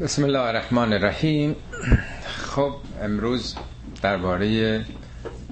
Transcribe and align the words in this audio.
بسم 0.00 0.24
الله 0.24 0.38
الرحمن 0.38 0.92
الرحیم 0.92 1.56
خب 2.26 2.74
امروز 3.02 3.56
درباره 4.02 4.84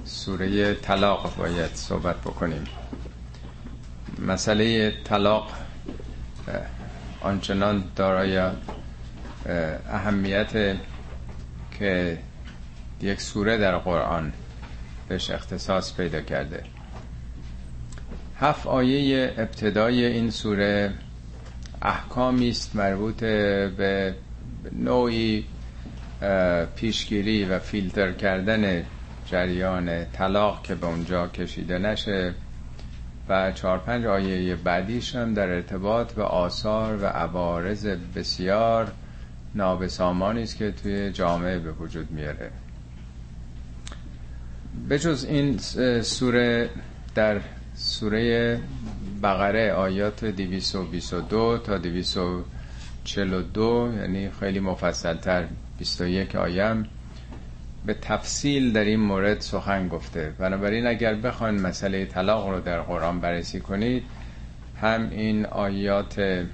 سوره 0.05 0.73
طلاق 0.73 1.35
باید 1.35 1.75
صحبت 1.75 2.15
بکنیم. 2.21 2.63
مسئله 4.19 4.93
طلاق 5.03 5.51
آنچنان 7.21 7.83
دارای 7.95 8.51
اهمیت 9.89 10.77
که 11.79 12.17
یک 13.01 13.21
سوره 13.21 13.57
در 13.57 13.77
قرآن 13.77 14.33
بهش 15.07 15.29
اختصاص 15.29 15.95
پیدا 15.95 16.21
کرده. 16.21 16.63
هفت 18.39 18.67
آیه 18.67 19.33
ابتدای 19.37 20.05
این 20.05 20.29
سوره 20.31 20.93
احکامی 21.81 22.49
است 22.49 22.75
مربوط 22.75 23.19
به 23.19 24.15
نوعی 24.71 25.45
پیشگیری 26.75 27.45
و 27.45 27.59
فیلتر 27.59 28.11
کردن 28.11 28.83
جریان 29.25 30.05
طلاق 30.05 30.63
که 30.63 30.75
به 30.75 30.87
اونجا 30.87 31.27
کشیده 31.27 31.77
نشه 31.77 32.33
و 33.29 33.51
چهار 33.51 33.77
پنج 33.77 34.05
آیه 34.05 34.55
بعدیش 34.55 35.15
هم 35.15 35.33
در 35.33 35.49
ارتباط 35.49 36.13
به 36.13 36.23
آثار 36.23 37.03
و 37.03 37.05
عوارض 37.05 37.85
بسیار 38.15 38.91
نابسامانی 39.55 40.43
است 40.43 40.57
که 40.57 40.71
توی 40.71 41.11
جامعه 41.11 41.59
به 41.59 41.71
وجود 41.71 42.11
میاره. 42.11 42.51
بجز 44.89 45.25
این 45.25 45.57
سوره 46.01 46.69
در 47.15 47.41
سوره 47.75 48.59
بقره 49.23 49.73
آیات 49.73 50.25
222 50.25 51.57
تا 51.57 51.77
242 53.05 53.93
یعنی 53.97 54.29
خیلی 54.39 54.59
مفصل 54.59 55.17
تر 55.17 55.47
21 55.79 56.35
آیم 56.35 56.87
به 57.85 57.93
تفصیل 57.93 58.73
در 58.73 58.83
این 58.83 58.99
مورد 58.99 59.39
سخن 59.39 59.87
گفته. 59.87 60.33
بنابراین 60.39 60.87
اگر 60.87 61.15
بخواین 61.15 61.61
مسئله 61.61 62.05
طلاق 62.05 62.49
رو 62.49 62.59
در 62.59 62.81
قرآن 62.81 63.19
بررسی 63.19 63.59
کنید 63.59 64.03
هم 64.81 65.09
این 65.11 65.45
آیات 65.45 66.45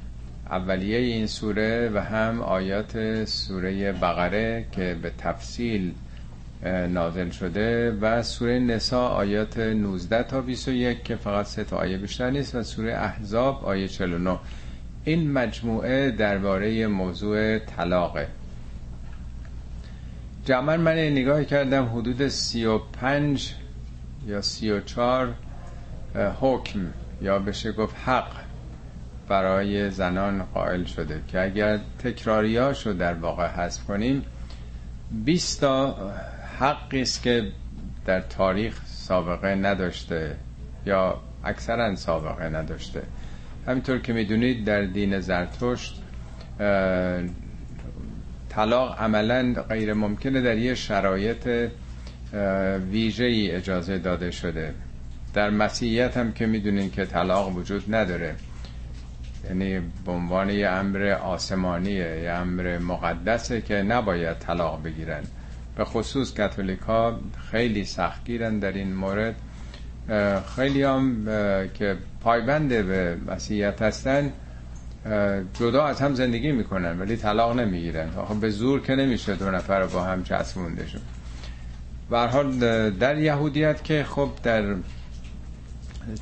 اولیه 0.50 0.98
این 0.98 1.28
سوره 1.28 1.92
و 1.94 2.00
هم 2.00 2.42
آیات 2.42 3.26
سوره 3.26 3.92
بقره 3.92 4.66
که 4.72 4.98
به 5.02 5.12
تفصیل 5.18 5.94
نازل 6.90 7.30
شده 7.30 7.92
و 7.92 8.24
سوره 8.24 8.60
نسا 8.60 9.08
آیات 9.08 9.58
19 9.58 10.24
تا 10.24 10.42
21 10.42 11.04
که 11.04 11.16
فقط 11.16 11.46
سه 11.46 11.64
تا 11.64 11.78
آیه 11.78 11.98
بیشتر 11.98 12.30
نیست 12.30 12.56
و 12.56 12.64
سوره 12.64 12.94
احزاب 12.94 13.66
آیه 13.66 13.88
49 13.88 14.40
این 15.08 15.32
مجموعه 15.32 16.12
درباره 16.12 16.88
موضوع 16.88 17.60
طلاقه. 17.60 18.28
جمعا 20.46 20.78
من 20.78 20.94
نگاه 20.94 21.44
کردم 21.44 21.86
حدود 21.86 22.28
35 22.28 23.56
یا 24.28 24.42
34 24.42 25.34
حکم 26.42 26.80
یا 27.22 27.40
بشه 27.40 27.72
گفت 27.72 27.96
حق 28.06 28.32
برای 29.28 29.92
زنان 29.92 30.44
قائل 30.54 30.84
شده 30.84 31.22
که 31.28 31.44
اگر 31.44 31.80
تکراریاشو 32.00 32.94
در 32.94 33.14
واقع 33.14 33.48
حذف 33.48 33.84
کنیم 33.84 34.26
20 35.26 35.62
تا 35.62 35.96
حقی 36.60 37.02
است 37.02 37.24
که 37.24 37.52
در 38.06 38.22
تاریخ 38.22 38.82
سابقه 38.86 39.56
نداشته 39.56 40.36
یا 40.86 41.20
اکثرا 41.44 41.96
سابقه 41.96 42.50
نداشته. 42.50 43.04
همینطور 43.68 44.00
که 44.00 44.14
می‌دونید 44.14 44.66
در 44.66 44.82
دین 44.82 45.20
زرتشت 45.20 46.02
طلاق 48.50 49.00
عملا 49.02 49.54
غیر 49.70 49.94
ممکنه 49.94 50.42
در 50.42 50.58
یه 50.58 50.76
شرایط 50.76 51.70
ویژه 52.92 53.24
ای 53.24 53.52
اجازه 53.52 53.98
داده 53.98 54.32
شده. 54.32 54.74
در 55.34 55.50
مسیحیت 55.50 56.18
هم 56.18 56.32
که 56.32 56.46
می‌دونین 56.46 56.92
که 56.92 57.06
طلاق 57.06 57.56
وجود 57.56 57.96
نداره. 57.96 58.36
یعنی 59.46 59.80
به 60.06 60.12
عنوان 60.12 60.50
یه 60.50 60.68
امر 60.68 61.08
آسمانیه 61.24 62.20
یه 62.24 62.32
امر 62.32 62.78
مقدسه 62.78 63.62
که 63.62 63.76
نباید 63.76 64.38
طلاق 64.40 64.84
بگیرن. 64.84 65.24
به 65.76 65.86
خصوص 65.86 66.34
کاتولیک 66.34 66.80
ها 66.80 67.20
خیلی 67.52 67.86
سختگیرن 67.86 68.60
در 68.60 68.72
این 68.72 68.94
مورد. 68.96 69.36
خیلی 70.56 70.84
هم 70.84 71.26
که 71.74 71.98
پایبند 72.22 72.70
به 72.70 73.18
مسیحیت 73.28 73.82
هستن 73.82 74.34
جدا 75.54 75.86
از 75.86 76.02
هم 76.02 76.14
زندگی 76.14 76.52
می‌کنن 76.52 77.00
ولی 77.00 77.16
طلاق 77.16 77.60
نمی‌گیرن. 77.60 78.10
آخه 78.18 78.34
به 78.34 78.50
زور 78.50 78.82
که 78.82 78.96
نمیشه 78.96 79.36
دو 79.36 79.52
نفر 79.52 79.86
با 79.86 80.04
هم 80.04 80.24
چسبونده 80.24 80.88
شد. 80.88 81.02
حال 82.12 82.60
در 82.90 83.18
یهودیت 83.18 83.84
که 83.84 84.04
خب 84.04 84.30
در 84.44 84.76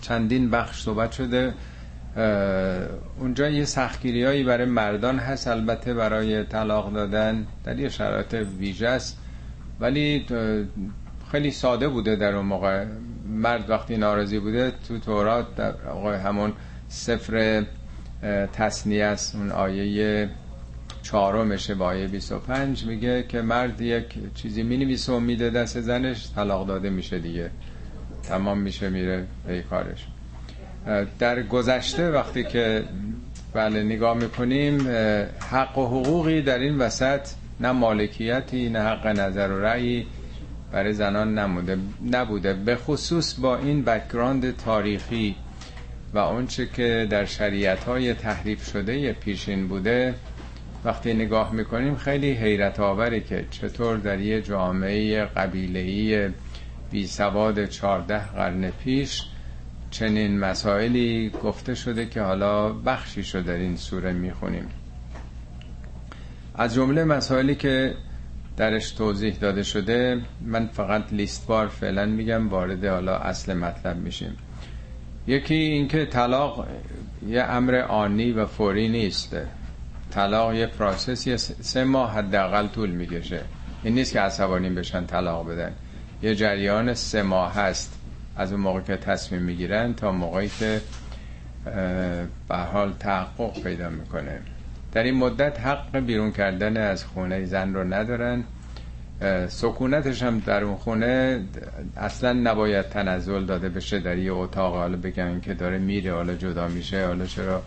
چندین 0.02 0.50
بخش 0.50 0.81
صحبت 0.81 1.12
شده 1.12 1.53
اونجا 3.19 3.50
یه 3.50 3.66
سختگیری 3.66 4.23
هایی 4.23 4.44
برای 4.44 4.66
مردان 4.66 5.19
هست 5.19 5.47
البته 5.47 5.94
برای 5.94 6.44
طلاق 6.44 6.94
دادن 6.94 7.46
در 7.63 7.79
یه 7.79 7.90
شرایط 7.90 8.34
ویژه 8.59 8.88
است. 8.88 9.17
ولی 9.79 10.25
خیلی 11.31 11.52
ساده 11.52 11.88
بوده 11.88 12.16
در 12.16 12.35
اون 12.35 12.46
موقع. 12.46 12.85
مرد 13.25 13.69
وقتی 13.69 13.97
ناراضی 13.97 14.40
بوده 14.40 14.74
تو 14.88 15.00
تورات 15.00 15.56
در 15.56 15.74
همون 16.16 16.53
سفر 16.88 17.63
تصنیه 18.53 19.06
است. 19.06 19.36
اون 19.36 19.52
آیه 19.52 20.30
چهارمشه 21.02 21.75
با 21.75 21.85
آیه 21.85 22.08
25 22.08 22.85
میگه 22.85 23.24
که 23.24 23.41
مرد 23.41 23.81
یک 23.81 24.06
چیزی 24.35 24.64
می‌نویسه 24.64 25.14
و 25.14 25.19
میده 25.19 25.50
دست 25.50 25.81
زنش 25.81 26.31
طلاق 26.35 26.68
داده 26.68 26.90
میشه 26.90 27.19
دیگه. 27.19 27.50
تمام 28.24 28.58
میشه 28.58 28.90
میره 28.90 29.25
به 29.47 29.62
کارش. 29.62 30.08
در 31.19 31.44
گذشته 31.44 32.09
وقتی 32.12 32.44
که 32.44 32.84
بله 33.53 33.84
نگاه 33.84 34.18
می‌کنیم 34.18 34.88
حق 35.52 35.78
و 35.78 35.85
حقوقی 35.85 36.41
در 36.41 36.59
این 36.59 36.78
وسط 36.78 37.22
نه 37.59 37.72
مالکیتی 37.72 38.69
نه 38.69 38.80
حق 38.80 39.08
نظر 39.08 39.47
و 39.52 39.59
رأیی 39.59 40.08
برای 40.75 40.94
زنان 40.94 41.40
نموده 41.40 41.78
نبوده 42.12 42.53
به 42.53 42.75
خصوص 42.75 43.40
با 43.40 43.58
این 43.58 43.84
background 43.84 44.58
تاریخی 44.58 45.36
و 46.13 46.18
اونچه 46.18 46.68
که 46.68 47.08
در 47.09 47.25
شریعت 47.25 47.84
های 47.84 48.13
تحریف 48.13 48.69
شده 48.72 49.14
پیشین 49.14 49.68
بوده. 49.68 50.16
وقتی 50.85 51.14
نگاه 51.14 51.53
می‌کنیم 51.53 51.96
خیلی 51.96 52.31
حیرت 52.31 52.80
آوره 52.80 53.22
که 53.22 53.46
چطور 53.52 53.97
در 53.97 54.19
یه 54.19 54.41
جامعه 54.41 55.25
قبیله‌ای 55.26 56.30
بی 56.91 57.08
سواد 57.08 57.66
14 57.66 58.19
قرن 58.19 58.69
پیش 58.69 59.24
چنین 59.91 60.40
مسائلی 60.40 61.30
گفته 61.44 61.75
شده 61.75 62.06
که 62.06 62.22
حالا 62.22 62.74
بخشی 62.74 63.24
شده 63.24 63.41
در 63.41 63.59
این 63.59 63.78
سوره 63.78 64.14
می‌خونیم. 64.14 64.68
از 66.56 66.74
جمله 66.74 67.03
مسائلی 67.03 67.56
که 67.56 67.94
درش 68.58 68.92
توضیح 68.92 69.36
داده 69.36 69.64
شده 69.64 70.22
من 70.42 70.68
فقط 70.68 71.14
لیست 71.14 71.48
بار 71.48 71.68
فعلا 71.68 72.06
میگم 72.06 72.50
وارد 72.50 72.86
حالا 72.86 73.18
اصل 73.18 73.54
مطلب 73.54 73.98
میشیم. 73.98 74.38
یکی 75.28 75.56
اینکه 75.56 76.06
طلاق 76.06 76.68
یه 77.28 77.44
امر 77.44 77.76
آنی 77.76 78.32
و 78.32 78.46
فوری 78.46 78.90
نیست. 78.90 79.38
طلاق 80.12 80.54
یه 80.54 80.68
پروسسی 80.68 81.38
سه 81.38 81.84
ماه 81.84 82.14
حداقل 82.14 82.68
طول 82.68 82.90
می‌کشه. 82.90 83.42
این 83.84 83.94
نیست 83.94 84.14
که 84.14 84.20
عصبانی 84.20 84.70
بشن 84.70 85.06
طلاق 85.06 85.50
بدن. 85.50 85.72
یه 86.22 86.36
جریان 86.36 86.94
سه 86.94 87.24
ماه 87.24 87.56
هست. 87.56 88.00
از 88.38 88.52
اون 88.52 88.62
موقع 88.62 88.82
که 88.82 88.98
تصمیم 88.98 89.42
می‌گیرن 89.42 89.94
تا 89.94 90.12
موقعی 90.12 90.50
که 90.60 90.82
به 92.50 92.56
حال 92.56 92.94
تحقق 93.00 93.64
پیدا 93.64 93.90
می‌کنه. 93.90 94.40
در 94.92 95.04
این 95.04 95.14
مدت 95.14 95.59
حق 95.59 95.97
بیرون 95.97 96.32
کردن 96.32 96.78
از 96.78 97.06
خونه 97.06 97.46
زن 97.46 97.74
رو 97.74 97.94
ندارن. 97.94 98.44
سکونتش 99.47 100.23
هم 100.23 100.40
در 100.40 100.64
اون 100.64 100.76
خونه 100.76 101.44
اصلا 101.97 102.34
نباید 102.34 102.90
تنزل 102.90 103.46
داده 103.46 103.70
بشه 103.70 104.00
در 104.00 104.17
یه 104.17 104.34
اتاق. 104.34 104.73
حالا 104.76 104.97
بگن 104.97 105.40
که 105.40 105.53
داره 105.53 105.78
میره 105.78 106.14
حالا 106.14 106.35
جدا 106.35 106.67
میشه 106.67 107.06
حالا 107.08 107.26
چرا؟ 107.26 107.62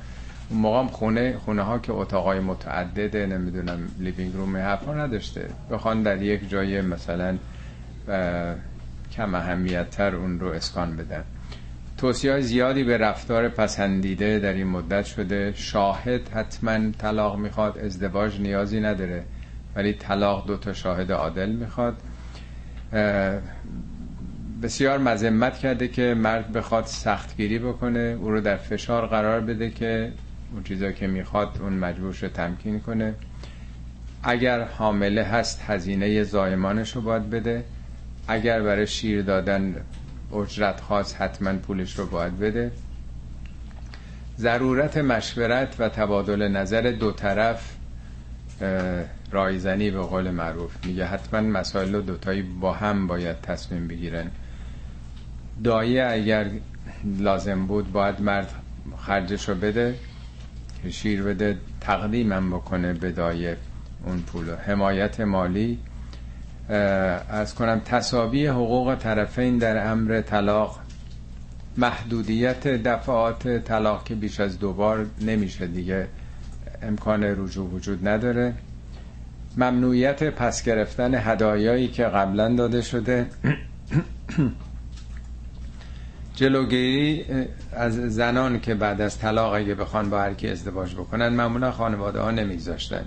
اون 0.50 0.60
موقع 0.60 0.86
خونه 0.86 1.38
خونه 1.38 1.62
ها 1.62 1.78
که 1.78 1.92
اتاقای 1.92 2.40
متعدده 2.40 3.26
نمی‌دونم 3.26 3.78
لیوینگ 3.98 4.34
روم 4.34 4.56
حرفا 4.56 4.94
نداشته. 4.94 5.48
بخوان 5.70 6.02
در 6.02 6.22
یک 6.22 6.48
جای 6.48 6.80
مثلا 6.80 7.38
کم 9.12 9.34
اهمیت 9.34 9.90
تر 9.90 10.14
اون 10.14 10.40
رو 10.40 10.48
اسکان 10.48 10.96
بدن. 10.96 11.24
توصیه 11.98 12.40
زیادی 12.40 12.84
به 12.84 12.98
رفتار 12.98 13.48
پسندیده 13.48 14.38
در 14.38 14.52
این 14.52 14.66
مدت 14.66 15.04
شده. 15.04 15.52
شاهد 15.56 16.28
حتما 16.28 16.90
طلاق 16.98 17.38
می‌خواد 17.38 17.78
ازدواج 17.78 18.40
نیازی 18.40 18.80
نداره. 18.80 19.24
ولی 19.78 19.92
طلاق 19.92 20.46
دو 20.46 20.56
تا 20.56 20.72
شاهد 20.72 21.12
عادل 21.12 21.50
می‌خواد. 21.50 21.96
بسیار 24.62 24.98
مذمت 24.98 25.58
کرده 25.58 25.88
که 25.88 26.14
مرد 26.14 26.52
بخواد 26.52 26.86
سختگیری 26.86 27.58
بکنه 27.58 28.16
او 28.20 28.30
رو 28.30 28.40
در 28.40 28.56
فشار 28.56 29.06
قرار 29.06 29.40
بده 29.40 29.70
که 29.70 30.12
اون 30.52 30.62
چیزا 30.62 30.92
که 30.92 31.06
می‌خواد 31.06 31.58
اون 31.60 31.72
مجبورش 31.72 32.22
رو 32.22 32.28
تمکین 32.28 32.80
کنه. 32.80 33.14
اگر 34.22 34.64
حامله 34.64 35.22
هست 35.22 35.62
هزینه 35.66 36.22
زایمانش 36.22 36.96
رو 36.96 37.02
باید 37.02 37.30
بده. 37.30 37.64
اگر 38.28 38.62
برای 38.62 38.86
شیر 38.86 39.22
دادن 39.22 39.74
اجرت 40.34 40.80
خاص 40.80 41.14
حتما 41.14 41.52
پولش 41.52 41.98
رو 41.98 42.06
باید 42.06 42.38
بده. 42.38 42.70
ضرورت 44.38 44.96
مشورت 44.96 45.76
و 45.78 45.88
تبادل 45.88 46.48
نظر 46.48 46.82
دو 46.82 47.12
طرف 47.12 47.74
رایزنی 49.30 49.90
به 49.90 50.00
قول 50.00 50.30
معروف 50.30 50.86
میگه 50.86 51.06
حتما 51.06 51.40
مسائل 51.40 51.94
رو 51.94 52.00
دوتایی 52.00 52.42
با 52.42 52.72
هم 52.72 53.06
باید 53.06 53.40
تصمیم 53.40 53.88
بگیرن. 53.88 54.30
دایه 55.64 56.08
اگر 56.10 56.50
لازم 57.18 57.66
بود 57.66 57.92
باید 57.92 58.20
مرد 58.20 58.50
خرجش 58.96 59.48
رو 59.48 59.54
بده 59.54 59.94
شیر 60.90 61.22
بده 61.22 61.58
تقدیمم 61.80 62.50
بکنه 62.50 62.92
به 62.92 63.12
دایه 63.12 63.56
اون 64.06 64.20
پول. 64.20 64.54
حمایت 64.54 65.20
مالی 65.20 65.78
از 67.28 67.54
کنم 67.54 67.80
تصابی 67.84 68.46
حقوق 68.46 68.94
طرفین 68.94 69.58
در 69.58 69.90
امر 69.90 70.20
طلاق 70.20 70.78
محدودیت 71.76 72.66
دفعات 72.66 73.64
طلاق 73.64 74.04
که 74.04 74.14
بیش 74.14 74.40
از 74.40 74.58
دوبار 74.58 75.06
نمیشه 75.20 75.66
دیگه. 75.66 76.06
امکان 76.82 77.24
رجوع 77.24 77.70
وجود 77.70 78.08
نداره. 78.08 78.54
ممنوعیت 79.58 80.22
پس 80.22 80.62
گرفتن 80.62 81.14
هدایایی 81.14 81.88
که 81.88 82.04
قبلا 82.04 82.54
داده 82.54 82.82
شده. 82.82 83.26
جلوگیری 86.34 87.24
از 87.72 87.94
زنان 87.94 88.60
که 88.60 88.74
بعد 88.74 89.00
از 89.00 89.18
طلاق 89.18 89.54
اگه 89.54 89.74
بخوان 89.74 90.10
با 90.10 90.20
هر 90.20 90.34
کی 90.34 90.48
ازدواج 90.48 90.94
بکنن 90.94 91.28
معمولا 91.28 91.72
خانواده 91.72 92.20
ها 92.20 92.30
نمیگذاشتن. 92.30 93.04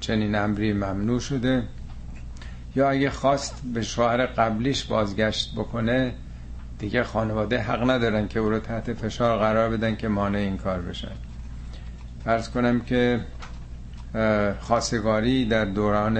چنین 0.00 0.34
امری 0.34 0.72
ممنوع 0.72 1.20
شده. 1.20 1.62
یا 2.76 2.90
اگه 2.90 3.10
خواست 3.10 3.62
به 3.74 3.82
شوهر 3.82 4.26
قبلیش 4.26 4.84
بازگشت 4.84 5.54
بکنه 5.54 6.14
دیگه 6.78 7.04
خانواده 7.04 7.58
حق 7.58 7.90
ندارن 7.90 8.28
که 8.28 8.40
او 8.40 8.50
رو 8.50 8.58
تحت 8.58 8.92
فشار 8.92 9.38
قرار 9.38 9.70
بدن 9.70 9.96
که 9.96 10.08
مانع 10.08 10.38
این 10.38 10.56
کار 10.56 10.80
بشن. 10.80 11.12
فرض 12.24 12.50
کنم 12.50 12.80
که 12.80 13.20
خواستگاری 14.60 15.44
در 15.44 15.64
دوران 15.64 16.16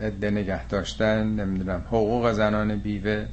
عده 0.00 0.30
نگه 0.30 0.66
داشتن 0.66 1.26
نمی‌دونم 1.26 1.80
حقوق 1.88 2.32
زنان 2.32 2.76
بیوه 2.76 3.26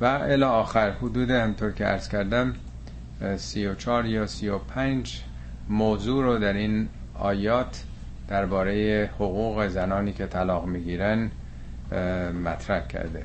و 0.00 0.04
الی 0.04 0.42
آخر 0.42 0.90
حدود 0.90 1.30
همطور 1.30 1.72
که 1.72 1.84
عرض 1.84 2.08
کردم 2.08 2.54
سی 3.36 3.66
و 3.66 3.74
چار 3.74 4.06
یا 4.06 4.26
سی 4.26 4.48
و 4.48 4.58
پنج 4.58 5.20
موضوع 5.68 6.24
رو 6.24 6.38
در 6.38 6.52
این 6.52 6.88
آیات 7.14 7.84
درباره 8.28 9.10
حقوق 9.14 9.68
زنانی 9.68 10.12
که 10.12 10.26
طلاق 10.26 10.66
می‌گیرن 10.66 11.30
مطرح 12.44 12.86
کرده. 12.86 13.24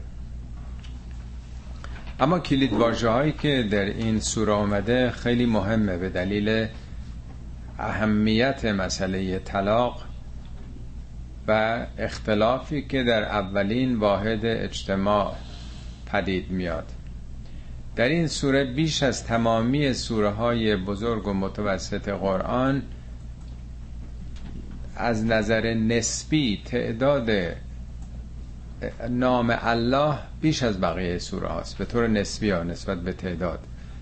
اما 2.19 2.39
کلید 2.39 2.73
واژه 2.73 3.09
هایی 3.09 3.31
که 3.31 3.67
در 3.71 3.85
این 3.85 4.19
سوره 4.19 4.53
آمده 4.53 5.11
خیلی 5.11 5.45
مهمه 5.45 5.97
به 5.97 6.09
دلیل 6.09 6.67
اهمیت 7.79 8.65
مسئله 8.65 9.39
طلاق 9.39 10.03
و 11.47 11.85
اختلافی 11.97 12.81
که 12.81 13.03
در 13.03 13.23
اولین 13.23 13.95
واحد 13.95 14.45
اجتماع 14.45 15.35
پدید 16.05 16.51
میاد. 16.51 16.91
در 17.95 18.09
این 18.09 18.27
سوره 18.27 18.63
بیش 18.63 19.03
از 19.03 19.23
تمامی 19.23 19.93
سوره 19.93 20.29
های 20.29 20.75
بزرگ 20.75 21.27
و 21.27 21.33
متوسط 21.33 22.09
قرآن 22.09 22.81
از 24.95 25.25
نظر 25.25 25.73
نسبی 25.73 26.61
تعداد 26.65 27.29
نام 29.09 29.57
الله 29.61 30.17
بیش 30.41 30.63
از 30.63 30.81
بقیه 30.81 31.17
سوره 31.17 31.47
هاست. 31.47 31.77
به 31.77 31.85
طور 31.85 32.07
نسبی 32.07 32.49
ها 32.49 32.63
نسبت 32.63 33.01
به 33.01 33.13
تعداد. 33.13 33.59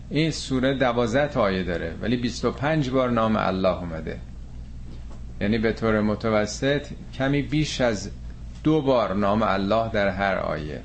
این 0.10 0.32
سوره 0.32 0.74
دوازده 0.74 1.40
آیه 1.40 1.64
داره 1.64 1.94
ولی 2.02 2.18
25 2.18 2.90
بار 2.90 3.10
نام 3.10 3.36
الله 3.36 3.78
اومده. 3.80 4.20
یعنی 5.42 5.58
به 5.58 5.74
طور 5.74 6.02
متوسط 6.02 6.86
کمی 7.14 7.42
بیش 7.42 7.82
از 7.82 8.10
دو 8.64 8.82
بار 8.82 9.14
نام 9.14 9.44
الله 9.44 9.92
در 9.92 10.08
هر 10.10 10.36
آیه. 10.38 10.82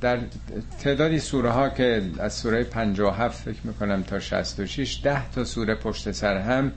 در 0.00 0.18
تعدادی 0.80 1.18
سوره 1.18 1.50
ها 1.50 1.68
که 1.68 2.02
از 2.18 2.34
سوره 2.34 2.64
57 2.64 3.42
فکر 3.44 3.58
می‌کنم 3.64 4.02
تا 4.02 4.18
66 4.20 5.00
ده 5.04 5.30
تا 5.30 5.44
سوره 5.44 5.74
پشت 5.74 6.10
سر 6.12 6.36
هم 6.38 6.72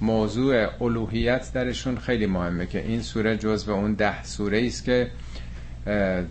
موضوع 0.00 0.82
الوهیت 0.82 1.52
درشون 1.52 1.98
خیلی 1.98 2.26
مهمه 2.26 2.66
که 2.66 2.80
این 2.82 3.02
سوره 3.02 3.36
جز 3.36 3.64
به 3.64 3.72
اون 3.72 3.94
ده 3.94 4.22
سوره 4.24 4.66
است 4.66 4.84
که 4.84 5.10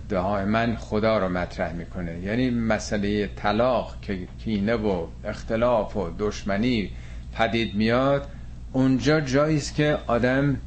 دائما 0.09 0.75
خدا 0.75 1.17
رو 1.17 1.29
مطرح 1.29 1.73
می‌کنه. 1.73 2.19
یعنی 2.19 2.49
مسئله 2.49 3.27
طلاق 3.27 3.95
که 4.01 4.27
کینه 4.43 4.75
و 4.75 5.07
اختلاف 5.25 5.97
و 5.97 6.09
دشمنی 6.19 6.91
پدید 7.33 7.75
میاد 7.75 8.27
اونجا 8.73 9.21
جایی 9.21 9.57
است 9.57 9.75
که 9.75 9.97
آدم 10.07 10.57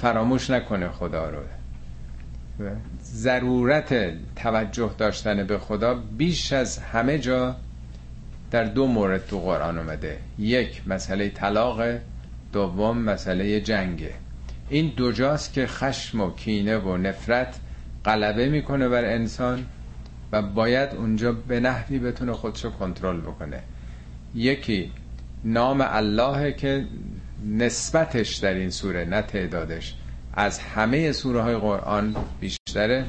فراموش 0.00 0.50
نکنه 0.50 0.88
خدا 0.88 1.30
رو. 1.30 1.38
ضرورت 3.02 4.12
توجه 4.36 4.90
داشتن 4.98 5.46
به 5.46 5.58
خدا 5.58 5.94
بیش 5.94 6.52
از 6.52 6.78
همه 6.78 7.18
جا 7.18 7.56
در 8.50 8.64
دو 8.64 8.86
مورد 8.86 9.26
تو 9.26 9.40
قرآن 9.40 9.78
اومده. 9.78 10.18
یک 10.38 10.82
مسئله 10.86 11.28
طلاق 11.28 11.82
دوم 12.52 12.98
مسئله 12.98 13.60
جنگه 13.60 14.12
این 14.68 14.92
دو 14.96 15.12
جاست 15.12 15.52
که 15.52 15.66
خشم 15.66 16.20
و 16.20 16.30
کینه 16.30 16.78
و 16.78 16.96
نفرت 16.96 17.54
غلبه 18.08 18.48
می‌کنه 18.48 18.88
بر 18.88 19.04
انسان 19.04 19.66
و 20.32 20.42
باید 20.42 20.94
اونجا 20.94 21.32
به 21.32 21.60
نحوی 21.60 21.98
بتونه 21.98 22.32
خودشو 22.32 22.70
کنترل 22.70 23.20
بکنه. 23.20 23.62
یکی 24.34 24.92
نام 25.44 25.84
الله 25.88 26.52
که 26.52 26.84
نسبتش 27.46 28.36
در 28.36 28.54
این 28.54 28.70
سوره 28.70 29.04
نه 29.04 29.22
تعدادش. 29.22 29.94
از 30.34 30.58
همه 30.58 31.12
سوره 31.12 31.42
های 31.42 31.56
قرآن 31.56 32.16
بیشتره. 32.40 33.04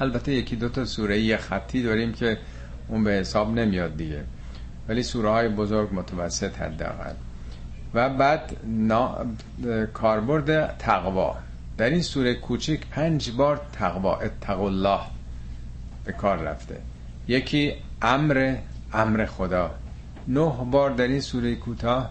البته 0.00 0.32
یکی 0.32 0.56
دو 0.56 0.68
تا 0.68 0.84
سوره 0.84 1.20
یه 1.20 1.36
خطی 1.36 1.82
داریم 1.82 2.12
که 2.12 2.38
اون 2.88 3.04
به 3.04 3.10
حساب 3.10 3.58
نمیاد 3.58 3.96
دیگه. 3.96 4.24
ولی 4.88 5.02
سوره 5.02 5.30
های 5.30 5.48
بزرگ 5.48 5.88
متوسط 5.94 6.58
حداقل. 6.58 7.12
و 7.94 8.08
بعد 8.08 8.56
نا... 8.66 9.26
کاربرد 9.92 10.78
تقوا. 10.78 11.36
در 11.78 11.90
این 11.90 12.02
سوره 12.02 12.34
کوچیک 12.34 12.86
پنج 12.86 13.30
بار 13.30 13.60
تقوا 13.72 14.16
اتق 14.16 14.60
الله 14.60 15.00
به 16.04 16.12
کار 16.12 16.38
رفته. 16.38 16.80
یکی 17.28 17.74
امر 18.02 18.56
امر 18.92 19.26
خدا. 19.26 19.70
نه 20.28 20.52
بار 20.70 20.90
در 20.90 21.08
این 21.08 21.20
سوره 21.20 21.54
کوتاه 21.54 22.10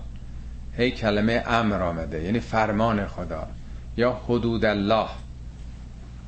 هی 0.77 0.91
کلمه 0.91 1.43
امر 1.47 1.81
آمده 1.81 2.23
یعنی 2.23 2.39
فرمان 2.39 3.07
خدا 3.07 3.47
یا 3.97 4.21
حدود 4.25 4.65
الله. 4.65 5.07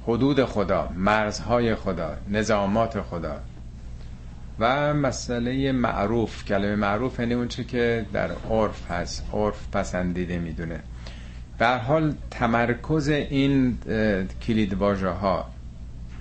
حدود 0.08 0.46
خدا 0.46 0.90
مرزهای 0.96 1.76
خدا 1.76 2.18
نظامات 2.30 3.02
خدا. 3.02 3.40
و 4.60 4.94
مسئله 4.94 5.72
معروف 5.72 6.46
کلمه 6.46 6.76
معروف 6.76 7.20
یعنی 7.20 7.34
اون 7.34 7.48
که 7.48 8.06
در 8.14 8.32
عرف 8.50 8.92
هست 8.92 9.26
عرف 9.34 9.68
پسندیده 9.72 10.40
می‌دونه. 10.40 10.80
به 11.60 11.68
حال 11.68 12.14
تمرکز 12.32 13.10
این 13.10 13.78
کلید 14.42 14.74
ها 15.04 15.46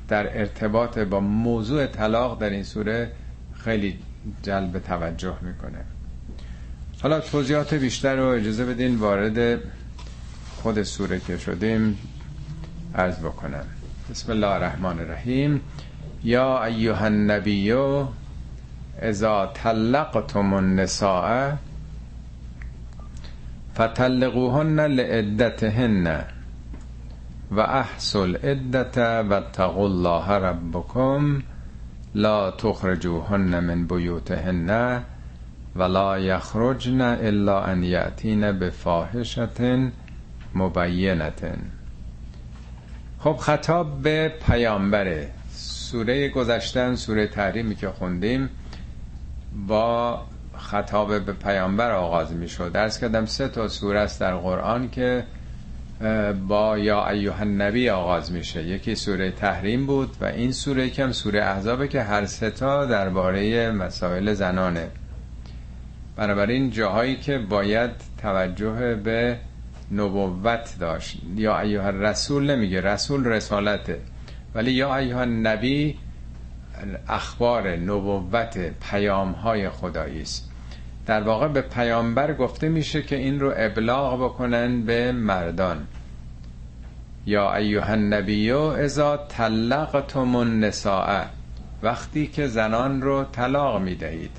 در 0.09 0.39
ارتباط 0.39 0.99
با 0.99 1.21
موضوع 1.21 1.87
طلاق 1.87 2.41
در 2.41 2.51
این 2.51 2.63
سوره 2.63 3.11
خیلی 3.55 3.99
جلب 4.43 4.79
توجه 4.79 5.35
می‌کنه. 5.43 5.85
حالا 7.03 7.21
توضیحات 7.21 7.75
بیشتر 7.75 8.17
رو 8.17 8.27
اجازه 8.27 8.65
بدین 8.65 8.97
وارد 8.97 9.61
خود 10.57 10.83
سوره 10.83 11.21
که 11.21 11.39
شدیم 11.39 11.99
عرض 12.95 13.19
بکنم. 13.19 13.65
بسم 14.11 14.33
الله 14.33 14.47
الرحمن 14.47 15.01
الرحیم. 15.01 15.61
یا 16.25 16.65
ایها 16.65 17.05
النبی 17.05 17.75
اذا 19.03 19.53
طلقتم 19.55 20.53
النساء 20.53 21.53
فطلقوهن 23.79 24.81
لعدتهن 24.81 26.25
و 27.51 27.61
احصل 27.61 28.37
عدت 28.37 28.99
و 28.99 29.41
تقوا 29.53 29.85
الله 29.85 30.31
ربکم 30.31 31.43
لا 32.15 32.51
تخرجوهن 32.51 33.61
من 33.61 33.87
بیوتهن 33.87 35.03
ولا 35.77 36.19
یخرجن 36.19 37.01
الا 37.01 37.65
ان 37.65 37.83
یأتین 37.83 38.53
بفاحشت 38.53 39.61
مبینت 40.55 41.55
خب 43.19 43.37
خطاب 43.37 44.03
به 44.03 44.33
پیامبره 44.47 45.31
سوره 45.53 46.29
گذشتن 46.29 46.95
سوره 46.95 47.27
تحریمی 47.27 47.75
که 47.75 47.89
خوندیم 47.89 48.49
با 49.69 50.23
خطاب 50.59 51.25
به 51.25 51.33
پیامبر 51.33 51.91
آغاز 51.91 52.33
می 52.33 52.49
شد 52.49 52.73
درس 52.73 53.01
کردم 53.01 53.27
سه 53.27 53.49
تا 53.49 53.69
سوره 53.69 54.01
است 54.01 54.21
در 54.21 54.37
قرآن 54.37 54.91
که 54.91 55.25
با 56.49 56.79
یا 56.79 57.09
ایوه 57.09 57.41
النبی 57.41 57.91
آغاز 57.91 58.33
میشه. 58.33 58.63
یکی 58.63 58.95
سوره 58.95 59.31
تحریم 59.31 59.87
بود 59.87 60.17
و 60.21 60.25
این 60.25 60.53
سوره 60.53 60.91
کم 60.91 61.13
سوره 61.13 61.45
احزابه 61.45 61.89
که 61.89 62.03
هر 62.03 62.27
ستا 62.27 62.87
درباره 62.87 63.71
مسائل 63.71 64.33
زنانه. 64.35 64.89
بنابراین 66.17 66.71
جاهایی 66.71 67.17
که 67.17 67.39
باید 67.39 67.91
توجه 68.23 68.95
به 68.95 69.39
نبوت 69.93 70.75
داشت. 70.81 71.19
یا 71.37 71.61
ایوه 71.61 71.87
رسول 71.87 72.51
نمیگه 72.51 72.81
رسول 72.81 73.25
رسالته. 73.25 74.01
ولی 74.55 74.73
یا 74.73 74.97
ایوه 74.97 75.25
نبی 75.25 75.99
اخبار 77.09 77.77
نبوت 77.77 78.59
پیام 78.91 79.33
های 79.33 79.71
خدایی 79.71 80.23
است. 80.23 80.51
در 81.07 81.23
واقع 81.23 81.49
به 81.49 81.61
پیامبر 81.61 82.35
گفته 82.35 82.69
میشه 82.69 83.03
که 83.03 83.17
این 83.17 83.41
رو 83.41 83.53
ابلاغ 83.57 84.25
بکنن 84.25 84.83
به 84.83 85.13
مردان. 85.13 85.87
یا 87.27 87.55
ایوه 87.55 87.91
النبی 87.91 88.51
اذا 88.51 89.17
طلقتم 89.17 90.37
النساء 90.37 91.25
وقتی 91.83 92.27
که 92.27 92.47
زنان 92.47 93.03
رو 93.03 93.25
طلاق 93.25 93.83
می‌دهید. 93.83 94.31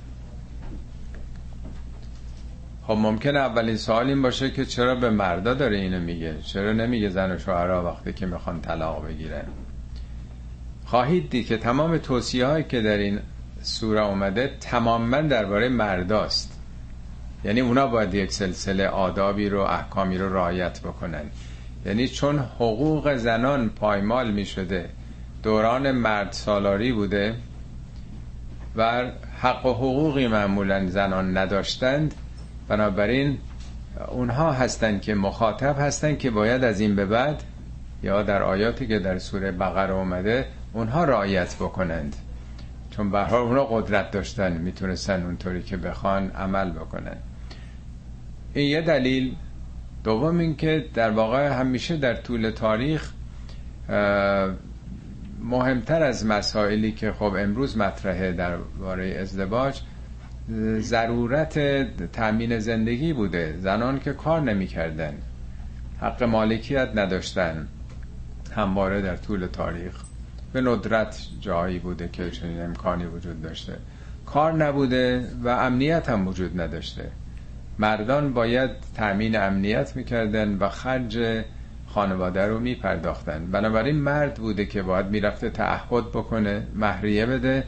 خب 2.88 2.98
ممکنه 2.98 3.40
اولین 3.40 3.78
سوال 3.78 4.08
این 4.08 4.22
باشه 4.22 4.52
که 4.52 4.66
چرا 4.66 4.96
به 4.96 5.10
مردا 5.10 5.54
داره 5.54 5.78
اینو 5.78 6.00
میگه؟ 6.00 6.42
چرا 6.42 6.74
نمیگه 6.74 7.10
زن 7.10 7.32
و 7.32 7.38
شوهرها 7.38 7.84
وقتی 7.84 8.14
که 8.14 8.26
می‌خوان 8.26 8.62
طلاق 8.62 9.08
بگیرن؟ 9.08 9.46
خواهید 10.90 11.30
دید 11.30 11.48
که 11.48 11.58
تمام 11.58 11.98
توصیه 11.98 12.46
هایی 12.46 12.64
که 12.64 12.82
در 12.82 12.98
این 12.98 13.20
سوره 13.62 14.02
اومده 14.06 14.52
تماما 14.62 15.22
درباره 15.22 15.70
مرداست. 15.70 16.60
یعنی 17.44 17.60
اونا 17.60 17.88
باید 17.88 18.14
یک 18.14 18.32
سلسله 18.32 18.88
آدابی 18.88 19.50
رو 19.50 19.60
احکامی 19.62 20.18
رو 20.18 20.34
رعایت 20.34 20.80
بکنن. 20.80 21.24
یعنی 21.86 22.08
چون 22.08 22.40
حقوق 22.40 23.16
زنان 23.16 23.70
پایمال 23.70 24.32
می 24.32 24.46
شده 24.46 24.90
دوران 25.44 25.92
مرد 25.92 26.32
سالاری 26.32 26.92
بوده 26.92 27.36
و 28.76 29.12
حق 29.42 29.66
و 29.66 29.74
حقوقی 29.74 30.28
معمولا 30.28 30.88
زنان 30.88 31.38
نداشتند 31.38 32.14
بنابراین 32.68 33.38
اونها 34.08 34.52
هستند 34.52 35.02
که 35.02 35.16
مخاطب 35.16 35.76
هستند 35.80 36.18
که 36.20 36.30
باید 36.32 36.64
از 36.64 36.80
این 36.80 36.96
به 36.96 37.06
بعد 37.06 37.44
یا 38.04 38.24
در 38.24 38.44
آیاتی 38.44 38.88
که 38.88 39.00
در 39.00 39.18
سوره 39.18 39.52
بقره 39.52 39.94
اومده 39.94 40.46
اونها 40.74 41.04
رعایت 41.04 41.56
بکنند. 41.56 42.16
چون 42.92 43.12
به 43.12 43.20
حال 43.20 43.42
اونها 43.42 43.66
قدرت 43.66 44.12
داشتن 44.12 44.58
می‌تونستن 44.58 45.24
اونطوری 45.24 45.64
که 45.64 45.78
بخوان 45.78 46.32
عمل 46.32 46.72
بکنن. 46.72 47.18
این 48.54 48.70
یه 48.70 48.82
دلیل. 48.82 49.36
دوم 50.04 50.40
اینکه 50.40 50.86
در 50.94 51.12
واقع 51.12 51.48
همیشه 51.48 51.98
در 51.98 52.16
طول 52.16 52.50
تاریخ 52.50 53.12
مهمتر 55.44 56.04
از 56.04 56.26
مسائلی 56.26 56.92
که 56.92 57.12
خب 57.12 57.36
امروز 57.38 57.78
مطرحه 57.78 58.32
درباره 58.32 59.18
ازدواج 59.22 59.82
ضرورت 60.80 61.60
تأمین 62.12 62.60
زندگی 62.60 63.14
بوده. 63.14 63.58
زنان 63.58 64.00
که 64.00 64.14
کار 64.14 64.42
نمی‌کردن 64.42 65.14
حق 66.02 66.24
مالکیت 66.24 66.90
نداشتن. 66.96 67.68
همواره 68.56 69.02
در 69.02 69.16
طول 69.16 69.46
تاریخ. 69.46 70.09
به 70.54 70.62
ندرت 70.62 71.28
جایی 71.40 71.80
بوده 71.80 72.10
که 72.14 72.32
چنین 72.32 72.62
امکانی 72.62 73.06
وجود 73.06 73.42
داشته. 73.42 73.78
کار 74.26 74.54
نبوده 74.54 75.28
و 75.44 75.48
امنیت 75.48 76.10
هم 76.10 76.28
وجود 76.28 76.62
نداشته. 76.62 77.12
مردان 77.80 78.34
باید 78.34 78.72
تأمین 78.96 79.36
امنیت 79.36 79.96
می‌کردن 79.96 80.58
و 80.58 80.70
خرج 80.70 81.44
خانواده 81.88 82.48
رو 82.48 82.60
میپرداختن. 82.60 83.52
بنابراین 83.52 83.96
مرد 83.96 84.34
بوده 84.34 84.66
که 84.66 84.82
باید 84.82 85.06
می‌رفته 85.06 85.50
تعهد 85.50 86.12
بکنه 86.12 86.68
مهریه 86.76 87.26
بده 87.26 87.64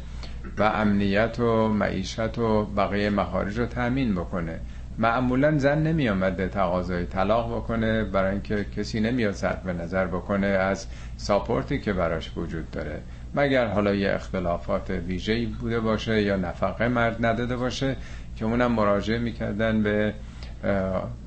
و 0.57 0.63
امنیت 0.63 1.39
و 1.39 1.67
معیشت 1.67 2.37
و 2.37 2.65
بقیه 2.65 3.09
مخارج 3.09 3.59
رو 3.59 3.65
تأمین 3.65 4.15
بکنه. 4.15 4.59
معمولا 5.01 5.57
زن 5.57 5.83
نمی 5.83 6.09
آمده 6.09 6.47
تقاضای 6.47 7.05
طلاق 7.05 7.55
بکنه 7.55 8.03
برای 8.03 8.31
اینکه 8.31 8.65
کسی 8.77 8.99
نمیاد 8.99 9.33
صرف 9.33 9.65
نظر 9.65 10.07
بکنه 10.07 10.47
از 10.47 10.87
ساپورتی 11.17 11.79
که 11.79 11.93
براش 11.93 12.37
وجود 12.37 12.71
داره. 12.71 13.01
مگر 13.35 13.67
حالا 13.67 13.95
یه 13.95 14.11
اختلافات 14.13 14.89
ویژه‌ای 14.89 15.45
بوده 15.45 15.79
باشه 15.79 16.21
یا 16.21 16.35
نفقه 16.35 16.87
مرد 16.87 17.25
نداده 17.25 17.55
باشه 17.55 17.95
که 18.35 18.45
اونم 18.45 18.71
مراجعه 18.71 19.19
می‌کردن 19.19 19.83
به 19.83 20.13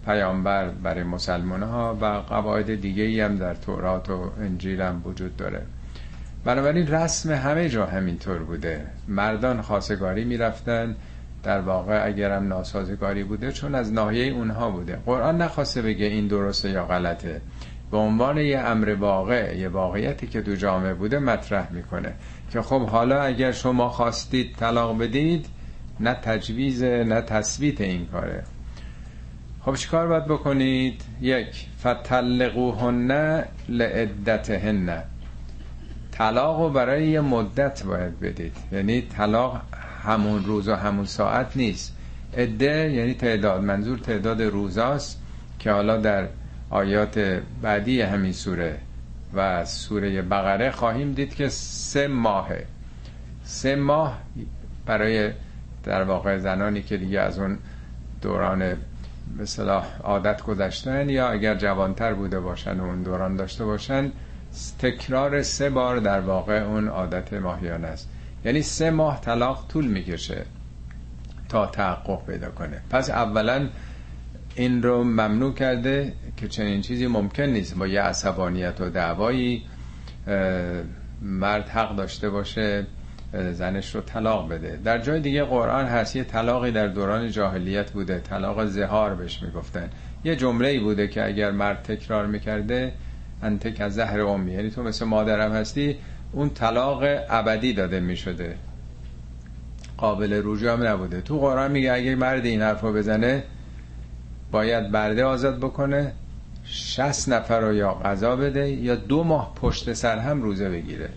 پیامبر 0.04 0.68
برای 0.68 1.02
مسلمان 1.02 1.62
ها 1.62 1.98
و 2.00 2.04
قواعد 2.04 2.80
دیگه 2.80 3.02
ای 3.02 3.20
هم 3.20 3.36
در 3.36 3.54
تورات 3.54 4.10
و 4.10 4.30
انجیل 4.40 4.80
هم 4.80 5.02
وجود 5.04 5.36
داره. 5.36 5.62
بنابراین 6.44 6.86
رسم 6.86 7.32
همه 7.32 7.68
جا 7.68 7.86
همینطور 7.86 8.38
بوده. 8.38 8.86
مردان 9.08 9.62
خاصگاری 9.62 10.24
می‌رفتن. 10.24 10.96
در 11.44 11.60
واقع 11.60 12.06
اگرم 12.06 12.48
ناسازگاری 12.48 13.24
بوده 13.24 13.52
چون 13.52 13.74
از 13.74 13.92
ناحیه 13.92 14.32
اونها 14.32 14.70
بوده. 14.70 14.98
قرآن 15.06 15.42
نخواسته 15.42 15.82
بگه 15.82 16.06
این 16.06 16.26
درسته 16.26 16.70
یا 16.70 16.84
غلطه. 16.84 17.40
به 17.90 17.96
عنوان 17.96 18.38
یه 18.38 18.58
امر 18.58 18.94
واقع 18.94 19.56
یه 19.58 19.68
واقعیتی 19.68 20.26
که 20.26 20.40
دو 20.40 20.56
جامعه 20.56 20.94
بوده 20.94 21.18
مطرح 21.18 21.72
می‌کنه 21.72 22.14
که 22.50 22.62
خب 22.62 22.88
حالا 22.88 23.22
اگر 23.22 23.52
شما 23.52 23.88
خواستید 23.88 24.56
طلاق 24.56 24.98
بدید 24.98 25.46
نه 26.00 26.14
تجویز 26.14 26.82
نه 26.82 27.20
تثبیت 27.20 27.80
این 27.80 28.06
کاره. 28.06 28.42
خب 29.64 29.74
چیکار 29.74 30.06
باید 30.08 30.24
بکنید؟ 30.24 31.02
یک 31.20 31.66
فتلقوهن 31.80 33.44
لعدتهن. 33.68 35.02
طلاق 36.12 36.60
رو 36.60 36.70
برای 36.70 37.08
یه 37.08 37.20
مدت 37.20 37.82
باید 37.82 38.20
بدید. 38.20 38.56
یعنی 38.72 39.02
طلاق 39.02 39.60
همون 40.06 40.44
روز 40.44 40.68
و 40.68 40.74
همون 40.74 41.04
ساعت 41.04 41.56
نیست. 41.56 41.96
عده 42.36 42.90
یعنی 42.92 43.14
تعداد 43.14 43.60
منظور 43.62 43.98
تعداد 43.98 44.42
روزاست 44.42 45.20
که 45.58 45.70
حالا 45.70 45.96
در 45.96 46.28
آیات 46.70 47.42
بعدی 47.62 48.00
همین 48.00 48.32
سوره 48.32 48.78
و 49.34 49.64
سوره 49.64 50.22
بقره 50.22 50.70
خواهیم 50.70 51.12
دید 51.12 51.34
که 51.34 51.48
سه 51.48 52.08
ماهه. 52.08 52.64
سه 53.44 53.76
ماه 53.76 54.18
برای 54.86 55.30
در 55.84 56.02
واقع 56.02 56.38
زنانی 56.38 56.82
که 56.82 56.96
دیگه 56.96 57.20
از 57.20 57.38
اون 57.38 57.58
دوران 58.22 58.76
مثلا 59.38 59.82
عادت 60.02 60.42
گذشتن 60.42 61.08
یا 61.08 61.28
اگر 61.28 61.54
جوانتر 61.54 62.14
بوده 62.14 62.40
باشن 62.40 62.80
و 62.80 62.84
اون 62.84 63.02
دوران 63.02 63.36
داشته 63.36 63.64
باشن 63.64 64.12
تکرار 64.78 65.42
سه 65.42 65.70
بار 65.70 65.96
در 65.96 66.20
واقع 66.20 66.62
اون 66.62 66.88
عادت 66.88 67.32
ماهیانه 67.32 67.86
است. 67.86 68.08
یعنی 68.44 68.62
سه 68.62 68.90
ماه 68.90 69.20
طلاق 69.20 69.66
طول 69.68 69.86
می‌کشه 69.86 70.46
تا 71.48 71.66
تحقق 71.66 72.26
پیدا 72.26 72.50
کنه. 72.50 72.80
پس 72.90 73.10
اولا 73.10 73.68
این 74.54 74.82
رو 74.82 75.04
ممنوع 75.04 75.54
کرده 75.54 76.12
که 76.36 76.48
چنین 76.48 76.80
چیزی 76.80 77.06
ممکن 77.06 77.42
نیست. 77.42 77.76
با 77.76 77.86
یه 77.86 78.00
عصبانیت 78.00 78.80
و 78.80 78.90
دعوایی 78.90 79.64
مرد 81.22 81.68
حق 81.68 81.96
داشته 81.96 82.30
باشه 82.30 82.86
زنش 83.52 83.94
رو 83.94 84.00
طلاق 84.00 84.48
بده. 84.48 84.80
در 84.84 84.98
جای 84.98 85.20
دیگه 85.20 85.44
قرآن 85.44 85.86
هست 85.86 86.16
یه 86.16 86.24
طلاقی 86.24 86.70
در 86.70 86.86
دوران 86.86 87.30
جاهلیت 87.30 87.90
بوده. 87.90 88.18
طلاق 88.18 88.64
زهار 88.64 89.14
بهش 89.14 89.42
می‌گفتن. 89.42 89.90
یه 90.24 90.36
جمله 90.36 90.68
ای 90.68 90.78
بوده 90.78 91.08
که 91.08 91.26
اگر 91.26 91.50
مرد 91.50 91.82
تکرار 91.82 92.26
می‌کرده 92.26 92.92
انتک 93.42 93.80
از 93.80 93.94
زهر 93.94 94.20
امی. 94.20 94.52
یعنی 94.52 94.70
تو 94.70 94.82
مثل 94.82 95.04
مادرم 95.04 95.52
هستی 95.52 95.96
اون 96.34 96.50
طلاق 96.50 97.04
ابدی 97.30 97.72
داده 97.72 98.00
می‌شده. 98.00 98.56
قابل 99.96 100.42
رجوع 100.44 100.72
هم 100.72 100.86
نبوده. 100.86 101.20
تو 101.20 101.38
قرآن 101.38 101.70
میگه 101.70 101.92
اگه 101.92 102.14
مرد 102.14 102.44
این 102.44 102.62
حرفو 102.62 102.92
بزنه 102.92 103.44
باید 104.50 104.90
برده 104.90 105.24
آزاد 105.24 105.58
بکنه 105.58 106.12
60 106.64 107.28
نفر 107.28 107.60
رو 107.60 107.74
یا 107.74 107.92
قضا 107.92 108.36
بده 108.36 108.70
یا 108.70 108.94
دو 108.94 109.24
ماه 109.24 109.54
پشت 109.54 109.92
سر 109.92 110.18
هم 110.18 110.42
روزه 110.42 110.70
بگیره. 110.70 111.08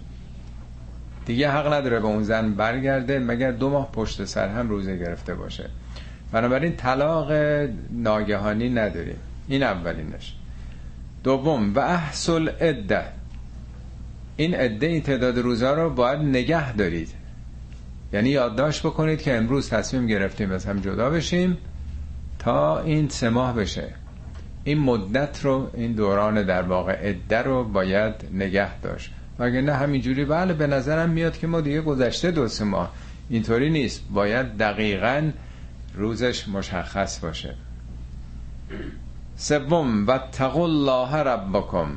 دیگه 1.26 1.52
حق 1.52 1.74
نداره 1.74 2.00
به 2.00 2.08
اون 2.08 2.24
زن 2.24 2.54
برگرده 2.54 3.20
مگر 3.20 3.52
دو 3.52 3.70
ماه 3.70 3.92
پشت 3.92 4.26
سر 4.26 4.48
هم 4.48 4.70
روزه 4.70 4.98
گرفته 4.98 5.36
باشه. 5.36 5.70
بنابراین 6.32 6.76
طلاق 6.76 7.32
ناگهانی 7.92 8.70
نداریم. 8.70 9.18
این 9.48 9.64
اولینش. 9.64 10.36
دوم 11.24 11.76
و 11.76 11.80
احسل 11.80 12.50
عده. 12.50 13.04
این 14.38 14.56
عده 14.56 14.88
این 14.88 15.02
تعداد 15.02 15.38
روزها 15.38 15.74
رو 15.74 15.90
باید 15.90 16.20
نگه 16.20 16.74
دارید. 16.74 17.10
یعنی 18.14 18.30
یادداشت 18.30 18.84
بکنید 18.84 19.22
که 19.22 19.38
امروز 19.38 19.70
تصمیم 19.70 20.08
گرفتیم 20.08 20.52
از 20.52 20.66
هم 20.66 20.80
جدا 20.80 21.10
بشیم 21.10 21.58
تا 22.40 22.80
این 22.80 23.10
سه 23.10 23.30
ماه 23.30 23.56
بشه. 23.56 23.94
این 24.64 24.80
مدت 24.80 25.46
رو 25.46 25.70
این 25.74 25.92
دوران 25.92 26.44
در 26.44 26.62
واقع 26.62 27.10
عده 27.10 27.42
رو 27.42 27.64
باید 27.64 28.14
نگه 28.34 28.80
داشت. 28.80 29.12
مگه 29.40 29.62
نه 29.62 29.74
همینجوری؟ 29.74 30.26
بله 30.26 30.54
به 30.54 30.68
نظرم 30.68 31.10
میاد 31.10 31.38
که 31.38 31.48
ما 31.48 31.62
دیگه 31.62 31.82
گذشته 31.82 32.32
دو 32.32 32.48
سه 32.48 32.64
ماه. 32.64 32.92
اینطوری 33.30 33.70
نیست. 33.70 34.04
باید 34.14 34.58
دقیقا 34.58 35.32
روزش 35.96 36.48
مشخص 36.48 37.20
باشه. 37.20 37.56
سوم 39.36 40.08
و 40.08 40.20
الله 40.42 41.16
ربکم. 41.16 41.90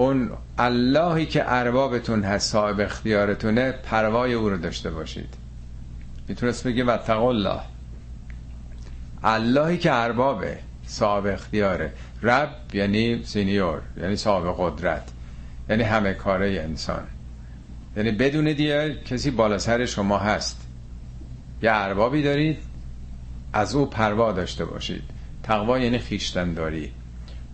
اون 0.00 0.30
اللهی 0.58 1.26
که 1.26 1.42
اربابتون 1.46 2.22
هست 2.22 2.52
صاحب 2.52 2.80
اختیارتونه 2.80 3.72
پروای 3.72 4.32
او 4.32 4.48
رو 4.48 4.56
داشته 4.56 4.90
باشید. 4.90 5.34
می‌تونست 6.28 6.66
بگه 6.66 6.84
و 6.84 7.10
الله. 7.10 7.60
اللهی 9.24 9.78
که 9.78 9.92
اربابه 9.92 10.58
صاحب 10.86 11.26
اختیاره. 11.26 11.92
رب 12.22 12.48
یعنی 12.72 13.24
سینیور 13.24 13.82
یعنی 13.96 14.16
صاحب 14.16 14.54
قدرت 14.58 15.02
یعنی 15.68 15.82
همه 15.82 16.14
کاره 16.14 16.60
انسان. 16.64 17.02
یعنی 17.96 18.10
بدون 18.10 18.44
دیگه 18.44 18.94
کسی 19.04 19.30
بالا 19.30 19.58
سر 19.58 19.86
شما 19.86 20.18
هست. 20.18 20.66
یه 21.62 21.70
اربابی 21.72 22.22
دارید 22.22 22.58
از 23.52 23.74
او 23.74 23.86
پروا 23.86 24.32
داشته 24.32 24.64
باشید. 24.64 25.02
تقوا 25.42 25.78
یعنی 25.78 25.98
خیشتن 25.98 26.54
داری 26.54 26.92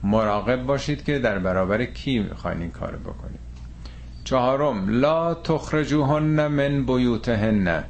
مراقب 0.03 0.62
باشید 0.62 1.05
که 1.05 1.19
در 1.19 1.38
برابر 1.38 1.85
کی 1.85 2.19
می‌خواین 2.19 2.61
این 2.61 2.71
کار 2.71 2.97
بکنید. 2.97 3.41
چهارم 4.25 4.88
لا 4.88 5.35
تخرجوهن 5.35 6.47
من 6.47 6.87
بیوتهن. 6.87 7.85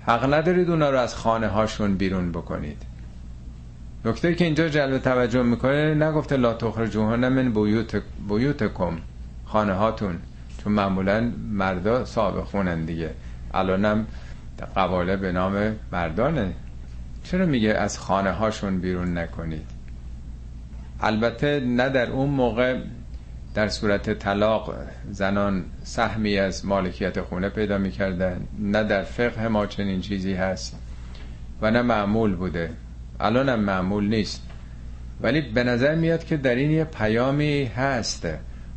حق 0.00 0.34
ندارید 0.34 0.70
اونا 0.70 0.90
رو 0.90 0.98
از 0.98 1.14
خانه 1.14 1.48
هاشون 1.48 1.94
بیرون 1.94 2.32
بکنید. 2.32 2.82
نکته 4.04 4.34
که 4.34 4.44
اینجا 4.44 4.68
جلب 4.68 4.98
توجه 4.98 5.42
می‌کنه 5.42 5.94
نگفته 5.94 6.36
لا 6.36 6.54
تخرجوهن 6.54 7.28
من 7.28 7.52
بیوت 7.52 8.02
بیوتکم 8.28 8.98
خانه 9.44 9.72
هاتون. 9.72 10.18
چون 10.64 10.72
معمولا 10.72 11.32
مردا 11.50 12.04
صاحب 12.04 12.44
خونن 12.44 12.84
دیگه. 12.84 13.10
الانم 13.54 14.06
قواله 14.74 15.16
به 15.16 15.32
نام 15.32 15.76
مردانه. 15.92 16.52
چرا 17.24 17.46
میگه 17.46 17.70
از 17.70 17.98
خانه 17.98 18.32
هاشون 18.32 18.78
بیرون 18.78 19.18
نکنید؟ 19.18 19.75
البته 21.00 21.60
نه 21.60 21.88
در 21.88 22.10
اون 22.10 22.30
موقع 22.30 22.78
در 23.54 23.68
صورت 23.68 24.12
طلاق 24.18 24.74
زنان 25.10 25.64
سهمی 25.82 26.38
از 26.38 26.66
مالکیت 26.66 27.20
خونه 27.20 27.48
پیدا 27.48 27.78
می‌کردن 27.78 28.46
نه 28.58 28.84
در 28.84 29.02
فقه 29.02 29.48
ما 29.48 29.66
چنین 29.66 30.00
چیزی 30.00 30.32
هست 30.32 30.76
و 31.62 31.70
نه 31.70 31.82
معمول 31.82 32.34
بوده. 32.34 32.70
الان 33.20 33.48
هم 33.48 33.60
معمول 33.60 34.08
نیست. 34.08 34.42
ولی 35.20 35.40
به 35.40 35.64
نظر 35.64 35.94
میاد 35.94 36.24
که 36.24 36.36
در 36.36 36.54
این 36.54 36.70
یه 36.70 36.84
پیامی 36.84 37.64
هست. 37.64 38.28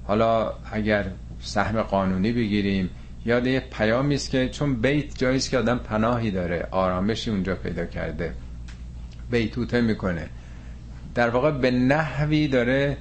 حالا 0.08 0.54
اگر 0.72 1.06
سهم 1.40 1.82
قانونی 1.82 2.32
بگیریم 2.32 2.90
یاد 3.26 3.48
یه 3.48 3.60
پیامی 3.60 4.16
است 4.16 4.30
که 4.30 4.50
چون 4.50 4.76
بیت 4.82 5.18
جایی 5.18 5.40
که 5.40 5.58
آدم 5.58 5.78
پناهی 5.78 6.32
داره 6.32 6.68
آرامشی 6.72 7.32
اونجا 7.32 7.56
پیدا 7.56 7.86
کرده 7.86 8.34
بیتوته 9.32 9.82
می‌کنه. 9.82 10.30
در 11.20 11.30
واقع 11.30 11.52
به 11.52 11.72
نحوی 11.72 12.48
داره 12.48 12.98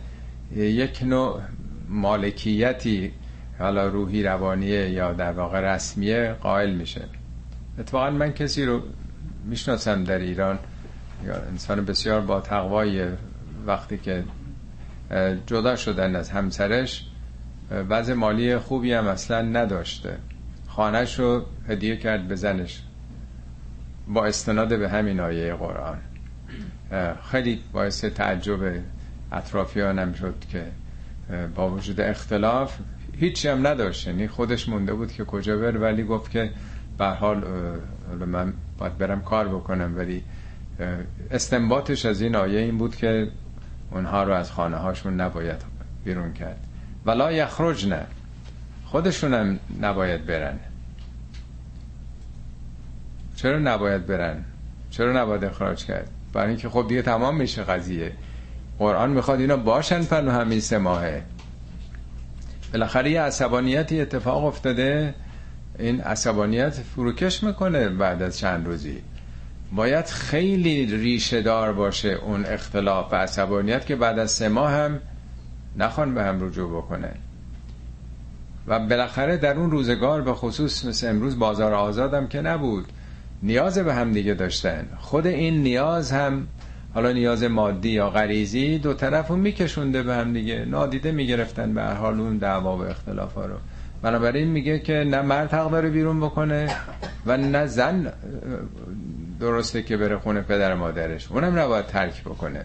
یک 0.57 1.03
نوع 1.03 1.41
مالکیتی 1.89 3.13
حالا 3.59 3.87
روحی 3.87 4.23
روانیه 4.23 4.91
یا 4.91 5.13
در 5.13 5.33
واقع 5.33 5.61
رسمیه 5.61 6.33
قائل 6.41 6.75
میشه. 6.75 7.05
اتفاقا 7.79 8.11
من 8.11 8.33
کسی 8.33 8.65
رو 8.65 8.83
می‌شناسم 9.45 10.05
در 10.05 10.19
ایران. 10.19 10.59
یا 11.27 11.35
انسان 11.35 11.85
بسیار 11.85 12.21
با 12.21 12.41
تقوای 12.41 13.07
وقتی 13.67 13.99
که 13.99 14.25
جدا 15.47 15.77
شدن 15.77 16.17
از 16.17 16.31
همسرش 16.31 17.07
وضع 17.71 18.15
مالی 18.15 18.59
خوبی 18.59 18.93
هم 18.93 19.07
اصلا 19.07 19.43
نداشته. 19.43 20.17
خانهش 20.69 21.19
رو 21.19 21.45
هدیه 21.69 21.97
کرد 21.97 22.29
به 22.29 22.35
زنش. 22.35 22.83
با 24.09 24.27
استناد 24.27 24.79
به 24.79 24.89
همین 24.89 25.21
آیه 25.21 25.55
قرآن. 25.55 25.99
خیلی 27.31 27.61
باعث 27.73 28.05
تعجب 28.05 28.83
اطرافیانم 29.33 30.13
شد 30.13 30.35
که 30.53 30.65
با 31.55 31.71
وجود 31.71 32.01
اختلاف 32.01 32.79
هیچی 33.17 33.49
هم 33.49 33.67
نداشت. 33.67 34.07
یعنی 34.07 34.29
خودش 34.29 34.69
مونده 34.69 34.95
بود 34.95 35.13
که 35.13 35.25
کجا 35.25 35.59
بر 35.59 35.77
ولی 35.77 36.05
گفت 36.05 36.31
که 36.31 36.51
به 36.99 37.07
حال 37.07 37.45
من 38.27 38.53
باید 38.79 38.99
برم 38.99 39.23
کار 39.23 39.49
بکنم. 39.49 39.97
ولی 39.97 40.23
استنباطش 41.31 42.07
از 42.07 42.21
این 42.21 42.37
آیه 42.37 42.61
این 42.61 42.79
بود 42.79 42.97
که 42.97 43.29
اونها 43.91 44.23
رو 44.23 44.33
از 44.33 44.51
خانه 44.51 44.77
هاشون 44.77 45.21
نباید 45.21 45.63
بیرون 46.05 46.33
کرد. 46.33 46.65
ولا 47.07 47.33
یخرج 47.33 47.87
نه 47.87 48.07
خودشون 48.85 49.35
هم 49.35 49.59
نباید 49.81 50.27
برن. 50.27 50.59
چرا 53.37 53.59
نباید 53.59 54.07
برن؟ 54.07 54.45
چرا 54.91 55.23
نباید 55.23 55.45
اخراج 55.45 55.85
کرد؟ 55.85 56.11
برای 56.33 56.49
اینکه 56.49 56.69
خب 56.69 56.89
دیگه 56.89 57.03
تمام 57.03 57.37
میشه 57.37 57.63
قضیه. 57.63 58.13
قرآن 58.79 59.11
می‌خواد 59.11 59.41
اینا 59.41 59.57
باشن 59.57 60.05
پنو 60.05 60.31
همین 60.31 60.61
سه 60.61 60.79
ماهه. 60.79 61.23
بالاخره 62.73 63.11
یه 63.11 63.21
عصبانیتی 63.21 64.01
اتفاق 64.01 64.45
افتاده. 64.45 65.15
این 65.79 66.01
عصبانیت 66.01 66.75
فروکش 66.75 67.43
می‌کنه 67.43 67.89
بعد 67.89 68.23
از 68.23 68.39
چند 68.39 68.67
روزی. 68.67 69.03
باید 69.73 70.07
خیلی 70.07 70.87
ریشه 70.87 71.43
دار 71.43 71.73
باشه 71.73 72.09
اون 72.09 72.45
اختلاف 72.45 73.13
و 73.13 73.17
عصبانیت 73.17 73.87
که 73.87 73.97
بعد 73.97 74.19
از 74.19 74.31
سه 74.31 74.49
ماه 74.49 74.73
هم 74.73 75.01
نخوان 75.77 76.15
به 76.15 76.23
هم 76.23 76.45
رجوع 76.45 76.83
بکنه. 76.83 77.13
و 78.67 78.79
بالاخره 78.79 79.37
در 79.37 79.57
اون 79.57 79.71
روزگار 79.71 80.23
به 80.23 80.35
خصوص 80.35 80.85
مثل 80.85 81.09
امروز 81.09 81.39
بازار 81.39 81.75
آزادم 81.75 82.27
که 82.27 82.41
نبود. 82.41 82.87
نیاز 83.43 83.79
به 83.79 83.95
هم 83.95 84.13
دیگه 84.13 84.35
داشتن. 84.35 84.89
خود 84.99 85.27
این 85.27 85.63
نیاز 85.63 86.13
هم 86.13 86.47
حالا 86.95 87.13
نیاز 87.13 87.43
مادی 87.45 87.91
یا 87.91 88.11
غریزی 88.11 88.79
دو 88.79 88.95
طرف 88.95 89.29
رو 89.29 89.37
میکشونده 89.37 90.03
به 90.03 90.15
هم 90.15 90.33
دیگه. 90.33 90.65
نادیده 90.65 91.13
می‌گرفتن 91.13 91.75
به 91.75 91.83
هر 91.83 91.95
حال 91.95 92.21
اون 92.21 92.39
دعوا 92.39 92.77
و 92.77 92.83
اختلاف 92.83 93.35
ها 93.35 93.47
رو. 93.47 93.55
بنابراین 94.03 94.49
میگه 94.49 94.79
که 94.79 94.93
نه 94.93 95.23
مرد 95.23 95.53
حق 95.53 95.71
داره 95.71 95.91
بیرون 95.91 96.21
بکنه 96.21 96.77
و 97.27 97.37
نه 97.37 97.67
زن 97.67 98.13
درسته 99.41 99.83
که 99.83 99.97
بره 99.97 100.19
خونه 100.19 100.41
پدر 100.41 100.75
مادرش. 100.75 101.33
اونم 101.33 101.59
نباید 101.59 101.87
ترک 101.87 102.21
بکنه. 102.21 102.65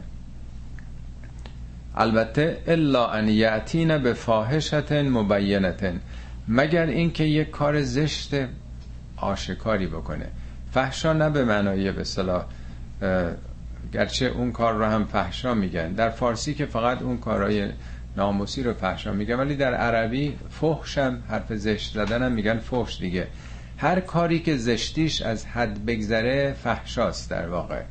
البته 1.95 2.57
الا 2.67 3.07
ان 3.07 3.27
یعتین 3.27 3.97
به 3.97 4.13
فاحشت 4.13 4.91
مبینتن. 4.91 5.99
مگر 6.47 6.85
اینکه 6.85 7.23
یک 7.23 7.49
کار 7.51 7.81
زشت 7.81 8.35
آشکاری 9.17 9.87
بکنه. 9.87 10.27
فحشا 10.73 11.13
نه 11.13 11.29
به 11.29 11.45
معنای 11.45 11.91
به 11.91 12.03
صلاح 12.03 12.45
گرچه 13.93 14.25
اون 14.25 14.51
کار 14.51 14.73
رو 14.73 14.85
هم 14.85 15.05
فحشا 15.05 15.53
میگن. 15.53 15.93
در 15.93 16.09
فارسی 16.09 16.53
که 16.53 16.65
فقط 16.65 17.01
اون 17.01 17.17
کارهای 17.17 17.69
ناموسی 18.17 18.63
رو 18.63 18.73
فحشا 18.73 19.11
میگن 19.11 19.35
ولی 19.35 19.55
در 19.55 19.73
عربی 19.73 20.35
فحشم 20.49 21.23
حرف 21.29 21.53
زشت 21.53 21.93
زدن 21.93 22.23
هم 22.23 22.31
میگن 22.31 22.57
فحش 22.57 22.99
دیگه. 22.99 23.27
هر 23.77 23.99
کاری 23.99 24.39
که 24.39 24.57
زشتیش 24.57 25.21
از 25.21 25.45
حد 25.45 25.85
بگذره 25.85 26.55
فحشاست 26.63 27.29
در 27.29 27.47
واقع. 27.47 27.81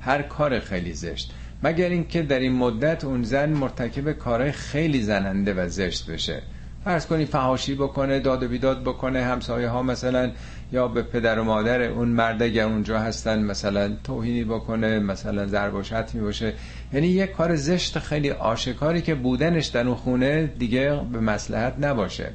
هر 0.00 0.22
کار 0.22 0.60
خیلی 0.60 0.92
زشت. 0.92 1.32
مگر 1.62 1.88
اینکه 1.88 2.22
در 2.22 2.38
این 2.38 2.52
مدت 2.52 3.04
اون 3.04 3.22
زن 3.22 3.50
مرتکب 3.50 4.12
کارهای 4.12 4.52
خیلی 4.52 5.02
زننده 5.02 5.54
و 5.54 5.68
زشت 5.68 6.10
بشه. 6.10 6.42
فرض 6.84 7.06
کنی 7.06 7.24
فهاشی 7.24 7.74
بکنه 7.74 8.20
داد 8.20 8.42
و 8.42 8.48
بیداد 8.48 8.82
بکنه 8.82 9.24
همسایه 9.24 9.68
ها 9.68 9.82
مثلا 9.82 10.30
یا 10.72 10.88
به 10.88 11.02
پدر 11.02 11.38
و 11.38 11.44
مادر 11.44 11.82
اون 11.82 12.08
مرد 12.08 12.42
اگر 12.42 12.64
اونجا 12.64 12.98
هستن 12.98 13.42
مثلا 13.42 13.96
توهینی 14.04 14.44
بکنه 14.44 14.98
مثلا 14.98 15.46
ضرب 15.46 15.74
و 15.74 15.82
شتمی 15.82 16.20
باشه 16.20 16.54
یعنی 16.92 17.06
یک 17.06 17.30
کار 17.30 17.56
زشت 17.56 17.98
خیلی 17.98 18.30
آشکاری 18.30 19.02
که 19.02 19.14
بودنش 19.14 19.66
در 19.66 19.86
اون 19.86 19.96
خونه 19.96 20.46
دیگه 20.46 21.00
به 21.12 21.20
مسلحت 21.20 21.74
نباشه. 21.80 22.30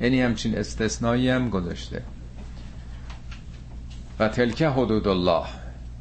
یعنی 0.00 0.22
همچین 0.22 0.58
استثنایی 0.58 1.30
هم 1.30 1.50
گذاشته. 1.50 2.02
و 4.18 4.28
تلکه 4.28 4.68
حدود 4.68 5.08
الله. 5.08 5.46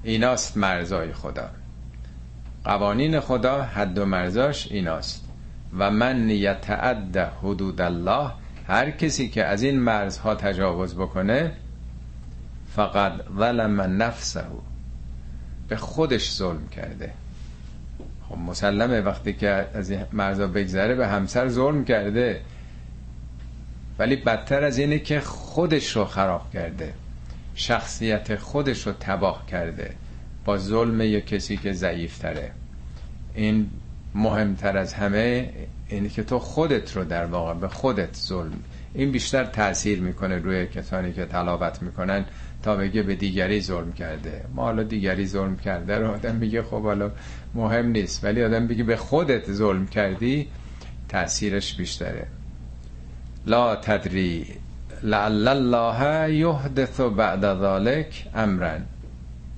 ایناست 0.03 0.58
مرزای 0.58 1.13
خدا. 1.13 1.49
قوانین 2.63 3.19
خدا 3.19 3.62
حد 3.62 3.97
و 3.97 4.05
مرزاش 4.05 4.71
ایناست. 4.71 5.25
و 5.77 5.91
من 5.91 6.29
یتعد 6.29 7.17
حدود 7.17 7.82
الله 7.82 8.32
هر 8.69 8.91
کسی 8.91 9.29
که 9.29 9.45
از 9.45 9.63
این 9.63 9.79
مرزها 9.79 10.36
تجاوز 10.36 10.95
بکنه 10.95 11.51
فقط 12.75 13.13
ظلم 13.38 13.82
نفسه. 13.82 14.43
به 15.67 15.75
خودش 15.75 16.32
ظلم 16.34 16.67
کرده. 16.67 17.12
خب 18.29 18.38
مسلمه 18.38 19.01
وقتی 19.01 19.34
که 19.34 19.67
از 19.73 19.89
این 19.89 20.05
مرزها 20.13 20.47
بگذره 20.47 20.95
به 20.95 21.08
همسر 21.08 21.49
ظلم 21.49 21.86
کرده. 21.86 22.41
ولی 23.99 24.15
بدتر 24.15 24.63
از 24.63 24.77
اینه 24.77 24.99
که 24.99 25.19
خودش 25.19 25.95
رو 25.95 26.05
خراب 26.05 26.51
کرده. 26.53 26.93
شخصیت 27.55 28.36
خودش 28.36 28.88
رو 28.88 28.93
تباه 28.99 29.45
کرده. 29.45 29.95
با 30.45 30.58
ظلم 30.58 31.01
یک 31.01 31.27
کسی 31.27 31.58
که 31.58 31.73
ضعیفتره. 31.73 32.51
این 33.34 33.69
مهمتر 34.15 34.77
از 34.77 34.93
همه 34.93 35.49
اینه 35.89 36.10
که 36.10 36.23
تو 36.23 36.39
خودت 36.39 36.97
رو 36.97 37.04
در 37.04 37.25
واقع 37.25 37.54
به 37.54 37.67
خودت 37.67 38.15
ظلم. 38.15 38.60
این 38.93 39.12
بیشتر 39.12 39.45
تاثیر 39.45 39.99
می‌کنه 39.99 40.38
روی 40.38 40.67
کسانی 40.67 41.13
که 41.13 41.25
تلاوت 41.25 41.82
می‌کنن 41.82 42.25
تا 42.63 42.75
بگه 42.75 43.04
به 43.04 43.15
دیگری 43.15 43.62
ظلم 43.62 43.93
کرده. 43.93 44.45
ما 44.56 44.63
حالا 44.63 44.84
دیگری 44.84 45.25
ظلم 45.25 45.58
کرده 45.58 45.97
رو 45.97 46.12
آدم 46.12 46.36
میگه 46.36 46.63
خب 46.63 46.82
حالا 46.82 47.12
مهم 47.56 47.86
نیست 47.86 48.23
ولی 48.23 48.43
آدم 48.43 48.67
بگه 48.67 48.84
به 48.84 48.95
خودت 48.95 49.52
ظلم 49.52 49.88
کردی 49.88 50.47
تاثیرش 51.10 51.75
بیشتره. 51.75 52.28
لا 53.47 53.75
تدری 53.75 54.45
لعل 55.04 55.47
الله 55.47 56.34
یحدث 56.36 57.02
بعد 57.02 57.62
ذلك 57.62 58.28
امرا 58.36 58.78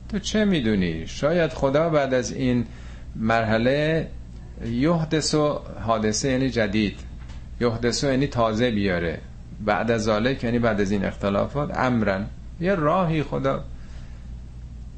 تو 0.10 0.20
چه 0.20 0.46
می‌دونی؟ 0.46 1.08
شاید 1.08 1.54
خدا 1.54 1.90
بعد 1.90 2.14
از 2.14 2.32
این 2.32 2.66
مرحله 3.16 4.08
یحدث 4.66 5.36
حادثه 5.82 6.30
یعنی 6.30 6.50
جدید. 6.50 7.00
یحدث 7.60 8.04
یعنی 8.04 8.28
تازه 8.28 8.72
بیاره. 8.72 9.20
بعد 9.66 9.92
از 9.92 10.04
ذالک 10.04 10.44
یعنی 10.44 10.60
بعد 10.60 10.82
از 10.82 10.92
این 10.92 11.06
اختلافات 11.06 11.78
امرن. 11.78 12.26
یه 12.60 12.76
راهی 12.76 13.24
خدا. 13.24 13.64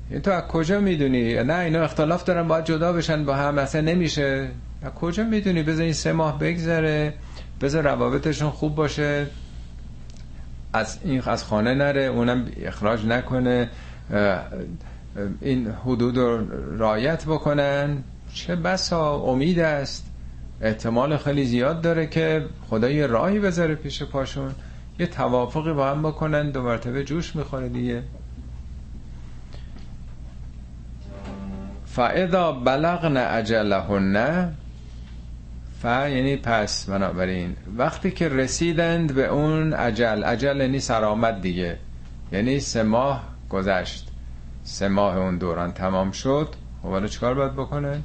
این 0.09 0.21
تو 0.21 0.31
از 0.31 0.43
کجا 0.43 0.79
می‌دونی؟ 0.79 1.43
نه 1.43 1.53
اینا 1.53 1.83
اختلاف 1.83 2.23
دارن 2.23 2.47
باید 2.47 2.65
جدا 2.65 2.93
بشن 2.93 3.25
با 3.25 3.35
هم 3.35 3.57
اصلا 3.57 3.81
نمیشه. 3.81 4.49
از 4.83 4.91
کجا 4.91 5.23
می‌دونی؟ 5.23 5.63
بذار 5.63 5.83
این 5.83 5.93
سه 5.93 6.13
ماه 6.13 6.39
بگذره 6.39 7.13
بذار 7.61 7.83
روابطشون 7.83 8.49
خوب 8.49 8.75
باشه. 8.75 9.27
از 10.73 10.97
این 11.03 11.21
از 11.25 11.43
خانه 11.43 11.73
نره 11.73 12.01
اونم 12.01 12.45
اخراج 12.61 13.05
نکنه. 13.05 13.69
این 15.41 15.67
حدود 15.67 16.17
رو 16.17 16.47
رایت 16.77 17.25
بکنن. 17.25 18.03
چه 18.33 18.55
بسا 18.55 19.15
امید 19.15 19.59
است. 19.59 20.05
احتمال 20.61 21.17
خیلی 21.17 21.45
زیاد 21.45 21.81
داره 21.81 22.07
که 22.07 22.45
خدا 22.69 22.89
یه 22.89 23.07
راهی 23.07 23.39
بذاره 23.39 23.75
پیش 23.75 24.03
پاشون. 24.03 24.51
یه 24.99 25.07
توافقی 25.07 25.73
با 25.73 25.91
هم 25.91 26.01
بکنن 26.03 26.49
دو 26.51 26.61
مرتبه 26.61 27.03
جوش 27.03 27.35
می‌خوره 27.35 27.69
دیگه. 27.69 28.03
فاذا 31.85 32.51
بلغن 32.51 33.17
اجلهن 33.17 34.49
ف 35.81 35.85
یعنی 35.85 36.35
پس 36.35 36.89
بنابراین. 36.89 37.55
وقتی 37.77 38.11
که 38.11 38.29
رسیدند 38.29 39.13
به 39.13 39.27
اون 39.27 39.73
عجل 39.73 40.23
عجل 40.23 40.61
یعنی 40.61 40.79
سرآمد 40.79 41.41
دیگه. 41.41 41.77
یعنی 42.31 42.59
سه 42.59 42.83
ماه 42.83 43.23
گذشت. 43.49 44.11
سه 44.63 44.87
ماه 44.87 45.17
اون 45.17 45.37
دوران 45.37 45.71
تمام 45.71 46.11
شد. 46.11 46.49
خب 46.81 46.89
حالا 46.89 47.07
چیکار 47.07 47.33
باید 47.33 47.53
بکنه 47.53 48.03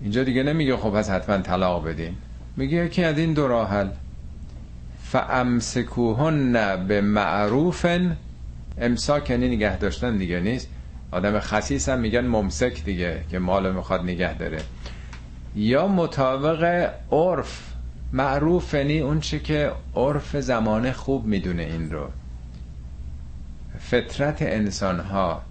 اینجا 0.00 0.24
دیگه 0.24 0.42
نمیگه 0.42 0.76
خب 0.76 0.90
پس 0.90 1.10
حتما 1.10 1.38
طلاق 1.38 1.88
بدین. 1.88 2.16
میگه 2.56 2.84
یکی 2.84 3.04
از 3.04 3.18
این 3.18 3.32
دو 3.32 3.48
راه 3.48 3.70
حل 3.70 3.88
فامسکوهن 5.02 6.52
به 6.86 7.00
معروف 7.00 7.86
امساک 8.78 9.30
یعنی 9.30 9.56
نگه 9.56 9.78
داشتن 9.78 10.16
دیگه 10.16 10.40
نیست. 10.40 10.68
آدم 11.10 11.40
خسیس 11.40 11.88
هم 11.88 11.98
میگن 11.98 12.26
ممسک 12.26 12.84
دیگه 12.84 13.20
که 13.30 13.38
مال 13.38 13.72
می‌خواد 13.72 14.02
نگه 14.02 14.34
داره. 14.38 14.60
یا 15.56 15.88
مطابق 15.88 16.90
عرف. 17.12 17.70
معروف 18.12 18.74
یعنی 18.74 19.00
اون 19.00 19.20
چه 19.20 19.38
که 19.38 19.72
عرف 19.96 20.36
زمانه 20.36 20.92
خوب 20.92 21.26
می‌دونه 21.26 21.62
این 21.62 21.90
رو. 21.90 22.06
فطرت 23.78 24.42
انسان 24.42 25.00
ها 25.00 25.42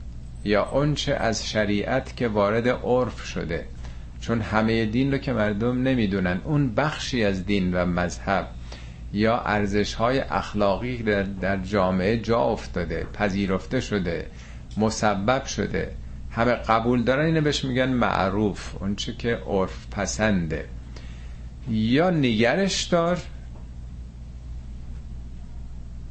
یا 0.43 0.69
اونچه 0.69 1.13
از 1.13 1.47
شریعت 1.47 2.15
که 2.15 2.27
وارد 2.27 2.67
عرف 2.67 3.23
شده. 3.25 3.65
چون 4.23 4.41
همه 4.41 4.85
دین 4.85 5.11
رو 5.11 5.17
که 5.17 5.33
مردم 5.33 5.81
نمی‌دونن. 5.81 6.41
اون 6.43 6.75
بخشی 6.75 7.23
از 7.23 7.45
دین 7.45 7.73
و 7.73 7.85
مذهب 7.85 8.47
یا 9.13 9.39
ارزش 9.39 9.93
های 9.93 10.19
اخلاقی 10.19 10.97
در, 10.97 11.23
در 11.23 11.57
جامعه 11.57 12.17
جا 12.17 12.39
افتاده 12.39 13.07
پذیرفته 13.13 13.79
شده 13.79 14.27
مسبب 14.77 15.45
شده. 15.45 15.91
همه 16.31 16.51
قبول 16.51 17.03
دارن 17.03 17.25
اینو 17.25 17.41
بهش 17.41 17.65
میگن 17.65 17.89
معروف. 17.89 18.75
اونچه 18.81 19.13
که 19.13 19.35
عرف 19.35 19.87
پسنده. 19.91 20.65
یا 21.69 22.09
نگرش 22.09 22.83
دار 22.83 23.17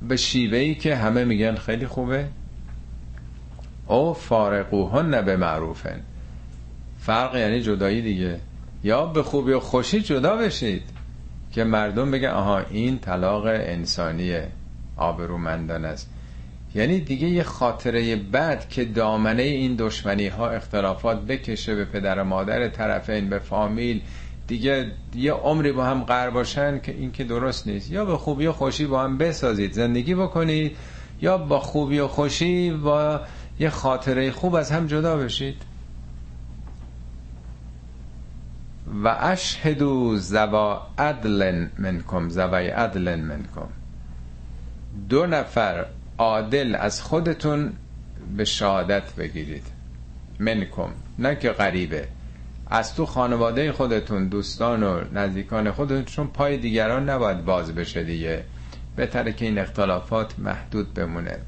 به 0.08 0.16
شیوهی 0.16 0.74
که 0.74 0.96
همه 0.96 1.24
میگن 1.24 1.54
خیلی 1.54 1.86
خوبه. 1.86 2.28
او 3.86 4.14
فارقوهن 4.14 5.22
به 5.22 5.36
معروفن. 5.36 6.00
فرق 7.06 7.36
یعنی 7.36 7.60
جدایی 7.60 8.02
دیگه. 8.02 8.40
یا 8.84 9.06
به 9.06 9.22
خوبی 9.22 9.52
و 9.52 9.60
خوشی 9.60 10.00
جدا 10.00 10.36
بشید 10.36 10.82
که 11.52 11.64
مردم 11.64 12.10
بگن 12.10 12.28
آها 12.28 12.58
این 12.58 12.98
طلاق 12.98 13.44
انسانیه 13.46 14.48
آبرومندان 14.96 15.84
است. 15.84 16.10
یعنی 16.74 17.00
دیگه 17.00 17.28
یه 17.28 17.42
خاطره 17.42 18.16
بد 18.16 18.68
که 18.68 18.84
دامنه 18.84 19.42
این 19.42 19.76
دشمنی 19.76 20.28
ها 20.28 20.50
اختلافات 20.50 21.20
بکشه 21.20 21.74
به 21.74 21.84
پدر 21.84 22.18
و 22.18 22.24
مادر 22.24 22.68
طرفین 22.68 23.28
به 23.28 23.38
فامیل. 23.38 24.00
دیگه 24.46 24.92
یه 25.14 25.32
عمری 25.32 25.72
با 25.72 25.84
هم 25.84 26.02
قرار 26.02 26.30
باشن 26.30 26.80
که 26.80 26.92
این 26.92 27.12
که 27.12 27.24
درست 27.24 27.66
نیست. 27.66 27.90
یا 27.90 28.04
به 28.04 28.16
خوبی 28.16 28.46
و 28.46 28.52
خوشی 28.52 28.86
با 28.86 29.02
هم 29.02 29.18
بسازید 29.18 29.72
زندگی 29.72 30.14
بکنید. 30.14 30.76
یا 31.20 31.38
با 31.38 31.60
خوبی 31.60 31.98
و 31.98 32.08
خوشی 32.08 32.70
با 32.70 33.20
یه 33.60 33.70
خاطره 33.70 34.30
خوب 34.30 34.54
از 34.54 34.70
هم 34.70 34.86
جدا 34.86 35.16
بشید. 35.16 35.71
و 38.92 39.16
اشهدو 39.20 40.16
زوا 40.16 40.86
عدل 40.98 41.66
منکم 41.78 42.28
زوای 42.28 42.68
عدل 42.68 43.20
منکم. 43.20 43.68
دو 45.08 45.26
نفر 45.26 45.86
عادل 46.18 46.74
از 46.74 47.02
خودتون 47.02 47.72
به 48.36 48.44
شهادت 48.44 49.14
بگیرید. 49.14 49.66
منکم 50.38 50.88
نه 51.18 51.36
که 51.36 51.50
غریبه. 51.50 52.08
از 52.66 52.94
تو 52.94 53.06
خانواده 53.06 53.72
خودتون 53.72 54.28
دوستان 54.28 54.82
و 54.82 55.00
نزدیکان 55.12 55.70
خودتون 55.70 56.04
چون 56.04 56.26
پای 56.26 56.56
دیگران 56.56 57.10
نباید 57.10 57.44
باز 57.44 57.74
بشه 57.74 58.04
دیگه. 58.04 58.44
بهتره 58.96 59.32
که 59.32 59.44
این 59.44 59.58
اختلافات 59.58 60.38
محدود 60.38 60.94
بمونه. 60.94 61.38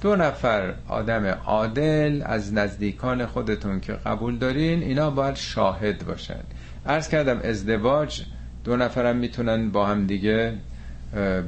دو 0.00 0.16
نفر 0.16 0.74
آدم 0.88 1.26
عادل 1.26 2.22
از 2.26 2.54
نزدیکان 2.54 3.26
خودتون 3.26 3.80
که 3.80 3.92
قبول 3.92 4.38
دارین 4.38 4.82
اینا 4.82 5.10
باید 5.10 5.36
شاهد 5.36 6.06
باشن. 6.06 6.40
ارز 6.88 7.08
کردم 7.08 7.40
ازدواج 7.44 8.22
دو 8.64 8.76
نفرم 8.76 9.16
می‌تونن 9.16 9.70
با 9.70 9.86
هم 9.86 10.06
دیگه 10.06 10.54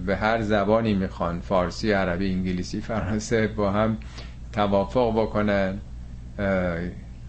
به 0.07 0.17
هر 0.21 0.43
زبانی 0.43 0.95
می‌خوان 0.95 1.41
فارسی 1.41 1.93
عربی 1.93 2.33
انگلیسی 2.33 2.81
فرانسه 2.81 3.47
با 3.47 3.71
هم 3.71 3.99
توافق 4.53 5.23
بکنن. 5.23 5.79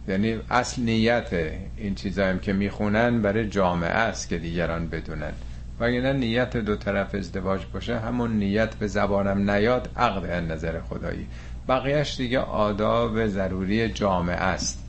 یعنی 0.08 0.39
اصل 0.50 0.82
نیت 0.82 1.34
این 1.78 1.95
چیزایم 1.95 2.39
که 2.39 2.54
می‌خونن 2.54 3.21
برای 3.21 3.50
جامعه 3.50 3.89
است 3.89 4.30
که 4.30 4.38
دیگران 4.38 4.88
بدونن. 4.88 5.34
و 5.80 5.84
اگر 5.84 6.13
نیت 6.13 6.58
دو 6.58 6.76
طرف 6.76 7.15
ازدواج 7.15 7.62
باشه 7.74 8.00
همون 8.00 8.32
نیت 8.32 8.76
به 8.76 8.88
زبانم 8.88 9.52
نیاد 9.52 9.89
عقد 9.97 10.52
نظر 10.52 10.82
خدایی. 10.82 11.28
بقیهش 11.67 12.17
دیگه 12.17 12.39
آداب 12.39 13.28
ضروری 13.28 13.89
جامعه 13.89 14.36
است. 14.36 14.81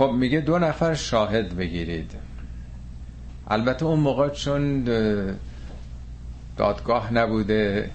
خب 0.00 0.12
میگه 0.12 0.40
دو 0.40 0.58
نفر 0.58 0.94
شاهد 0.94 1.56
بگیرید. 1.56 2.10
البته 3.48 3.84
اون 3.84 4.00
موقع 4.00 4.28
چون 4.28 4.84
دادگاه 6.56 7.14
نبوده 7.14 7.90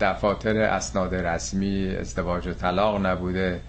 دفاتر 0.00 0.56
اسناد 0.56 1.14
رسمی 1.14 1.96
ازدواج 2.00 2.46
و 2.46 2.52
طلاق 2.52 3.06
نبوده. 3.06 3.60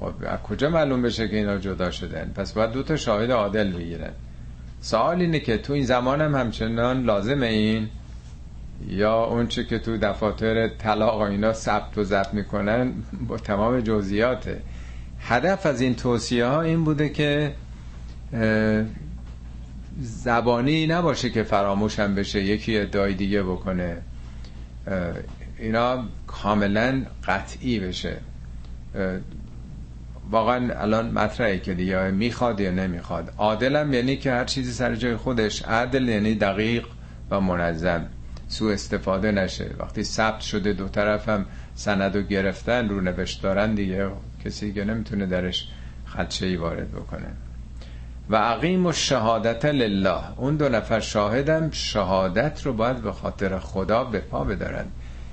خب 0.00 0.12
از 0.26 0.38
کجا 0.38 0.70
معلوم 0.70 1.02
بشه 1.02 1.28
که 1.28 1.36
اینا 1.36 1.58
جدا 1.58 1.90
شدن؟ 1.90 2.32
پس 2.34 2.52
باید 2.52 2.70
دو 2.70 2.82
تا 2.82 2.96
شاهد 2.96 3.30
عادل 3.30 3.72
بگیرن. 3.72 4.12
سوال 4.80 5.20
اینه 5.20 5.40
که 5.40 5.58
تو 5.58 5.72
این 5.72 5.84
زمان 5.84 6.20
هم 6.20 6.34
همچنان 6.34 7.02
لازمه 7.02 7.46
این؟ 7.46 7.88
یا 8.88 9.24
اون 9.24 9.46
چه 9.46 9.64
که 9.64 9.78
تو 9.78 9.96
دفاتر 9.96 10.68
طلاق 10.68 11.20
و 11.20 11.22
اینا 11.22 11.52
ثبت 11.52 11.98
و 11.98 12.04
ضبط 12.04 12.34
می‌کنن 12.34 12.92
با 13.28 13.36
تمام 13.36 13.80
جزئیاته؟ 13.80 14.60
هدف 15.28 15.66
از 15.66 15.80
این 15.80 15.94
توصیه 15.94 16.46
ها 16.46 16.62
این 16.62 16.84
بوده 16.84 17.08
که 17.08 17.54
زبانی 20.00 20.86
نباشه 20.86 21.30
که 21.30 21.42
فراموشم 21.42 22.14
بشه 22.14 22.42
یکی 22.42 22.78
ادعای 22.78 23.14
دیگه 23.14 23.42
بکنه 23.42 23.96
اینا 25.58 26.04
کاملا 26.26 27.02
قطعی 27.26 27.80
بشه. 27.80 28.16
واقعا 30.30 30.80
الان 30.80 31.10
مطرحه 31.10 31.58
که 31.58 31.74
دیگه 31.74 32.10
می‌خواد 32.10 32.60
یا 32.60 32.70
نمی‌خواد. 32.70 33.32
عادلم 33.38 33.92
یعنی 33.92 34.16
که 34.16 34.32
هر 34.32 34.44
چیزی 34.44 34.72
سر 34.72 34.94
جای 34.94 35.16
خودش 35.16 35.62
عدل 35.62 36.08
یعنی 36.08 36.34
دقیق 36.34 36.86
و 37.30 37.40
منظم. 37.40 38.06
سو 38.48 38.66
استفاده 38.66 39.32
نشه. 39.32 39.70
وقتی 39.78 40.04
ثبت 40.04 40.40
شده 40.40 40.72
دو 40.72 40.88
طرفم 40.88 41.46
سند 41.74 42.16
و 42.16 42.22
گرفتن 42.22 42.88
رو 42.88 43.00
نوشت 43.00 43.42
دارن 43.42 43.74
دیگه. 43.74 44.08
کسی 44.46 44.72
که 44.72 44.84
نمی‌تونه 44.84 45.26
درش 45.26 45.68
خدشه 46.06 46.46
ای 46.46 46.56
وارد 46.56 46.92
بکنه. 46.92 47.28
و 48.30 48.36
عقیم 48.36 48.86
و 48.86 48.92
شهادت 48.92 49.64
لله. 49.64 50.38
اون 50.40 50.56
دو 50.56 50.68
نفر 50.68 51.00
شاهدم 51.00 51.70
شهادت 51.70 52.66
رو 52.66 52.72
باید 52.72 52.96
به 52.96 53.12
خاطر 53.12 53.58
خدا 53.58 54.04
به 54.04 54.20
پا 54.20 54.44
بدارن. 54.44 54.84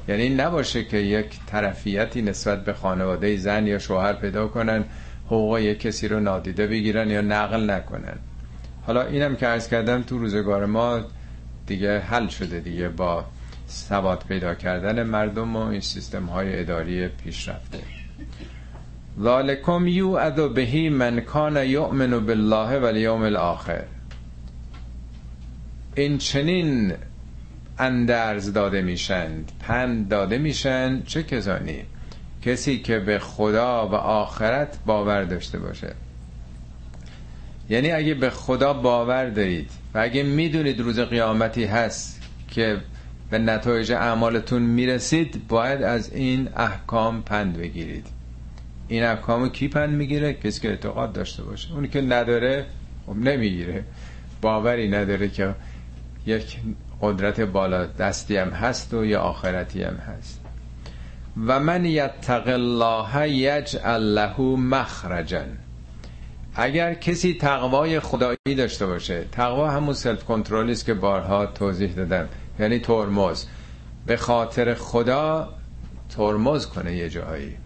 یعنی 0.08 0.30
نباشه 0.30 0.84
که 0.84 0.98
یک 0.98 1.40
طرفیتی 1.48 2.22
نسبت 2.22 2.66
به 2.66 2.74
خانواده 2.74 3.38
زن 3.38 3.68
یا 3.68 3.80
شوهر 3.80 4.14
پیدا 4.14 4.48
کنن 4.48 4.84
حقوق 5.26 5.60
کسی 5.60 6.08
رو 6.08 6.20
نادیده 6.20 6.68
بگیرن 6.68 7.10
یا 7.10 7.22
نقل 7.22 7.70
نکنن. 7.70 8.18
حالا 8.88 9.02
اینم 9.02 9.36
که 9.36 9.48
عرض 9.48 9.68
کردم 9.68 10.02
تو 10.02 10.18
روزگار 10.18 10.66
ما 10.66 11.02
دیگه 11.68 12.00
حل 12.00 12.28
شده 12.28 12.60
دیگه 12.60 12.90
با 12.90 13.26
سواد 13.68 14.24
پیدا 14.28 14.56
کردن 14.56 15.04
مردم 15.04 15.56
و 15.56 15.60
این 15.60 15.82
سیستم 15.82 16.26
های 16.26 16.60
اداری 16.60 17.08
پیشرفته. 17.08 18.03
ذالکم 19.22 19.88
ادو 20.16 20.50
بهی 20.50 20.90
من 20.90 21.20
کان 21.20 21.58
یؤمن 21.66 22.26
بالله 22.26 22.80
و 22.80 22.86
الیوم 22.86 23.22
الاخر. 23.22 23.84
این 25.96 26.18
چنین 26.18 26.94
اندرز 27.80 28.54
داده 28.54 28.82
میشند 28.82 29.52
پند 29.60 30.10
داده 30.10 30.38
میشن 30.38 31.04
چه 31.04 31.24
کسانی؟ 31.24 31.82
کسی 32.42 32.80
که 32.80 33.00
به 33.00 33.20
خدا 33.20 33.88
و 33.88 33.96
آخرت 33.96 34.78
باور 34.86 35.24
داشته 35.24 35.60
باشه. 35.60 35.94
یعنی 37.70 37.92
اگه 37.92 38.14
به 38.14 38.30
خدا 38.30 38.74
باور 38.74 39.30
دارید 39.30 39.72
و 39.94 40.00
اگه 40.00 40.24
می‌دونید 40.24 40.80
روز 40.80 41.00
قیامتی 41.00 41.66
هست 41.66 42.22
که 42.48 42.78
به 43.30 43.40
نتایج 43.40 43.92
اعمالتون 43.92 44.62
می‌رسید 44.62 45.48
باید 45.48 45.82
از 45.82 46.14
این 46.14 46.50
احکام 46.56 47.22
پند 47.22 47.58
بگیرید. 47.58 48.08
این 48.88 49.04
احکام 49.04 49.50
کی 49.50 49.68
پند 49.68 49.90
می‌گیره؟ 49.90 50.34
کسی 50.34 50.62
که 50.62 50.70
اعتقاد 50.70 51.14
داشته 51.14 51.44
باشه. 51.44 51.74
اونی 51.74 51.88
که 51.88 52.02
نداره 52.02 52.66
خب 53.06 53.16
نمی‌گیره. 53.16 53.84
باوری 54.42 54.90
نداره 54.90 55.30
که 55.30 55.56
یک 56.26 56.58
قدرت 57.02 57.40
بالا 57.42 57.86
دستی 57.86 58.38
هم 58.38 58.50
هست 58.50 58.94
و 58.94 59.06
یا 59.06 59.22
آخرتی 59.22 59.84
هم 59.84 59.96
هست. 59.96 60.40
و 61.48 61.60
من 61.60 61.86
یتق 61.86 62.48
الله 62.48 63.30
یجعل 63.30 64.02
له 64.02 64.42
مخرجا. 64.42 65.44
اگر 66.56 66.94
کسی 66.94 67.34
تقوای 67.34 68.00
خدایی 68.00 68.56
داشته 68.58 68.86
باشه 68.86 69.26
تقوا 69.32 69.72
همون 69.72 69.94
سلف 69.94 70.24
کنترلی 70.24 70.72
است 70.72 70.86
که 70.86 70.94
بارها 70.94 71.46
توضیح 71.46 71.94
دادم. 71.94 72.30
یعنی 72.60 72.80
ترمز. 72.80 73.46
به 74.06 74.18
خاطر 74.18 74.74
خدا 74.74 75.54
ترمز 76.10 76.68
کنه 76.68 76.96
یه 76.96 77.10
جایی. 77.10 77.58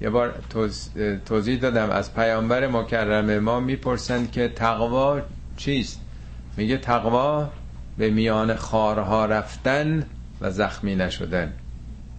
یه 0.00 0.10
بار 0.10 0.34
توضیح 1.26 1.58
دادم. 1.60 1.90
از 1.90 2.14
پیامبر 2.14 2.66
مکرم 2.66 3.38
ما 3.38 3.60
می‌پرسند 3.60 4.32
که 4.32 4.48
تقوا 4.48 5.20
چیست؟ 5.56 6.00
میگه 6.56 6.76
تقوا 6.76 7.50
به 7.98 8.10
میان 8.10 8.54
خارها 8.54 9.26
رفتن 9.26 10.06
و 10.40 10.50
زخمی 10.50 10.94
نشدن. 10.94 11.52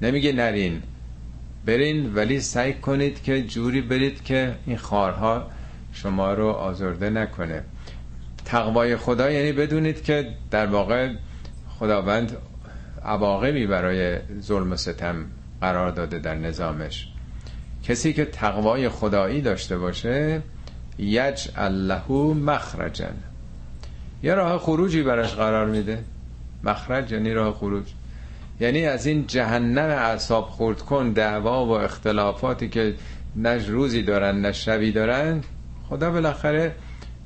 نمیگه 0.01 0.31
نرین. 0.31 0.81
برین 1.65 2.15
ولی 2.15 2.39
سعی 2.39 2.73
کنید 2.73 3.23
که 3.23 3.43
جوری 3.43 3.81
برید 3.81 4.23
که 4.23 4.55
این 4.65 4.77
خارها 4.77 5.47
شما 5.93 6.33
رو 6.33 6.47
آزرده 6.47 7.09
نکنه. 7.09 7.63
تقوای 8.45 8.97
خدا 8.97 9.31
یعنی 9.31 9.51
بدونید 9.51 10.03
که 10.03 10.29
در 10.51 10.65
واقع 10.65 11.13
خداوند 11.79 12.37
عواقبی 13.05 13.67
برای 13.67 14.17
ظلم 14.41 14.71
و 14.71 14.75
ستم 14.75 15.25
قرار 15.61 15.91
داده 15.91 16.19
در 16.19 16.35
نظامش. 16.35 17.08
کسی 17.89 18.13
که 18.13 18.25
تقوای 18.25 18.89
خدایی 18.89 19.41
داشته 19.41 19.78
باشه 19.78 20.41
یج 20.97 21.49
له 21.58 22.12
مخرجن. 22.34 23.13
یه 24.23 24.34
راه 24.34 24.58
خروجی 24.60 25.04
براش 25.04 25.34
قرار 25.34 25.65
میده. 25.65 26.04
مخرج 26.63 27.12
یعنی 27.12 27.34
راه 27.34 27.54
خروج. 27.54 27.84
یعنی 28.60 28.86
از 28.86 29.06
این 29.06 29.28
جهنم 29.28 29.89
اعصاب 29.89 30.45
خورد 30.45 30.82
کن 30.82 31.12
دعوا 31.12 31.65
و 31.65 31.71
اختلافاتی 31.71 32.69
که 32.69 32.95
نه 33.36 33.67
روزی 33.67 34.04
دارن 34.04 34.41
نه 34.41 34.52
شبی 34.52 34.91
دارن. 34.91 35.41
خدا 35.89 36.12
بالاخره 36.12 36.75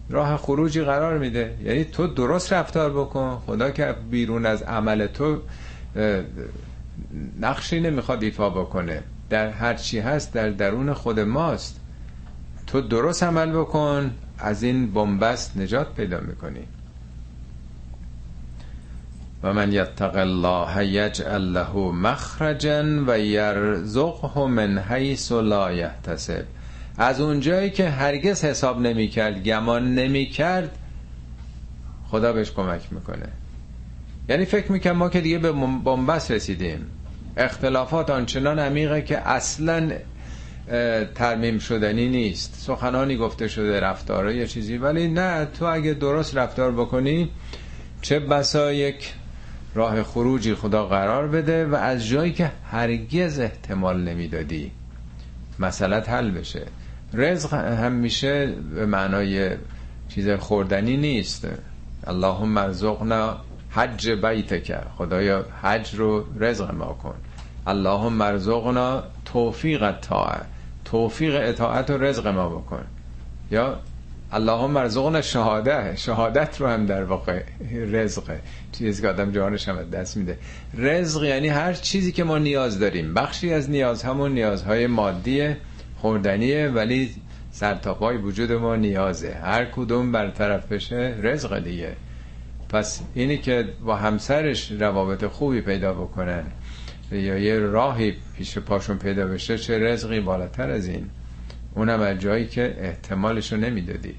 راه 0.10 0.38
خروجی 0.38 0.82
قرار 0.82 1.17
میده. 1.17 1.58
یعنی 1.63 1.84
تو 1.84 2.08
درست 2.08 2.54
رفتار 2.54 2.89
بکن. 2.89 3.41
خدا 3.45 3.69
که 3.69 3.95
بیرون 4.12 4.45
از 4.45 4.63
عمل 4.63 5.08
تو 5.08 5.41
نقشی 7.39 7.80
نمی‌خواد 7.80 8.23
ایفا 8.23 8.49
بکنه. 8.49 9.04
در 9.33 9.49
هر 9.49 9.73
چی 9.73 9.99
هست 9.99 10.33
در 10.33 10.49
درون 10.49 10.93
خود 10.93 11.19
ماست. 11.19 11.79
تو 12.67 12.81
درست 12.81 13.23
عمل 13.23 13.51
بکن 13.51 14.11
از 14.39 14.63
این 14.63 14.93
بنبست 14.93 15.57
نجات 15.57 15.95
پیدا 15.95 16.19
می‌کنی. 16.19 16.67
و 19.43 19.53
من 19.53 19.71
یتق 19.71 20.15
الله 20.15 20.85
یجعل 20.87 21.41
له 21.41 21.75
مخرجا 21.77 22.83
و 23.07 23.19
یرزقه 23.19 24.47
من 24.47 24.77
حیث 24.77 25.31
لا 25.31 25.71
یحتسب. 25.71 26.45
از 26.97 27.21
اونجایی 27.21 27.69
که 27.69 27.89
هرگز 27.89 28.43
حساب 28.43 28.81
نمی‌کرد 28.81 29.43
گمان 29.43 29.95
نمی‌کرد 29.95 30.77
خدا 32.07 32.33
بهش 32.33 32.51
کمک 32.51 32.93
می‌کنه. 32.93 33.27
یعنی 34.29 34.45
فکر 34.45 34.71
می‌کنم 34.71 34.97
ما 34.97 35.09
که 35.09 35.21
دیگه 35.21 35.37
به 35.37 35.51
بنبست 35.85 36.31
رسیدیم. 36.31 36.85
اختلافات 37.37 38.09
آنچنان 38.09 38.59
عمیقه 38.59 39.01
که 39.01 39.27
اصلا 39.27 39.91
ترمیم 41.15 41.59
شدنی 41.59 42.09
نیست. 42.09 42.55
سخنانی 42.57 43.17
گفته 43.17 43.47
شده 43.47 43.79
رفتاره 43.79 44.35
یا 44.35 44.45
چیزی. 44.45 44.77
ولی 44.77 45.07
نه 45.07 45.45
تو 45.45 45.65
اگه 45.65 45.93
درست 45.93 46.37
رفتار 46.37 46.71
بکنی 46.71 47.29
چه 48.01 48.19
بسا 48.19 48.73
یک 48.73 49.13
راه 49.75 50.03
خروجی 50.03 50.55
خدا 50.55 50.85
قرار 50.85 51.27
بده 51.27 51.65
و 51.65 51.75
از 51.75 52.07
جایی 52.07 52.33
که 52.33 52.51
هرگز 52.71 53.39
احتمال 53.39 54.01
نمی‌دادی 54.01 54.71
مسئلت 55.59 56.09
حل 56.09 56.31
بشه. 56.31 56.61
رزق 57.13 57.89
میشه 57.91 58.45
به 58.75 58.85
معنای 58.85 59.49
چیز 60.09 60.29
خوردنی 60.29 60.97
نیست. 60.97 61.47
اللهم 62.07 62.57
ارزقنا 62.57 63.37
حج 63.75 64.09
بیتک. 64.09 64.75
خدایا 64.97 65.45
حج 65.62 65.95
رو 65.95 66.25
رزق 66.39 66.73
ما 66.73 66.97
کن. 67.03 67.15
اللهم 67.67 68.21
ارزقنا 68.21 69.03
توفیق 69.25 69.91
طاعه 69.91 70.41
توفیق 70.86 71.36
اطاعت 71.36 71.89
و 71.89 71.97
رزق 71.97 72.27
ما 72.27 72.49
بکن. 72.49 72.83
یا 73.51 73.79
اللهم 74.31 74.77
ارزقنا 74.77 75.21
شهاده 75.21 75.95
شهادت 75.95 76.62
رو 76.62 76.67
هم 76.67 76.86
در 76.86 77.03
واقع 77.03 77.43
رزقه 77.71 78.39
چیزی 78.71 79.01
که 79.01 79.07
آدم 79.07 79.31
جانش 79.31 79.67
هم 79.69 79.89
دست 79.89 80.17
میده. 80.17 80.38
رزق 80.77 81.23
یعنی 81.23 81.47
هر 81.47 81.73
چیزی 81.73 82.12
که 82.12 82.23
ما 82.23 82.38
نیاز 82.38 82.79
داریم. 82.79 83.13
بخشی 83.13 83.53
از 83.53 83.69
نیاز 83.69 84.03
همون 84.03 84.31
نیازهای 84.31 84.88
مادی 84.88 85.55
خوردنیه 85.97 86.67
ولی 86.67 87.15
سرتاپای 87.51 88.17
وجود 88.17 88.51
ما 88.51 88.75
نیازه. 88.75 89.33
هر 89.33 89.65
کدوم 89.65 90.12
برطرف 90.12 90.71
بشه 90.71 91.15
رزق 91.21 91.59
دیگه. 91.59 91.95
پس 92.73 93.01
اینی 93.13 93.38
که 93.38 93.69
با 93.86 93.95
همسرش 93.95 94.71
روابط 94.71 95.25
خوبی 95.25 95.62
پیدا 95.62 95.93
بکنن 95.93 96.43
یا 97.12 97.38
یه 97.38 97.59
راهی 97.59 98.15
پیش 98.38 98.57
پاشون 98.57 98.97
پیدا 98.97 99.27
بشه 99.27 99.57
چه 99.57 99.79
رزقی 99.79 100.19
بالاتر 100.19 100.69
از 100.69 100.88
این؟ 100.88 101.09
اونم 101.75 102.01
از 102.01 102.19
جایی 102.19 102.47
که 102.47 102.75
احتمالش 102.79 103.53
رو 103.53 103.59
نمی‌دادی. 103.59 104.15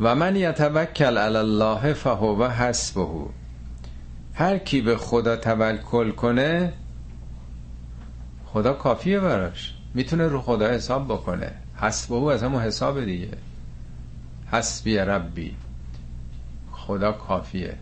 و 0.00 0.14
من 0.14 0.36
یتوکل 0.36 1.18
علی 1.18 1.36
الله 1.36 1.92
فهو 1.92 2.48
حسبه. 2.48 3.06
هر 4.34 4.58
کی 4.58 4.80
به 4.80 4.96
خدا 4.96 5.36
توکل 5.36 6.10
کنه 6.10 6.72
خدا 8.46 8.72
کافیه 8.72 9.20
براش. 9.20 9.74
می‌تونه 9.94 10.28
رو 10.28 10.40
خدا 10.40 10.68
حساب 10.70 11.04
بکنه. 11.08 11.52
حسبه 11.76 12.32
از 12.32 12.42
همون 12.42 12.62
حساب 12.62 13.04
دیگه. 13.04 13.28
حسبی 14.52 14.98
ربی. 14.98 15.56
خدا 16.88 17.12
کافیه. 17.12 17.74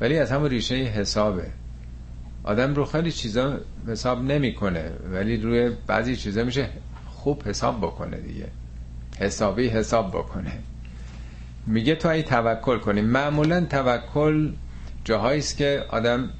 ولی 0.00 0.18
از 0.18 0.32
همون 0.32 0.50
ریشه 0.50 0.74
حسابه. 0.74 1.46
آدم 2.44 2.74
رو 2.74 2.84
خیلی 2.84 3.12
چیزا 3.12 3.58
حساب 3.88 4.22
نمی‌کنه 4.22 4.90
ولی 5.12 5.36
روی 5.36 5.70
بعضی 5.86 6.16
چیزا 6.16 6.44
میشه 6.44 6.68
خوب 7.06 7.42
حساب 7.48 7.78
بکنه 7.78 8.16
دیگه. 8.16 8.46
حسابی 9.20 9.68
حساب 9.68 10.08
بکنه. 10.10 10.52
میگه 11.66 11.94
تو 11.94 12.08
ای 12.08 12.22
توکل 12.22 12.78
کنی. 12.78 13.00
معمولا 13.00 13.64
توکل 13.64 14.52
جاهایی 15.04 15.38
است 15.38 15.56
که 15.56 15.84
آدم 15.90 16.30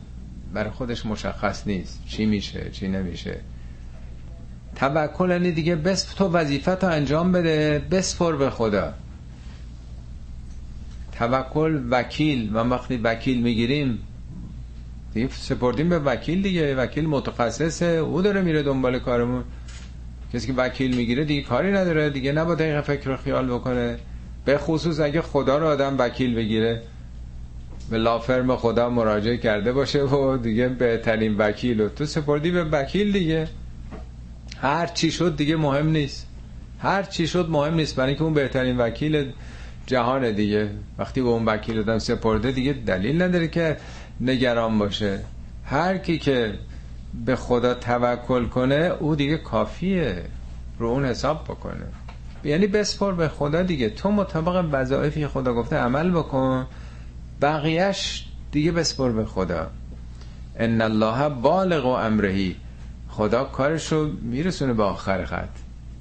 برای 0.52 0.70
خودش 0.70 1.06
مشخص 1.06 1.66
نیست 1.66 2.00
چی 2.06 2.26
میشه 2.26 2.70
چی 2.70 2.88
نمیشه. 2.88 3.40
توکل 4.76 5.30
یعنی 5.30 5.52
دیگه 5.52 5.76
بس 5.76 6.04
تو 6.04 6.28
وظیفت 6.28 6.84
رو 6.84 6.90
انجام 6.90 7.32
بده 7.32 7.82
بسپر 7.90 8.36
به 8.36 8.50
خدا. 8.50 8.94
توکل 11.18 11.82
وکیل. 11.90 12.50
و 12.56 12.58
وقتی 12.58 12.96
وکیل 12.96 13.42
می‌گیریم 13.42 13.98
دیگه 15.14 15.28
سپردیم 15.32 15.88
به 15.88 15.98
وکیل 15.98 16.42
دیگه. 16.42 16.74
وکیل 16.74 17.06
متخصصه 17.06 17.86
او 17.86 18.22
داره 18.22 18.42
میره 18.42 18.62
دنبال 18.62 18.98
کارمون. 18.98 19.44
کسی 20.32 20.46
که 20.46 20.52
وکیل 20.52 20.96
می‌گیره 20.96 21.24
دیگه 21.24 21.42
کاری 21.42 21.72
نداره. 21.72 22.10
دیگه 22.10 22.32
نباید 22.32 22.58
دقیقه 22.58 22.80
فکر 22.80 23.10
و 23.10 23.16
خیال 23.16 23.46
بکنه. 23.46 23.98
به 24.44 24.58
خصوص 24.58 25.00
اگه 25.00 25.20
خدا 25.22 25.58
رو 25.58 25.66
آدم 25.66 25.96
وکیل 25.98 26.34
بگیره. 26.34 26.82
به 27.90 27.98
لافرم 27.98 28.56
خدا 28.56 28.90
مراجعه 28.90 29.36
کرده 29.36 29.72
باشه 29.72 30.02
و 30.02 30.36
دیگه 30.36 30.68
بهترین 30.68 31.36
وکیل 31.38 31.80
و 31.80 31.88
تو 31.88 32.06
سپردی 32.06 32.50
به 32.50 32.64
وکیل 32.64 33.12
دیگه. 33.12 33.48
هر 34.60 34.86
چی 34.86 35.10
شد 35.10 35.36
دیگه 35.36 35.56
مهم 35.56 35.88
نیست. 35.88 36.26
هر 36.78 37.02
چی 37.02 37.26
شد 37.26 37.48
مهم 37.50 37.74
نیست. 37.74 37.96
برای 37.96 38.08
اینکه 38.08 38.24
اون 38.24 38.34
بهترین 38.34 38.78
وکیل 38.78 39.32
جهان 39.86 40.32
دیگه. 40.32 40.70
وقتی 40.98 41.22
به 41.22 41.28
اون 41.28 41.44
وکیل 41.44 41.76
دادم 41.76 41.98
سپرده 41.98 42.52
دیگه 42.52 42.72
دلیل 42.72 43.22
نداره 43.22 43.48
که 43.48 43.76
نگران 44.20 44.78
باشه. 44.78 45.20
هر 45.64 45.98
کی 45.98 46.18
که 46.18 46.54
به 47.24 47.36
خدا 47.36 47.74
توکل 47.74 48.46
کنه 48.46 48.92
او 49.00 49.16
دیگه 49.16 49.36
کافیه 49.36 50.22
رو 50.78 50.86
اون 50.86 51.04
حساب 51.04 51.44
بکنه. 51.44 51.86
یعنی 52.44 52.66
بسپر 52.66 53.12
به 53.12 53.28
خدا 53.28 53.62
دیگه. 53.62 53.90
تو 53.90 54.10
مطابق 54.10 54.68
وظایفی 54.72 55.26
خدا 55.26 55.54
گفته 55.54 55.76
عمل 55.76 56.10
بکن. 56.10 56.66
بقیهش 57.42 58.26
دیگه 58.52 58.72
بسپر 58.72 59.10
به 59.10 59.24
خدا. 59.24 59.70
ان 60.58 60.80
الله 60.80 61.28
بالغ 61.28 61.86
و 61.86 61.88
امرهی. 61.88 62.56
خدا 63.08 63.44
کارش 63.44 63.92
رو 63.92 64.08
میرسونه 64.22 64.72
به 64.72 64.82
آخر 64.82 65.24
خط. 65.24 65.48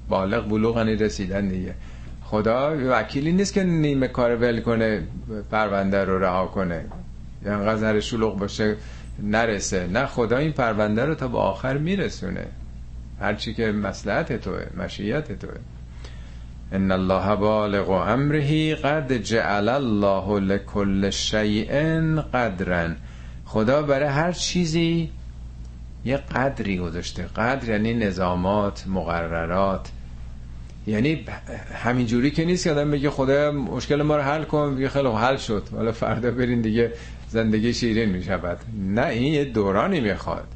بالغ 0.09 0.49
بلوغنی 0.49 0.95
رسیدن 0.95 1.47
دیگه. 1.47 1.75
خدا 2.33 2.75
وکیلی 2.89 3.31
نیست 3.31 3.53
که 3.53 3.63
نیمه 3.63 4.07
کار 4.07 4.35
ول 4.35 4.61
کنه 4.61 5.03
پرونده 5.51 6.03
رو 6.03 6.19
رها 6.19 6.45
کنه. 6.45 6.85
انقدر 7.45 7.99
شلوغ 7.99 8.39
باشه 8.39 8.75
نرسه. 9.23 9.87
نه 9.87 10.05
خدا 10.05 10.37
این 10.37 10.51
پرونده 10.51 11.05
رو 11.05 11.15
تا 11.15 11.27
به 11.27 11.37
آخر 11.37 11.77
میرسونه. 11.77 12.45
هرچی 13.19 13.53
که 13.53 13.71
مسلحت 13.71 14.33
توه 14.33 14.65
مشیت 14.77 15.39
توه. 15.39 15.51
ان 16.71 16.91
الله 16.91 17.35
بالغ 17.35 17.89
امره 17.89 18.75
قد 18.75 19.17
جعل 19.17 19.69
الله 19.69 20.39
لكل 20.39 21.09
شیء 21.09 21.71
قدرا 22.33 22.89
خدا 23.45 23.81
برای 23.81 24.09
هر 24.09 24.31
چیزی 24.31 25.09
یه 26.05 26.17
قدری 26.17 26.77
گذاشته. 26.77 27.23
قدر 27.23 27.69
یعنی 27.69 27.93
نظامات 27.93 28.83
مقررات. 28.87 29.89
یعنی 30.87 31.25
همینجوری 31.73 32.31
که 32.31 32.45
نیست 32.45 32.63
که 32.63 32.71
آدم 32.71 32.91
بگه 32.91 33.09
خدا 33.09 33.51
مشکل 33.51 34.01
ما 34.01 34.15
رو 34.15 34.21
حل 34.21 34.43
کن 34.43 34.75
بگه 34.75 34.89
خیلی 34.89 35.07
حل 35.07 35.37
شد. 35.37 35.63
حالا 35.71 35.91
فردا 35.91 36.31
برین 36.31 36.61
دیگه 36.61 36.91
زندگی 37.29 37.73
شیرین 37.73 38.09
می 38.09 38.23
شود 38.23 38.57
نه 38.77 39.05
این 39.05 39.33
یه 39.33 39.45
دورانی 39.45 39.99
می‌خواد. 39.99 40.47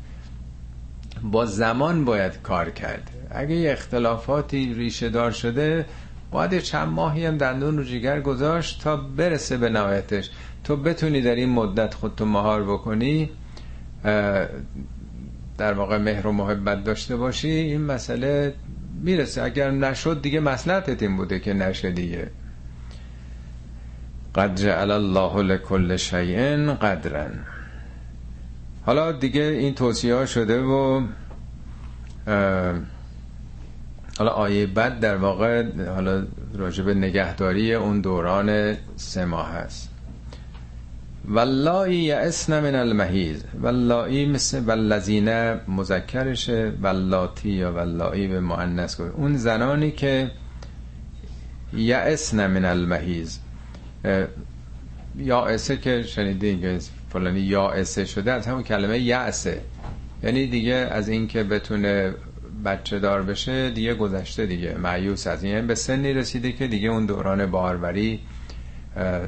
با 1.23 1.45
زمان 1.45 2.05
باید 2.05 2.41
کار 2.43 2.69
کرد. 2.69 3.09
اگه 3.31 3.55
یه 3.55 3.71
اختلافاتی 3.71 4.73
ریشه 4.73 5.09
دار 5.09 5.31
شده 5.31 5.85
باید 6.31 6.59
چند 6.59 6.87
ماهی 6.87 7.25
هم 7.25 7.37
دندون 7.37 7.77
رو 7.77 7.83
جگر 7.83 8.21
گذاشت 8.21 8.83
تا 8.83 8.95
برسه 8.95 9.57
به 9.57 9.69
نهایتش. 9.69 10.29
تو 10.63 10.75
بتونی 10.75 11.21
در 11.21 11.35
این 11.35 11.49
مدت 11.49 11.93
خودتو 11.93 12.25
مهار 12.25 12.63
بکنی 12.63 13.29
در 15.57 15.73
واقع 15.73 15.97
مهر 15.97 16.27
و 16.27 16.31
محبت 16.31 16.83
داشته 16.83 17.15
باشی 17.15 17.49
این 17.49 17.81
مسئله 17.81 18.53
می‌رسه. 19.01 19.43
اگر 19.43 19.71
نشد 19.71 20.21
دیگه 20.21 20.39
مسلحتت 20.39 21.01
این 21.03 21.17
بوده 21.17 21.39
که 21.39 21.53
نشه 21.53 21.91
دیگه. 21.91 22.31
قد 24.35 24.55
جعل 24.55 24.91
الله 24.91 25.43
لكل 25.43 25.97
شیء 25.97 26.73
قدرا 26.73 27.27
حالا 28.85 29.11
دیگه 29.11 29.41
این 29.41 29.75
توصیه 29.75 30.25
شده 30.25 30.61
و 30.61 31.07
حالا 34.17 34.31
آیه 34.31 34.67
بعد 34.67 34.99
در 34.99 35.17
واقع 35.17 35.63
حالا 35.85 36.27
راجب 36.53 36.89
نگهداری 36.89 37.73
اون 37.73 38.01
دوران 38.01 38.77
سه 38.95 39.25
ماه 39.25 39.51
هست. 39.51 39.89
واللایی 41.27 41.97
یعسن 41.97 42.59
من 42.59 42.75
المحیز 42.75 43.43
واللایی 43.61 44.25
مثل 44.25 44.59
والذین 44.59 45.53
مذکرشه 45.67 46.71
واللاتی 46.81 47.49
یا 47.49 47.71
واللایی 47.71 48.27
به 48.27 48.39
معنیس 48.39 48.99
اون 48.99 49.37
زنانی 49.37 49.91
که 49.91 50.31
یعسن 51.73 52.47
من 52.47 52.65
المحیز 52.65 53.39
یائسه 55.15 55.77
که 55.77 56.03
شنیدین 56.03 56.61
که 56.61 56.79
فلانی 57.09 57.39
یائسه 57.39 58.05
شده 58.05 58.31
از 58.31 58.47
همون 58.47 58.63
کلمه 58.63 58.99
یعسه 58.99 59.61
یعنی 60.23 60.47
دیگه 60.47 60.73
از 60.73 61.09
این 61.09 61.27
که 61.27 61.43
بتونه 61.43 62.13
بچه 62.65 62.99
دار 62.99 63.23
بشه 63.23 63.69
دیگه 63.69 63.93
گذشته 63.93 64.45
دیگه. 64.45 64.77
معیوس 64.77 65.27
از 65.27 65.43
این. 65.43 65.53
یعنی 65.53 65.67
به 65.67 65.75
سنی 65.75 66.13
رسیده 66.13 66.51
که 66.51 66.67
دیگه 66.67 66.89
اون 66.89 67.05
دوران 67.05 67.45
باروری 67.45 68.19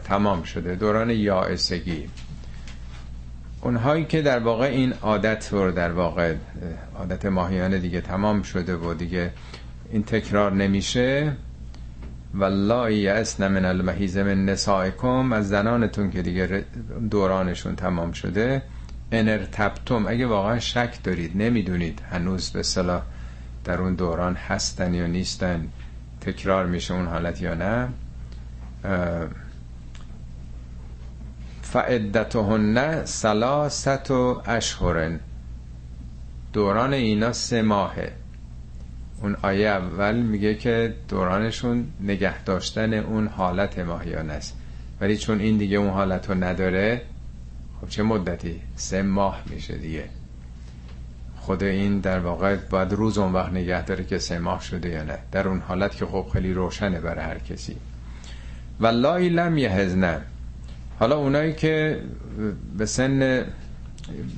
تمام 0.04 0.44
شده. 0.44 0.76
دوران 0.76 1.10
یائسگی. 1.10 2.10
اونهایی 3.62 4.06
که 4.06 4.22
در 4.22 4.40
واقع 4.40 4.66
این 4.66 4.94
عادت 5.02 5.50
رو 5.52 5.72
در 5.72 5.92
واقع 5.92 6.36
عادت 6.96 7.26
ماهیانه 7.26 7.80
دیگه 7.80 8.02
تمام 8.02 8.42
شده 8.42 8.76
و 8.76 8.94
دیگه 8.94 9.32
این 9.92 10.04
تکرار 10.04 10.52
نمیشه. 10.52 11.34
والله 12.34 12.94
یأسن 12.94 13.48
من 13.48 13.66
المحیز 13.66 14.18
من 14.18 14.46
نسائکم. 14.46 15.34
از 15.34 15.50
زنانتون 15.50 16.12
که 16.12 16.22
دیگه 16.22 16.66
دورانشون 17.12 17.76
تمام 17.76 18.12
شده. 18.12 18.62
انرتبتم. 19.12 20.08
اگه 20.08 20.26
واقعا 20.26 20.60
شک 20.60 21.04
دارید 21.04 21.38
نمی‌دونید 21.38 22.02
هنوز 22.12 22.50
به 22.50 22.64
صلاح 22.64 23.02
در 23.66 23.82
اون 23.82 23.96
دوران 23.96 24.36
هستن 24.36 24.94
یا 24.94 25.08
نیستن 25.08 25.68
تکرار 26.22 26.66
میشه 26.66 26.94
اون 26.94 27.06
حالت 27.08 27.42
یا 27.42 27.54
نه. 27.54 27.88
فعدتهن 31.72 33.06
سلاست 33.06 34.12
و 34.12 34.42
اشهرن 34.46 35.20
دوران 36.54 36.94
اینا 36.94 37.34
سه 37.34 37.62
ماهه. 37.62 38.12
اون 39.22 39.38
آیه 39.42 39.68
اول 39.68 40.16
میگه 40.16 40.56
که 40.56 40.94
دورانشون 41.10 41.88
نگه 42.02 42.44
داشتن 42.44 42.94
اون 42.94 43.28
حالت 43.28 43.80
ماهیانه 43.80 44.34
است. 44.34 44.58
ولی 45.02 45.18
چون 45.18 45.40
این 45.40 45.58
دیگه 45.58 45.78
اون 45.78 45.90
حالت 45.90 46.30
رو 46.30 46.44
نداره 46.44 47.02
خب 47.82 47.90
چه 47.90 48.04
مدتی؟ 48.04 48.62
سه 48.76 49.02
ماه 49.02 49.44
میشه 49.50 49.78
دیگه. 49.78 50.04
خود 51.40 51.64
این 51.64 52.00
در 52.00 52.20
واقع 52.20 52.56
باید 52.56 52.94
روز 52.94 53.18
اون 53.18 53.34
وقت 53.34 53.52
نگه 53.52 53.86
داره 53.86 54.04
که 54.04 54.18
سه 54.18 54.40
ماه 54.40 54.62
شده 54.62 54.90
یا 54.90 55.04
نه. 55.04 55.18
در 55.32 55.48
اون 55.48 55.60
حالت 55.60 55.96
که 55.96 56.06
خب 56.06 56.26
خیلی 56.34 56.54
روشنه 56.54 57.00
برای 57.00 57.26
هر 57.26 57.40
کسی. 57.40 57.76
والله 58.80 59.30
لم 59.30 59.58
یهزنه 59.58 60.22
حالا 61.00 61.18
اونایی 61.18 61.54
که 61.54 62.02
به 62.78 62.86
سن 62.86 63.46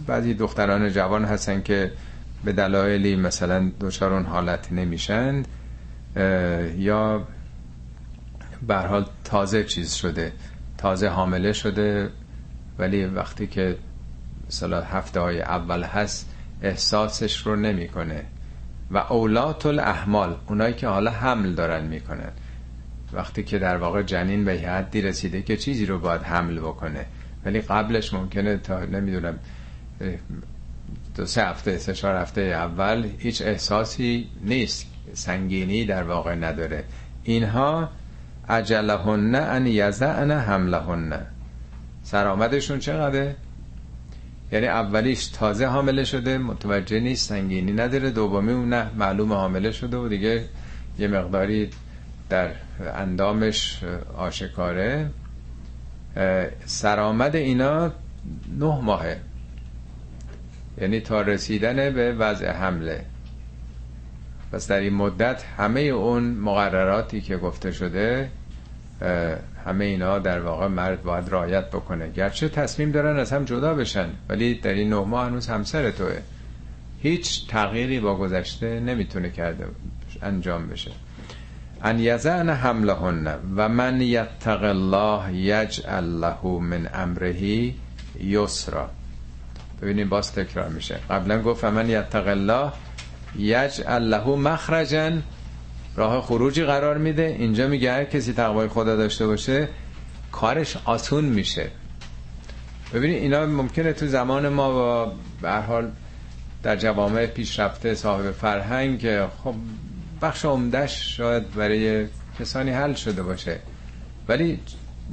بعضی 0.08 0.34
دختران 0.34 0.90
جوان 0.90 1.26
هستن 1.26 1.62
که 1.62 1.92
به 2.44 2.54
دلایلی 2.54 3.16
مثلا 3.16 3.72
دچار 3.82 4.14
اون 4.14 4.26
حالت 4.26 4.72
نمیشند 4.72 5.48
یا 6.78 7.28
به 8.68 8.76
حال 8.76 9.06
تازه 9.24 9.64
چیز 9.64 9.94
شده 9.94 10.34
تازه 10.78 11.08
حامله 11.08 11.54
شده 11.54 12.10
ولی 12.80 13.06
وقتی 13.06 13.48
که 13.48 13.78
مثلا 14.48 14.82
هفته 14.82 15.20
های 15.20 15.42
اول 15.42 15.84
هست 15.84 16.30
احساسش 16.62 17.38
رو 17.38 17.56
نمی‌کنه. 17.56 18.26
و 18.92 18.98
اولات 18.98 19.66
الاحمال 19.66 20.36
اونایی 20.48 20.74
که 20.74 20.88
حالا 20.88 21.12
حمل 21.12 21.54
دارن 21.54 21.86
می‌کنن. 21.86 22.32
وقتی 23.14 23.44
که 23.44 23.60
در 23.60 23.78
واقع 23.78 24.02
جنین 24.02 24.46
به 24.46 24.60
حدی 24.60 25.02
رسیده 25.02 25.42
که 25.42 25.58
چیزی 25.58 25.86
رو 25.86 26.00
باید 26.00 26.22
حمل 26.22 26.60
بکنه. 26.60 27.06
ولی 27.46 27.62
قبلش 27.62 28.14
ممکنه 28.14 28.58
تا 28.58 28.86
نمی‌دونم 28.86 29.40
دو 31.16 31.26
سه 31.26 31.44
هفته 31.44 31.78
سه 31.78 31.94
چهار 31.94 32.16
هفته 32.16 32.42
اول 32.42 33.10
هیچ 33.18 33.42
احساسی 33.42 34.28
نیست 34.44 34.86
سنگینی 35.14 35.86
در 35.86 36.04
واقع 36.04 36.36
نداره. 36.36 36.84
اینها 37.24 37.90
عجلهن 38.50 39.36
ان 39.36 39.68
یزعن 39.68 40.32
حملهن. 40.32 41.26
سرآمدشون 42.04 42.80
چقدره؟ 42.80 43.36
یعنی 44.52 44.68
اولیش 44.68 45.28
تازه 45.28 45.66
حامله 45.66 46.04
شده 46.04 46.38
متوجه 46.38 47.00
نیست 47.00 47.30
سنگینی 47.30 47.72
نداره 47.72 48.12
دومی 48.12 48.52
اون 48.52 48.70
نه 48.70 48.92
معلوم 48.96 49.34
حامله 49.34 49.72
شده 49.72 49.98
و 49.98 50.08
دیگه 50.08 50.46
یه 51.00 51.08
مقداری 51.08 51.70
در 52.32 52.50
اندامش 52.96 53.84
آشکاره. 54.18 55.10
سرآمد 56.66 57.36
اینا 57.36 57.92
نه 58.60 58.82
ماهه. 58.82 59.20
یعنی 60.82 61.00
تا 61.00 61.22
رسیدن 61.22 61.76
به 61.76 62.14
وضع 62.14 62.52
حمله. 62.52 63.06
پس 64.52 64.68
در 64.68 64.80
این 64.80 64.94
مدت 64.94 65.44
همه 65.58 65.80
اون 65.80 66.24
مقرراتی 66.24 67.22
که 67.22 67.38
گفته 67.38 67.72
شده 67.72 68.30
همه 69.66 69.86
اینا 69.86 70.20
در 70.20 70.40
واقع 70.40 70.68
مرد 70.68 71.04
باید 71.04 71.30
رایت 71.30 71.70
بکنه. 71.70 72.12
گرچه 72.12 72.50
تصمیم 72.50 72.92
دارن 72.92 73.20
از 73.20 73.34
هم 73.34 73.46
جدا 73.46 73.74
بشن 73.74 74.10
ولی 74.30 74.56
در 74.56 74.74
این 74.74 74.90
نه 74.90 75.06
ماه 75.06 75.26
هنوز 75.26 75.48
همسر 75.48 75.92
توه. 75.92 76.20
هیچ 77.02 77.48
تغییری 77.48 78.00
با 78.00 78.16
گذشته 78.16 78.80
نمی‌تونه 78.80 79.30
کرده 79.30 79.66
انجام 80.22 80.68
بشه. 80.68 80.92
ان 81.84 82.00
یزعن 82.00 82.50
حملهن 82.50 83.28
و 83.56 83.70
من 83.70 84.02
یتق 84.02 84.64
الله 84.64 85.34
یجعل 85.34 86.04
له 86.04 86.46
من 86.46 86.90
امره 86.94 87.74
یسرا. 88.20 88.90
ببینید 89.82 90.10
باز 90.10 90.32
تکرار 90.32 90.70
میشه. 90.70 91.00
قبلا 91.10 91.42
گفت 91.42 91.66
من 91.66 91.90
یتق 91.90 92.28
الله 92.28 92.72
یجعل 93.38 94.04
له 94.04 94.28
مخرجا. 94.28 95.12
راه 95.96 96.22
خروجی 96.22 96.64
قرار 96.64 96.98
میده. 96.98 97.36
اینجا 97.40 97.68
میگه 97.68 97.94
هر 97.94 98.04
کسی 98.04 98.34
تقوای 98.34 98.68
خدا 98.68 98.96
داشته 98.96 99.28
باشه 99.28 99.68
کارش 100.32 100.78
آسون 100.86 101.26
میشه. 101.26 101.68
ببینید 102.94 103.22
اینا 103.22 103.46
ممکنه 103.46 103.94
تو 103.94 104.08
زمان 104.08 104.50
ما 104.50 104.72
با 104.72 105.14
به 105.42 105.52
حال 105.52 105.92
در 106.64 106.76
جوامع 106.76 107.26
پیشرفته 107.26 107.96
صاحب 107.96 108.32
فرهنگ 108.32 109.26
خب 109.28 109.56
بخش 110.22 110.46
عمدهش 110.46 111.18
شاید 111.18 111.54
برای 111.54 112.06
کسانی 112.40 112.72
حل 112.72 112.94
شده 112.94 113.24
باشه. 113.24 113.60
ولی 114.28 114.60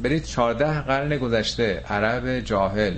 برید 0.02 0.24
14 0.24 0.80
قرن 0.80 1.18
گذشته 1.18 1.82
عرب 1.88 2.40
جاهل. 2.40 2.94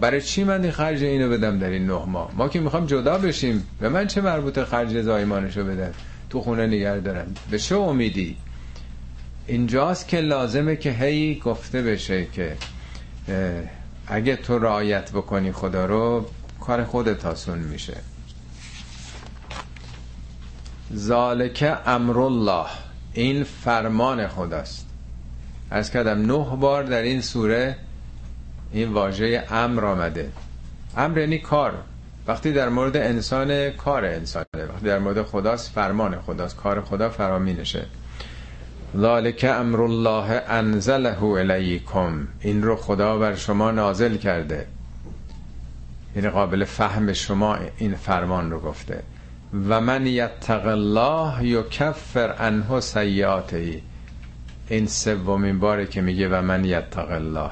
برای 0.00 0.20
چی 0.20 0.44
من 0.44 0.62
این 0.62 0.72
خرج 0.72 1.02
اینو 1.02 1.28
بدم 1.28 1.58
در 1.58 1.70
این 1.70 1.86
نه 1.86 2.04
ماه؟ 2.06 2.30
ما 2.36 2.48
که 2.48 2.60
می‌خوام 2.60 2.86
جدا 2.86 3.18
بشیم. 3.18 3.66
به 3.80 3.88
من 3.88 4.06
چه 4.06 4.20
مربوط 4.20 4.58
خرج 4.58 5.02
زایمانشو 5.02 5.64
بدن؟ 5.64 5.92
تو 6.30 6.40
خونه 6.40 6.66
نگر 6.66 6.98
دارم. 6.98 7.34
به 7.50 7.58
چه 7.58 7.76
امیدی؟ 7.76 8.36
اینجاست 9.46 10.08
که 10.08 10.20
لازمه 10.20 10.76
که 10.76 10.90
هی 10.90 11.34
گفته 11.34 11.82
بشه 11.82 12.26
که 12.26 12.56
اگه 14.06 14.36
تو 14.36 14.58
رعایت 14.58 15.12
بکنی 15.12 15.52
خدا 15.52 15.86
رو 15.86 16.26
کار 16.60 16.84
خودت 16.84 17.24
آسون 17.24 17.58
میشه. 17.58 17.96
ذالک 20.94 21.78
امر 21.86 22.18
الله. 22.18 22.66
این 23.12 23.44
فرمان 23.44 24.28
خداست. 24.28 24.86
از 25.70 25.90
کردم 25.90 26.26
نه 26.26 26.56
بار 26.56 26.82
در 26.82 27.02
این 27.02 27.20
سوره 27.20 27.76
این 28.72 28.92
واژه 28.92 29.44
امر 29.50 29.84
آمده. 29.84 30.30
امر 30.96 31.18
یعنی 31.18 31.38
کار. 31.38 31.74
وقتی 32.26 32.52
در 32.52 32.68
مورد 32.68 32.96
انسان 32.96 33.70
کار 33.70 34.04
انسانه. 34.04 34.46
وقتی 34.54 34.86
در 34.86 34.98
مورد 34.98 35.22
خداست 35.22 35.72
فرمان 35.72 36.20
خداست. 36.20 36.56
کار 36.56 36.80
خدا 36.80 37.08
فرامینشه 37.08 37.86
ذالک 38.96 39.46
امر 39.48 39.82
الله 39.82 40.42
انزله 40.48 41.22
الیکم. 41.22 42.28
این 42.40 42.62
رو 42.62 42.76
خدا 42.76 43.18
بر 43.18 43.34
شما 43.34 43.70
نازل 43.70 44.16
کرده. 44.16 44.66
یعنی 46.16 46.28
قابل 46.28 46.64
فهم 46.64 47.12
شما 47.12 47.58
این 47.78 47.94
فرمان 47.94 48.50
رو 48.50 48.60
گفته. 48.60 49.02
و 49.68 49.80
من 49.80 50.06
یتق 50.06 50.66
الله 50.66 51.46
یکفر 51.46 52.32
عنه 52.32 52.80
سیئاته 52.80 53.80
این 54.68 54.86
سومین 54.86 55.58
باره 55.58 55.86
که 55.86 56.00
میگه 56.00 56.28
و 56.28 56.42
من 56.42 56.64
یتق 56.64 57.10
الله 57.10 57.50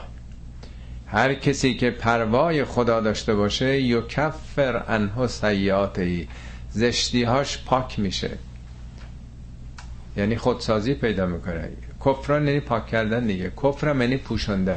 هر 1.06 1.34
کسی 1.34 1.74
که 1.74 1.90
پروای 1.90 2.64
خدا 2.64 3.00
داشته 3.00 3.34
باشه 3.34 3.80
یکفر 3.80 4.76
عنه 4.88 5.26
سیئاته 5.26 6.26
زشتیهاش 6.70 7.64
پاک 7.64 7.98
میشه. 7.98 8.30
یعنی 10.16 10.36
خودسازی 10.36 10.94
پیدا 10.94 11.26
می‌کنه. 11.26 11.68
کفران 12.04 12.48
یعنی 12.48 12.60
پاک 12.60 12.86
کردن 12.86 13.26
دیگه. 13.26 13.52
کفرم 13.62 14.02
یعنی 14.02 14.16
پوشنده 14.16 14.76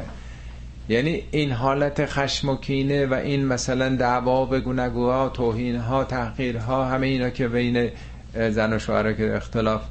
یعنی 0.88 1.22
این 1.30 1.52
حالت 1.52 2.06
خشم 2.06 2.48
و 2.48 2.56
کینه 2.56 3.06
و 3.06 3.14
این 3.14 3.46
مثلا 3.46 3.88
دعوا 3.96 4.44
بگو 4.44 4.72
نگوها 4.72 5.28
توهین 5.28 5.76
ها 5.76 6.04
تحقیر 6.04 6.56
ها 6.56 6.84
همه 6.84 7.06
اینا 7.06 7.30
که 7.30 7.48
بین 7.48 7.90
زن 8.34 8.72
و 8.72 8.78
شوهر 8.78 9.12
که 9.12 9.36
اختلاف 9.36 9.82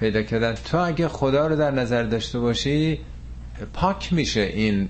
پیدا 0.00 0.22
کردن. 0.22 0.54
تو 0.54 0.78
اگه 0.78 1.08
خدا 1.08 1.46
رو 1.46 1.56
در 1.56 1.70
نظر 1.70 2.02
داشته 2.02 2.38
باشی 2.38 3.00
پاک 3.72 4.12
میشه 4.12 4.40
این 4.40 4.88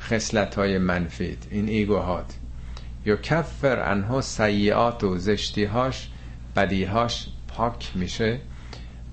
خصلت 0.00 0.54
های 0.54 0.78
منفیت 0.78 1.38
این 1.50 1.68
ایگوهات. 1.68 2.34
یا 3.06 3.16
کفر 3.16 3.90
انها 3.90 4.20
سیعات 4.20 5.04
و 5.04 5.18
زشتیهاش 5.18 6.08
بدیهاش 6.56 7.26
پاک 7.48 7.90
میشه 7.94 8.40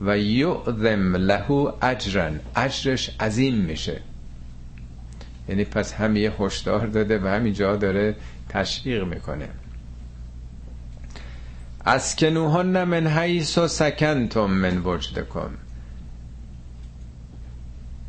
و 0.02 0.18
یعظم 0.18 1.16
له 1.16 1.74
اجرن 1.82 2.40
اجرش 2.56 3.12
عظیم 3.20 3.56
میشه. 3.56 4.02
یعنی 5.50 5.64
پس 5.64 5.94
هم 5.94 6.16
یه 6.16 6.34
هشدار 6.40 6.88
داده 6.88 7.20
و 7.20 7.28
همینجا 7.28 7.76
داره 7.76 8.16
تشویق 8.50 9.04
می‌کنه. 9.04 9.50
از 11.86 12.16
کنوهن 12.16 12.84
من 12.84 13.08
حیث 13.08 13.58
و 13.58 13.68
سکنتم 13.68 14.46
من 14.46 14.78
وجدکم. 14.78 15.50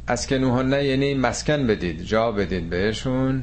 از 0.06 0.26
کنوهن 0.26 0.72
یعنی 0.72 1.14
مسکن 1.14 1.66
بدید 1.66 2.02
جا 2.02 2.32
بدید 2.32 2.70
بهشون. 2.70 3.42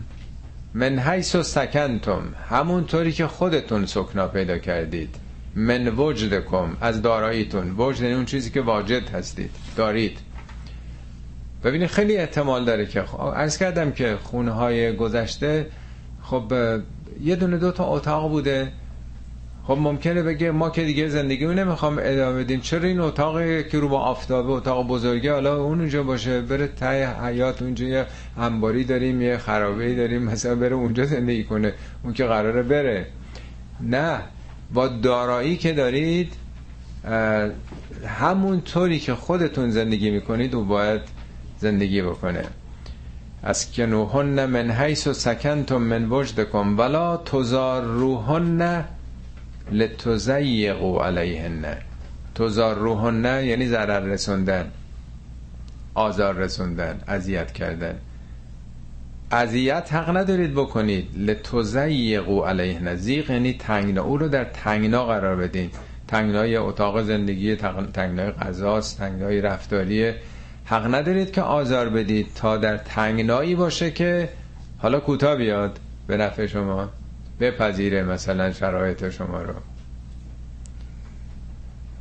من 0.73 0.99
حیث 0.99 1.35
و 1.35 1.43
سکنتم 1.43 2.35
همونطوری 2.49 3.11
که 3.11 3.27
خودتون 3.27 3.85
سکنا 3.85 4.27
پیدا 4.27 4.57
کردید. 4.57 5.15
من 5.55 5.87
وجدکم 5.87 6.77
از 6.81 7.01
داراییتون. 7.01 7.75
وجد 7.77 8.01
یعنی 8.01 8.13
اون 8.13 8.25
چیزی 8.25 8.49
که 8.49 8.61
واجد 8.61 9.09
هستید. 9.09 9.51
دارید. 9.75 10.19
ببینید 11.63 11.89
خیلی 11.89 12.17
احتمال 12.17 12.65
داره 12.65 12.85
که 12.85 13.01
عرض 13.35 13.57
کردم 13.57 13.91
که 13.91 14.17
خونه 14.23 14.51
های 14.51 14.95
گذشته 14.95 15.67
خب 16.21 16.53
یه 17.23 17.35
دونه 17.35 17.57
دو 17.57 17.71
تا 17.71 17.85
اتاق 17.85 18.29
بوده. 18.29 18.71
خب 19.67 19.77
ممکنه 19.81 20.23
بگه 20.23 20.51
ما 20.51 20.69
که 20.69 20.83
دیگه 20.83 21.09
زندگی 21.09 21.45
رو 21.45 21.53
نمی‌خوام 21.53 21.99
ادامه 22.01 22.43
بدیم. 22.43 22.59
چرا 22.59 22.83
این 22.83 22.99
اتاق 22.99 23.67
که 23.67 23.79
رو 23.79 23.89
با 23.89 23.99
آفتابه 23.99 24.51
اتاق 24.51 24.87
بزرگه 24.87 25.33
حالا 25.33 25.63
اون 25.63 25.79
اونجا 25.79 26.03
باشه 26.03 26.41
بره 26.41 26.67
تای 26.67 27.03
حیات 27.03 27.61
اونجا 27.61 27.85
یه 27.85 28.05
انباری 28.37 28.83
داریم 28.83 29.21
یه 29.21 29.37
خرابه 29.37 29.95
داریم 29.95 30.23
مثلا 30.23 30.55
بره 30.55 30.75
اونجا 30.75 31.05
زندگی 31.05 31.43
کنه 31.43 31.73
اون 32.03 32.13
که 32.13 32.25
قراره 32.25 32.63
بره. 32.63 33.07
نه. 33.81 34.19
با 34.73 34.87
دارایی 34.87 35.57
که 35.57 35.73
دارید 35.73 36.33
همون 38.07 38.61
طوری 38.61 38.99
که 38.99 39.13
خودتون 39.13 39.69
زندگی 39.69 40.09
می‌کنید 40.11 40.55
و 40.55 40.63
باید 40.63 41.01
زندگی 41.67 42.01
بکنه. 42.01 42.43
از 43.43 43.71
کنوهن 43.71 44.45
من 44.45 44.71
حیث 44.71 45.07
و 45.07 45.13
سکنتم 45.13 45.81
من 45.81 46.09
وجدکم 46.09 46.77
ولا 46.79 47.17
تزاروهن 47.17 48.85
لتزیقوا 49.71 51.05
علیهن. 51.05 51.65
تزاروهن 52.35 53.25
یعنی 53.45 53.67
ضرر 53.67 53.99
رسوندن 53.99 54.71
آزار 55.95 56.35
رسوندن 56.35 57.01
اذیت 57.07 57.51
کردن. 57.51 57.95
اذیت 59.31 59.93
حق 59.93 60.17
ندارید 60.17 60.53
بکنید. 60.53 61.05
لتزیقوا 61.17 62.49
علیهن. 62.49 62.95
زیق 62.95 63.29
یعنی 63.29 63.53
تنگنا. 63.53 64.03
او 64.03 64.17
رو 64.17 64.27
در 64.27 64.43
تنگنا 64.43 65.05
قرار 65.05 65.35
بدین. 65.35 65.69
تنگنای 66.07 66.55
اتاق 66.55 67.03
زندگی 67.03 67.55
تنگنای 67.93 68.31
غذاست 68.31 68.97
تنگنای 68.97 69.41
رفتاریه. 69.41 70.15
حق 70.65 70.95
ندارید 70.95 71.31
که 71.31 71.41
آزار 71.41 71.89
بدید 71.89 72.27
تا 72.35 72.57
در 72.57 72.77
تنگنایی 72.77 73.55
باشه 73.55 73.91
که 73.91 74.29
حالا 74.77 74.99
کوتاه 74.99 75.35
بیاد 75.35 75.79
به 76.07 76.17
نفع 76.17 76.45
شما 76.45 76.89
بپذیره 77.39 78.03
مثلا 78.03 78.51
شرایط 78.51 79.09
شما 79.09 79.41
رو. 79.41 79.53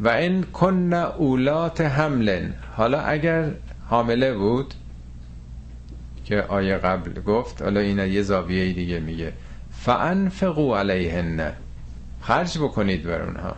و 0.01 0.09
این 0.09 0.43
کن 0.43 0.93
اولات 0.93 1.81
حملن. 1.81 2.55
حالا 2.77 3.01
اگر 3.01 3.51
حامله 3.89 4.35
بود 4.35 4.75
که 6.25 6.43
آیه 6.43 6.77
قبل 6.77 7.21
گفت 7.21 7.63
حالا 7.63 7.81
این 7.81 7.99
یه 7.99 8.23
زاویه 8.23 8.73
دیگه 8.73 9.01
میگه. 9.01 9.33
فانفقوا 9.73 10.79
علیهن. 10.79 11.53
خرج 12.21 12.59
بکنید 12.59 13.03
بر 13.03 13.23
اونها. 13.23 13.57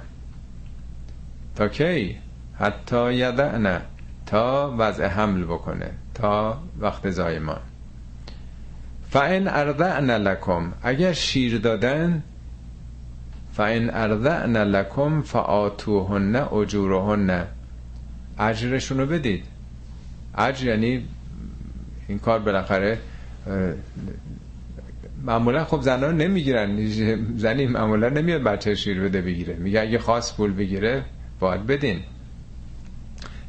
تا 1.56 1.68
کی؟ 1.68 2.16
حتی 2.58 3.14
یدعن. 3.14 3.80
تا 4.26 4.74
وضع 4.78 5.06
حمل 5.06 5.44
بکنه 5.44 5.90
تا 6.14 6.62
وقت 6.78 7.10
زایمان. 7.10 7.60
فان 9.10 9.48
ارضعن 9.48 10.10
لکم 10.10 10.72
اگر 10.82 11.12
شیر 11.12 11.58
دادن 11.58 12.22
فان 13.52 13.90
ارضعن 13.90 14.56
لکم 14.56 15.22
فآتوهن 15.22 16.36
اجورهن. 16.36 17.46
اجرشون 18.38 18.98
رو 18.98 19.06
بدید. 19.06 19.44
اجر 20.38 20.66
یعنی 20.66 21.04
این 22.08 22.18
کار 22.18 22.38
بالاخره 22.38 22.98
معمولا 25.24 25.64
خب 25.64 25.80
زنان 25.80 26.16
نمی‌گیرن. 26.16 26.86
زنی 27.36 27.66
معمولا 27.66 28.08
نمیاد 28.08 28.42
بچه 28.42 28.74
شیر 28.74 29.00
بده 29.00 29.22
بگیره. 29.22 29.54
میگه 29.54 29.80
اگه 29.80 29.98
خواست 29.98 30.36
پول 30.36 30.52
بگیره 30.52 31.04
باید 31.40 31.66
بدین. 31.66 32.00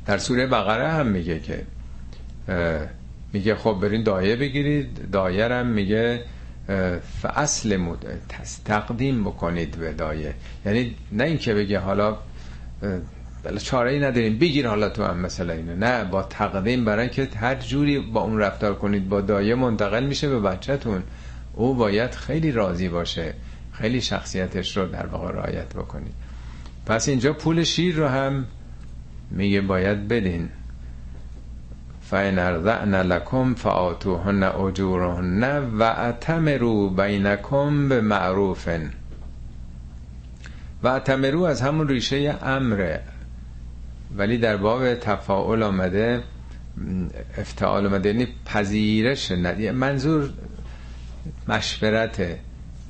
در 0.05 0.17
سوره 0.17 0.47
بقره 0.47 0.87
هم 0.87 1.07
میگه 1.07 1.39
که 1.39 1.65
میگه 3.33 3.55
خب 3.55 3.77
برین 3.81 4.03
دایه 4.03 4.35
بگیرید 4.35 5.11
دایه 5.11 5.45
هم 5.47 5.67
میگه 5.67 6.23
فاصل 7.21 7.95
تقدیم 8.65 9.23
بکنید 9.23 9.77
به 9.77 9.93
دایه. 9.93 10.33
یعنی 10.65 10.95
نه 11.11 11.23
اینکه 11.23 11.53
بگه 11.53 11.79
حالا 11.79 12.17
بله 13.43 13.59
چاره 13.59 13.91
ای 13.91 13.99
نداریم 13.99 14.37
بگیر 14.37 14.67
حالا 14.67 14.89
تو 14.89 15.03
هم 15.03 15.17
مثلا 15.17 15.53
اینو. 15.53 15.75
نه 15.75 16.03
با 16.03 16.23
تقدیم 16.23 16.85
برای 16.85 17.09
که 17.09 17.29
هر 17.35 17.55
جوری 17.55 17.99
با 17.99 18.21
اون 18.21 18.37
رفتار 18.37 18.75
کنید 18.75 19.09
با 19.09 19.21
دایه 19.21 19.55
منتقل 19.55 20.05
میشه 20.05 20.29
به 20.29 20.39
بچهتون. 20.39 21.03
او 21.53 21.73
باید 21.73 22.11
خیلی 22.11 22.51
راضی 22.51 22.89
باشه 22.89 23.33
خیلی 23.71 24.01
شخصیتش 24.01 24.77
رو 24.77 24.85
در 24.85 25.05
واقع 25.05 25.31
رعایت 25.31 25.73
بکنید. 25.73 26.13
پس 26.85 27.09
اینجا 27.09 27.33
پول 27.33 27.63
شیر 27.63 27.95
رو 27.95 28.07
هم 28.07 28.45
میگه 29.31 29.61
باید 29.61 30.07
بدین. 30.07 30.49
فین 32.01 32.39
ارضعن 32.39 32.95
لکم 32.95 33.53
فآتوهن 33.53 34.43
اجورهن 34.43 35.43
و 35.79 35.83
اتمرو 35.83 36.89
بینکم 36.89 37.89
به 37.89 38.01
معروفن 38.01 38.91
و 40.83 40.87
اتمرو 40.87 41.41
از 41.41 41.61
همون 41.61 41.87
ریشه 41.87 42.37
امره. 42.43 43.01
ولی 44.17 44.37
در 44.37 44.57
باب 44.57 44.95
تفاعل 44.95 45.63
آمده 45.63 46.23
افتعال 47.37 47.85
آمده 47.85 48.09
یعنی 48.09 48.27
پذیرش 48.45 49.31
منظور 49.31 50.29
مشورت 51.47 52.21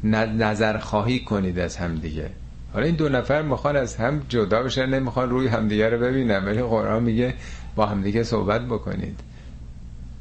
نظر 0.04 0.78
خواهی 0.78 1.20
کنید 1.20 1.60
از 1.60 1.78
هم 1.78 1.96
دیگه. 1.96 2.30
حالا 2.76 2.86
این 2.88 2.96
دو 2.96 3.10
نفر 3.10 3.42
می‌خوان 3.42 3.76
از 3.76 3.96
هم 3.96 4.22
جدا 4.30 4.64
بشن 4.64 4.86
نمی‌خوان 4.86 5.30
روی 5.30 5.48
همدیگه 5.48 5.90
رو 5.90 6.00
ببینن 6.00 6.46
ولی 6.46 6.62
قرآن 6.62 7.04
میگه 7.04 7.34
با 7.76 7.86
همدیگه 7.86 8.24
صحبت 8.24 8.62
بکنید. 8.62 9.20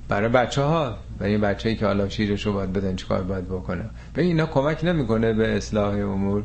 برای 0.09 0.29
بچه 0.29 0.63
ها 0.63 0.97
و 1.21 1.25
این 1.25 1.41
بچه 1.41 1.75
که 1.75 1.87
حالا 1.87 2.09
شیرش 2.09 2.47
رو 2.47 2.53
باید 2.53 2.73
بدن 2.73 2.97
چیکار 2.97 3.23
باید 3.23 3.45
بکنه؟ 3.45 3.85
به 4.15 4.23
اینا 4.23 4.47
کمک 4.47 4.85
نمی‌کنه 4.85 5.33
به 5.33 5.57
اصلاح 5.57 5.95
امور. 5.95 6.43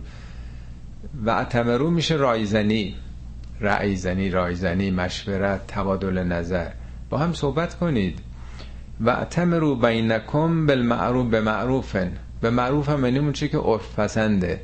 و 1.25 1.29
اتمرو 1.29 1.89
میشه 1.89 2.15
رایزنی. 2.15 2.95
رایزنی 3.59 4.29
رایزنی 4.29 4.91
مشورت 4.91 5.67
تبادل 5.67 6.23
نظر. 6.23 6.67
با 7.09 7.17
هم 7.17 7.33
صحبت 7.33 7.75
کنید. 7.75 8.19
و 9.01 9.09
اتمرو 9.09 9.75
بینکم 9.75 10.65
بالمعروف 10.65 11.27
به 11.27 11.41
معروفن 11.41 12.11
به 12.41 12.49
معروف 12.49 12.89
هم 12.89 13.05
یعنی 13.05 13.19
اون 13.19 13.31
که 13.31 13.57
عرف 13.57 13.99
پسنده. 13.99 14.61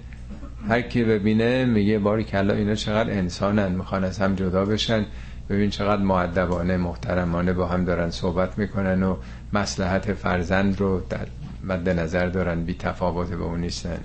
هر 0.70 0.82
کی 0.82 1.04
ببینه 1.04 1.66
میگه 1.66 2.00
باری 2.00 2.24
کلا 2.24 2.54
اینا 2.54 2.76
چقدر 2.76 3.12
انسانن 3.12 3.72
می‌خوان 3.72 4.04
از 4.04 4.20
هم 4.20 4.36
جدا 4.36 4.66
بشن. 4.66 5.06
ببین 5.50 5.70
چقدر 5.70 6.02
معدبانه 6.02 6.78
محترمانه 6.78 7.54
با 7.54 7.68
هم 7.68 7.86
دارن 7.86 8.10
صحبت 8.10 8.58
می‌کنن 8.58 9.04
و 9.04 9.18
مسلحت 9.54 10.14
فرزند 10.14 10.80
رو 10.80 11.02
در 11.10 11.28
مد 11.64 11.90
نظر 11.90 12.26
دارن 12.28 12.64
بی 12.64 12.74
تفاوت 12.74 13.30
به 13.30 13.44
اون 13.44 13.60
نیستن. 13.62 13.98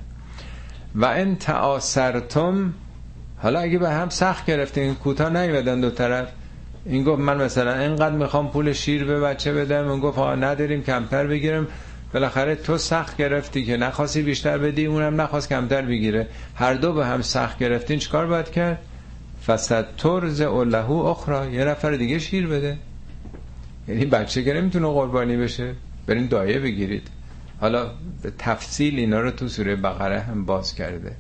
و 0.95 1.05
ان 1.05 1.37
تعاصرتم 1.37 2.75
حالا 3.37 3.61
اگه 3.61 3.79
به 3.79 3.91
هم 3.91 4.09
سخت 4.09 4.47
گرفتین 4.47 4.95
کوتاه 4.95 5.31
نیومدن 5.31 5.81
دو 5.81 5.91
طرف. 5.91 6.29
این 6.85 7.05
گفت 7.05 7.21
من 7.21 7.37
مثلا 7.37 7.79
اینقدر 7.79 8.17
می‌خوام 8.17 8.51
پول 8.51 8.73
شیر 8.73 9.05
به 9.05 9.21
بچه 9.21 9.53
بدم 9.53 9.89
اون 9.89 10.01
گفت 10.01 10.19
نداریم 10.19 10.83
کمتر 10.83 11.27
بگیرم. 11.27 11.67
بالاخره 12.13 12.55
تو 12.55 12.79
سخت 12.79 13.17
گرفتی 13.17 13.65
که 13.65 13.77
نخواستی 13.77 14.23
بیشتر 14.23 14.59
بدی 14.59 14.87
اونم 14.87 15.21
نخواست 15.21 15.49
کمتر 15.49 15.83
بگیره. 15.83 16.27
هر 16.55 16.75
دو 16.75 16.93
به 16.93 17.07
هم 17.07 17.23
سخت 17.23 17.59
گرفتین 17.59 17.99
چیکار 17.99 18.27
باید 18.27 18.51
کرد؟ 18.51 18.79
فسد 19.47 19.87
ترز 19.97 20.41
اولهو 20.41 20.93
اخرى 20.93 21.53
یه 21.53 21.65
نفر 21.65 21.91
دیگه 21.91 22.19
شیر 22.19 22.47
بده. 22.47 22.79
یعنی 23.89 24.05
بچه 24.05 24.45
که 24.45 24.53
نمی‌تونه 24.53 24.87
قربانی 24.87 25.37
بشه. 25.37 25.75
برین 26.07 26.27
دایه 26.27 26.59
بگیرید. 26.59 27.09
حالا 27.61 27.91
به 28.23 28.33
تفصیل 28.39 28.99
اینا 28.99 29.21
رو 29.21 29.31
تو 29.31 29.49
سوره 29.49 29.77
بقره 29.77 30.21
هم 30.21 30.45
باز 30.45 30.75
کرده. 30.75 31.17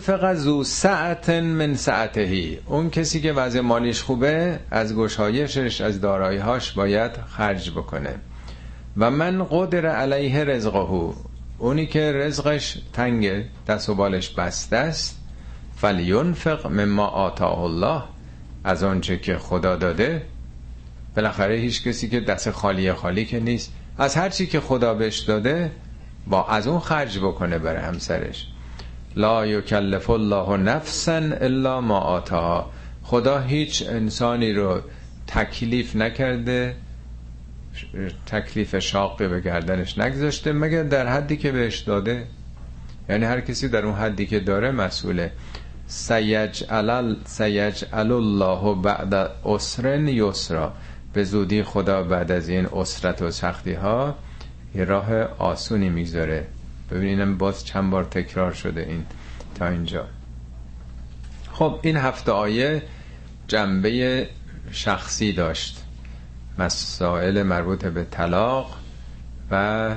فقط 0.00 0.36
زو 0.36 0.64
سعت 0.64 1.30
من 1.30 1.74
سعتهی 1.74 2.58
اون 2.66 2.90
کسی 2.90 3.20
که 3.20 3.32
وضع 3.32 3.60
مالیش 3.60 4.02
خوبه 4.02 4.58
از 4.70 4.96
گشایشش 4.96 5.80
از 5.80 6.00
داراییهاش 6.00 6.72
باید 6.72 7.12
خرج 7.28 7.70
بکنه. 7.70 8.14
و 8.96 9.10
من 9.10 9.46
قدر 9.50 9.86
علیه 9.86 10.44
رزقهو 10.44 11.12
اونی 11.58 11.86
که 11.86 12.12
رزقش 12.12 12.78
تنگ 12.92 13.44
دست 13.66 13.88
و 13.88 13.94
بالش 13.94 14.28
بسته 14.28 14.76
است 14.76 15.18
فلیونفق 15.76 16.66
مما 16.66 17.06
آتاه 17.06 17.62
الله. 17.62 18.02
از 18.64 18.82
آنچه 18.82 19.18
که 19.18 19.38
خدا 19.38 19.76
داده 19.76 20.22
بالاخره 21.16 21.54
هیچ 21.54 21.84
کسی 21.84 22.08
که 22.08 22.20
دست 22.20 22.50
خالی 22.50 22.92
خالی 22.92 23.24
که 23.24 23.40
نیست 23.40 23.72
از 23.98 24.16
هر 24.16 24.28
چی 24.28 24.46
که 24.46 24.60
خدا 24.60 24.94
بهش 24.94 25.18
داده 25.18 25.70
با 26.26 26.46
از 26.46 26.66
اون 26.66 26.80
خرج 26.80 27.18
بکنه 27.18 27.58
برای 27.58 27.82
همسرش. 27.82 28.46
لا 29.18 29.46
یکلف 29.46 30.10
الله 30.10 30.56
نفسا 30.56 31.16
الا 31.40 31.80
ما 31.80 31.98
آتاها. 31.98 32.70
خدا 33.02 33.40
هیچ 33.40 33.84
انسانی 33.88 34.52
رو 34.52 34.80
تکلیف 35.26 35.96
نکرده 35.96 36.76
تکلیف 38.26 38.78
شاقی 38.78 39.28
به 39.28 39.40
گردنش 39.40 39.98
نگذاشته 39.98 40.52
مگر 40.52 40.82
در 40.82 41.06
حدی 41.06 41.36
که 41.36 41.52
بهش 41.52 41.78
داده؟ 41.78 42.26
یعنی 43.08 43.24
هر 43.24 43.40
کسی 43.40 43.68
در 43.68 43.86
اون 43.86 43.94
حدی 43.94 44.26
که 44.26 44.40
داره 44.40 44.70
مسئوله. 44.70 45.32
سیجعل 45.86 47.14
سیجعل 47.24 48.12
الله 48.12 48.74
بعد 48.74 49.14
اسرن 49.44 50.08
یسرا. 50.08 50.72
به 51.12 51.24
زودی 51.24 51.62
خدا 51.62 52.02
بعد 52.02 52.32
از 52.32 52.48
این 52.48 52.66
اسرت 52.66 53.22
و 53.22 53.30
سختی 53.30 53.72
ها 53.72 54.14
یه 54.74 54.84
راه 54.84 55.14
آسونی 55.38 55.88
می‌ذاره 55.88 56.46
ببینیم 56.90 57.38
باز 57.38 57.66
چند 57.66 57.90
بار 57.90 58.04
تکرار 58.04 58.52
شده 58.52 58.80
این 58.80 59.04
تا 59.54 59.68
اینجا. 59.68 60.06
خب 61.52 61.78
این 61.82 61.96
هفته 61.96 62.32
آیه 62.32 62.82
جنبه 63.48 64.28
شخصی 64.70 65.32
داشت. 65.32 65.84
مسائل 66.58 67.42
مربوط 67.42 67.84
به 67.84 68.04
طلاق 68.04 68.76
و 69.50 69.94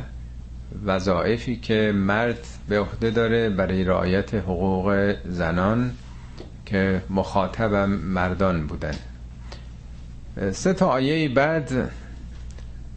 وظایفی 0.86 1.56
که 1.56 1.92
مرد 1.96 2.48
به 2.70 2.80
عهده 2.80 3.12
داره 3.12 3.50
برای 3.50 3.84
رعایت 3.84 4.34
حقوق 4.34 5.16
زنان 5.26 5.94
که 6.66 7.02
مخاطبم 7.10 7.89
مردان 7.89 8.68
بودن. 8.68 8.96
سه 10.52 10.74
تا 10.74 10.88
آیه 10.88 11.30
بعد 11.30 11.92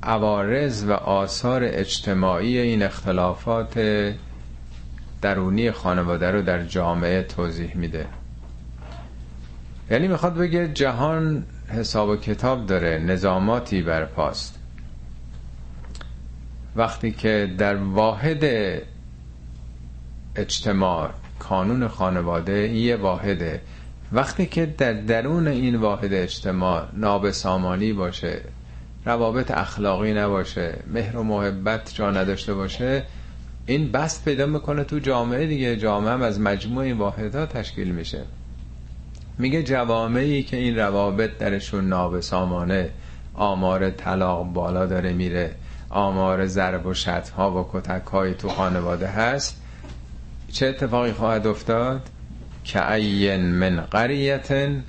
عوارض 0.04 0.84
و 0.84 0.92
آثار 0.92 1.64
اجتماعی 1.64 2.58
این 2.58 2.82
اختلافات 2.82 3.80
درونی 5.22 5.70
خانواده 5.70 6.30
رو 6.30 6.42
در 6.42 6.64
جامعه 6.64 7.22
توضیح 7.22 7.76
میده. 7.76 8.06
یعنی 9.90 10.08
می‌خواد 10.08 10.34
بگه 10.34 10.68
جهان 10.68 11.44
حساب 11.68 12.08
و 12.08 12.16
کتاب 12.16 12.66
داره 12.66 12.98
نظاماتی 12.98 13.82
برپاست. 13.82 14.58
وقتی 16.76 17.12
که 17.12 17.54
در 17.58 17.76
واحد 17.76 18.44
اجتماع 20.36 21.10
کانون 21.38 21.88
خانواده 21.88 22.68
یه 22.68 22.96
واحده 22.96 23.60
وقتی 24.12 24.46
که 24.46 24.66
در 24.66 24.92
درون 24.92 25.48
این 25.48 25.76
واحد 25.76 26.12
اجتماع 26.12 26.84
نابسامانی 26.92 27.92
باشه 27.92 28.40
روابط 29.06 29.50
اخلاقی 29.50 30.14
نباشه 30.14 30.78
مهر 30.86 31.16
و 31.16 31.22
محبت 31.22 31.94
جا 31.94 32.10
نداشته 32.10 32.54
باشه 32.54 33.02
این 33.66 33.92
بست 33.92 34.24
پیدا 34.24 34.46
می‌کنه 34.46 34.84
تو 34.84 34.98
جامعه 34.98 35.46
دیگه. 35.46 35.76
جامعه 35.76 36.12
هم 36.12 36.22
از 36.22 36.40
مجموع 36.40 36.84
این 36.84 36.98
واحدها 36.98 37.46
تشکیل 37.46 37.90
میشه. 37.90 38.22
میگه 39.38 39.62
جوامعی 39.62 40.42
که 40.42 40.56
این 40.56 40.76
روابط 40.76 41.38
درشون 41.38 41.88
نابسامانه 41.88 42.90
آمار 43.34 43.90
طلاق 43.90 44.44
بالا 44.52 44.86
داره 44.86 45.12
میره 45.12 45.54
آمار 45.90 46.46
ضرب 46.46 46.86
و 46.86 46.94
شتم 46.94 47.34
ها 47.36 47.60
و 47.62 47.68
کتک 47.72 48.06
های 48.06 48.34
تو 48.34 48.48
خانواده 48.48 49.06
هست. 49.06 49.62
چه 50.52 50.66
اتفاقی 50.66 51.12
خواهد 51.12 51.46
افتاد؟ 51.46 52.00
که 52.64 52.92
این 52.92 53.44
من 53.44 53.80
قریتن 53.80 54.84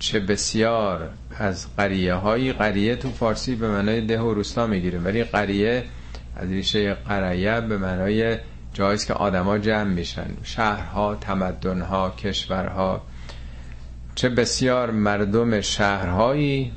چه 0.00 0.20
بسیار 0.20 1.10
از 1.38 1.66
قریه 1.76 2.14
های 2.14 2.52
قریه 2.52 2.96
تو 2.96 3.10
فارسی 3.10 3.54
به 3.54 3.68
معنای 3.68 4.00
ده 4.00 4.20
و 4.20 4.34
روستا 4.34 4.66
می‌گیره. 4.66 4.98
ولی 4.98 5.24
قریه 5.24 5.84
از 6.36 6.50
ریشه 6.50 6.94
قریه 6.94 7.60
به 7.60 7.78
معنای 7.78 8.38
جاییست 8.72 9.06
که 9.06 9.14
آدما 9.14 9.58
جمع 9.58 9.84
میشن. 9.90 10.26
شهرها 10.42 11.14
تمدنها 11.14 12.10
کشورها. 12.10 13.02
چه 14.14 14.28
بسیار 14.28 14.90
مردم 14.90 15.60
شهرهایی 15.60 16.72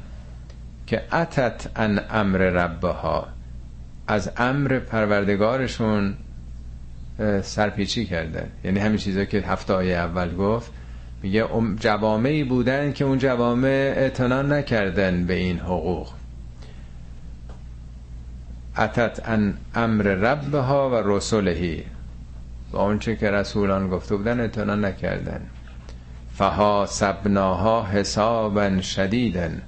که 0.87 1.01
اتت 1.13 1.67
ان 1.75 2.01
امر 2.09 2.37
ربها. 2.39 3.27
از 4.07 4.31
امر 4.37 4.79
پروردگارشون 4.79 6.13
سرپیچی 7.41 8.05
کرده 8.05 8.47
یعنی 8.63 8.79
همین 8.79 8.97
چیزا 8.97 9.25
که 9.25 9.37
هفته 9.37 9.73
اول 9.73 10.35
گفت 10.35 10.71
میگه 11.23 11.47
جوامعی 11.79 12.43
بودن 12.43 12.93
که 12.93 13.05
اون 13.05 13.17
جوامع 13.17 13.93
اعتنا 13.95 14.41
نکردن 14.41 15.25
به 15.25 15.33
این 15.33 15.59
حقوق. 15.59 16.09
اتت 18.77 19.21
ان 19.25 19.53
امر 19.75 20.03
ربها 20.03 20.89
و 20.89 20.95
رسولهی 20.95 21.83
با 22.71 22.79
آنچه 22.79 23.15
که 23.15 23.31
رسولان 23.31 23.89
گفته 23.89 24.15
بودن 24.15 24.39
اعتنا 24.39 24.75
نکردن. 24.75 25.41
فها 26.35 26.85
سبناها 26.85 27.85
حسابا 27.85 28.81
شدیدن 28.81 29.61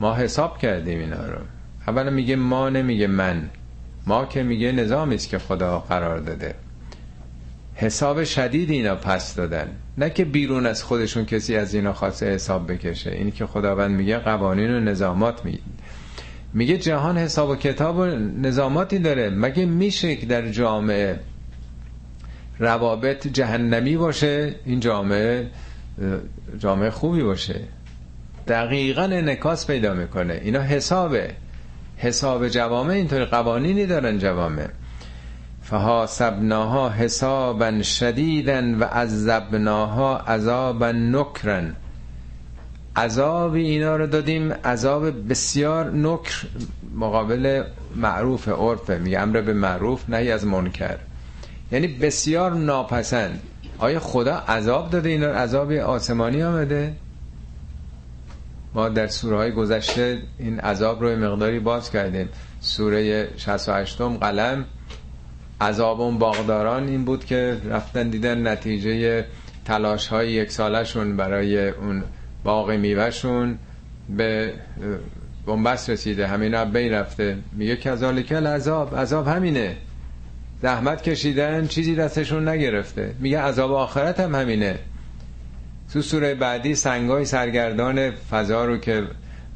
ما 0.00 0.14
حساب 0.14 0.58
کردیم 0.58 0.98
اینا 0.98 1.26
رو. 1.26 1.38
اولا 1.88 2.10
میگه 2.10 2.36
ما 2.36 2.68
نمیگه 2.68 3.06
من. 3.06 3.48
ما 4.06 4.26
که 4.26 4.42
میگه 4.42 4.72
نظامی 4.72 5.18
که 5.18 5.38
خدا 5.38 5.78
قرار 5.78 6.18
داده. 6.18 6.54
حساب 7.74 8.24
شدید 8.24 8.70
اینا 8.70 8.94
پس 8.94 9.34
دادن. 9.34 9.68
نه 9.98 10.10
که 10.10 10.24
بیرون 10.24 10.66
از 10.66 10.82
خودشون 10.84 11.24
کسی 11.24 11.56
از 11.56 11.74
اینا 11.74 11.92
خواسته 11.92 12.26
حساب 12.26 12.72
بکشه. 12.72 13.10
اینی 13.10 13.30
که 13.30 13.46
خداوند 13.46 13.90
میگه 13.90 14.18
قوانین 14.18 14.70
و 14.70 14.80
نظامات 14.80 15.44
می 15.44 15.58
میگه 16.54 16.78
جهان 16.78 17.18
حساب 17.18 17.48
و 17.48 17.56
کتاب 17.56 17.96
و 17.96 18.04
نظاماتی 18.42 18.98
داره. 18.98 19.30
مگه 19.30 19.66
میشه 19.66 20.16
که 20.16 20.26
در 20.26 20.48
جامعه 20.48 21.20
روابط 22.58 23.26
جهنمی 23.26 23.96
باشه؟ 23.96 24.54
این 24.64 24.80
جامعه 24.80 25.50
جامعه 26.58 26.90
خوبی 26.90 27.22
باشه. 27.22 27.60
دقیقا 28.48 29.02
انکاس 29.02 29.66
پیدا 29.66 29.94
می‌کنه. 29.94 30.40
اینا 30.44 30.60
حسابه. 30.60 31.30
حساب 31.96 32.48
جوامع 32.48 32.94
اینطور 32.94 33.24
قوانینی 33.24 33.86
دارن 33.86 34.18
جوامع. 34.18 34.68
فحاسبناها 35.62 36.90
حسابا 36.90 37.82
شدیدا 37.82 38.78
و 38.80 38.84
عذبناها 38.84 40.18
عذابا 40.18 40.92
نکرن 40.92 41.76
عذاب 42.96 43.54
اینا 43.54 43.96
رو 43.96 44.06
دادیم 44.06 44.52
عذاب 44.52 45.28
بسیار 45.28 45.90
نکر 45.90 46.46
مقابل 46.94 47.64
معروف 47.96 48.48
عرفه. 48.48 48.98
میگه 48.98 49.20
امر 49.20 49.40
به 49.40 49.52
معروف 49.52 50.08
نهی 50.08 50.32
از 50.32 50.46
منکر. 50.46 50.96
یعنی 51.72 51.86
بسیار 51.86 52.52
ناپسند. 52.52 53.42
آیا 53.78 54.00
خدا 54.00 54.34
عذاب 54.34 54.90
داده 54.90 55.08
اینا 55.08 55.26
عذاب 55.26 55.72
آسمانی 55.72 56.42
آمده؟ 56.42 56.92
ما 58.74 58.88
در 58.88 59.06
سوره 59.06 59.36
های 59.36 59.52
گذشته 59.52 60.22
این 60.38 60.60
عذاب 60.60 61.02
رو 61.02 61.16
مقداری 61.16 61.58
باز 61.58 61.90
کردیم. 61.90 62.28
سوره 62.60 63.28
68 63.36 64.00
قلم 64.02 64.64
عذاب 65.62 66.00
اون 66.00 66.18
باغداران 66.18 66.88
این 66.88 67.04
بود 67.04 67.24
که 67.24 67.56
رفتن 67.70 68.08
دیدن 68.08 68.46
نتیجه 68.48 69.24
تلاش 69.64 70.08
های 70.08 70.32
یک 70.32 70.50
سالشون 70.50 71.16
برای 71.16 71.68
اون 71.68 72.02
باغ 72.44 72.70
میوهشون 72.70 73.58
به 74.16 74.52
بنبست 75.46 75.90
رسیده. 75.90 76.26
همین 76.26 76.64
بین 76.64 76.92
رفته. 76.92 77.36
میگه 77.52 77.76
کذالک 77.76 78.32
عذاب 78.32 78.96
عذاب 78.96 79.28
همینه. 79.28 79.76
زحمت 80.62 81.02
کشیدن 81.02 81.66
چیزی 81.66 81.94
دستشون 81.94 82.48
نگرفته. 82.48 83.14
میگه 83.18 83.40
عذاب 83.40 83.72
آخرت 83.72 84.20
هم 84.20 84.34
همینه. 84.34 84.78
تو 85.92 86.02
سوره 86.02 86.34
بعدی 86.34 86.74
سنگای 86.74 87.24
سرگردان 87.24 88.10
فضا 88.10 88.64
رو 88.64 88.78
که 88.78 89.02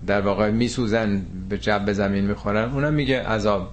در 0.06 0.20
واقع 0.20 0.50
میسوزن 0.50 1.22
به 1.48 1.58
جب 1.58 1.92
زمین 1.92 2.24
می‌خورن 2.24 2.72
اونم 2.72 2.94
میگه 2.94 3.22
عذاب. 3.22 3.72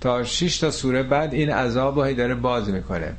تا 0.00 0.24
6 0.24 0.58
تا 0.58 0.70
سوره 0.70 1.02
بعد 1.02 1.34
این 1.34 1.50
عذاب 1.50 2.00
رو 2.00 2.14
داره 2.14 2.34
باز 2.34 2.68
می‌کنه. 2.68 3.12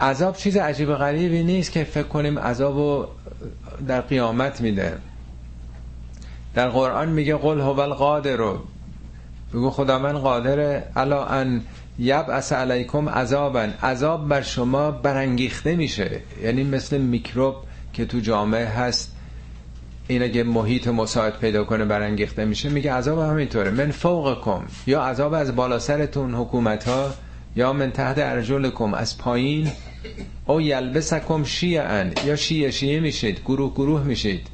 عذاب 0.00 0.36
چیز 0.36 0.56
عجیب 0.56 0.94
غریبی 0.94 1.42
نیست 1.42 1.72
که 1.72 1.84
فکر 1.84 2.08
کنیم 2.08 2.38
عذاب 2.38 2.76
رو 2.76 3.08
در 3.88 4.00
قیامت 4.00 4.60
میده. 4.60 4.98
در 6.54 6.68
قرآن 6.68 7.08
میگه 7.08 7.36
قل 7.36 7.60
هو 7.60 7.80
القادر. 7.80 8.36
رو 8.36 8.58
بگو 9.52 9.70
خدا 9.70 9.98
من 9.98 10.18
قادر. 10.18 10.82
الا 10.96 11.24
ان 11.24 11.62
یبعث 11.98 12.52
علیکم 12.52 13.08
عذابا. 13.08 13.68
عذاب 13.82 14.28
بر 14.28 14.42
شما 14.42 14.90
برانگیخته 14.90 15.76
میشه. 15.76 16.20
یعنی 16.42 16.64
مثل 16.64 16.98
میکروب 16.98 17.54
که 17.92 18.06
تو 18.06 18.20
جامعه 18.20 18.66
هست. 18.66 19.11
این 20.08 20.22
اگه 20.22 20.42
محیط 20.42 20.88
مساعد 20.88 21.38
پیدا 21.38 21.64
کنه 21.64 21.84
برانگیخته 21.84 22.44
میشه 22.44 22.68
میگه 22.68 22.92
عذاب 22.92 23.18
همینطوره 23.18 23.70
من 23.70 23.90
فوقکم. 23.90 24.62
یا 24.86 25.02
عذاب 25.02 25.34
از 25.34 25.56
بالا 25.56 25.78
سرتون 25.78 26.34
حکومت 26.34 26.88
ها 26.88 27.14
یا 27.56 27.72
من 27.72 27.90
تحت 27.90 28.18
ارجلکم. 28.18 28.94
از 28.94 29.18
پایین 29.18 29.68
او 30.46 30.60
یلبسکم 30.60 31.44
شیعن 31.44 32.12
یا 32.26 32.36
شیعه 32.36 32.70
شیعه 32.70 33.00
میشید. 33.00 33.40
گروه 33.40 33.74
گروه 33.74 34.02
میشید. 34.02 34.46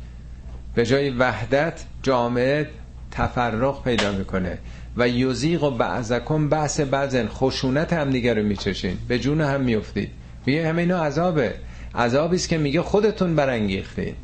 به 0.75 0.87
جای 0.87 1.11
وحدت 1.11 1.85
جامعه 2.03 2.69
تفرق 3.11 3.83
پیدا 3.83 4.13
می‌کنه. 4.13 4.59
و 4.97 5.09
یوزیق 5.09 5.63
و 5.63 5.71
بعضکم 5.71 6.49
بحث 6.49 6.81
بعضن. 6.81 7.29
خشونت 7.29 7.93
هم 7.93 8.11
دیگر 8.11 8.35
رو 8.35 8.43
میچشین. 8.43 8.99
به 9.09 9.19
جون 9.19 9.41
هم 9.41 9.61
میفتید 9.61 10.11
میگه 10.47 10.69
همه 10.69 10.83
اینا 10.83 11.05
عذابه. 11.05 11.55
عذابی 11.95 12.37
است 12.37 12.49
که 12.49 12.59
میگه 12.59 12.83
خودتون 12.83 13.37
برانگیختید 13.37 14.15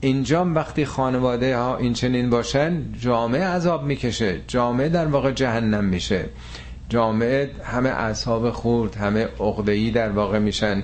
اینجا 0.00 0.44
وقتی 0.44 0.84
خانواده 0.84 1.56
ها 1.56 1.76
این 1.76 1.92
چنین 1.92 2.30
باشن 2.30 2.92
جامعه 3.00 3.44
عذاب 3.44 3.84
می‌کشه. 3.84 4.40
جامعه 4.46 4.88
در 4.88 5.06
واقع 5.06 5.32
جهنم 5.32 5.84
میشه. 5.84 6.24
جامعه 6.88 7.50
همه 7.64 7.88
اصحاب 7.88 8.50
خورد 8.50 8.94
همه 8.96 9.28
عقده‌ای 9.40 9.90
در 9.90 10.10
واقع 10.10 10.38
میشن. 10.38 10.82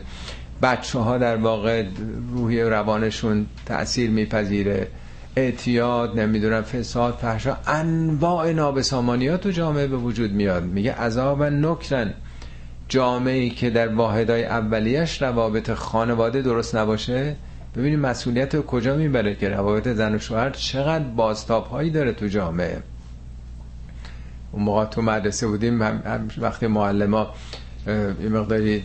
بچه 0.63 0.99
ها 0.99 1.19
در 1.19 1.37
واقع 1.37 1.85
روحی 2.33 2.63
روانشون 2.63 3.47
تأثیر 3.67 4.11
میپذیره. 4.11 4.89
اعتیاد 5.37 6.21
نمی‌دونم 6.21 6.63
فساد 6.63 7.15
فحشا 7.15 7.57
انواع 7.67 8.53
نابسامانی 8.53 9.37
تو 9.37 9.51
جامعه 9.51 9.87
به 9.87 9.97
وجود 9.97 10.33
میاد. 10.33 10.65
میگه 10.65 10.93
عذاب 10.93 11.43
نکرن 11.43 12.15
جامعه 12.89 13.51
که 13.51 13.71
در 13.71 13.89
واحدای 13.89 14.45
اولیش 14.45 15.23
روابط 15.23 15.71
خانواده 15.71 16.43
درست 16.43 16.77
نباشه 16.77 17.37
ببینید 17.77 17.99
مسئولیت 17.99 18.55
رو 18.55 18.63
کجا 18.63 18.97
می‌بره 18.97 19.35
که 19.35 19.49
روابط 19.49 19.89
زن 19.89 20.15
و 20.15 20.19
شوهر 20.19 20.51
چقدر 20.51 21.05
بازتاب 21.05 21.67
هایی 21.67 21.91
داره 21.91 22.13
تو 22.13 22.27
جامعه. 22.27 22.83
اون 24.53 24.63
موقع 24.63 24.85
تو 24.85 25.03
مدرسه 25.03 25.47
بودیم 25.47 25.83
هم 25.83 26.29
وقتی 26.39 26.67
معلم 26.67 27.15
ها 27.15 27.35
این 27.87 28.33
مقداری 28.37 28.83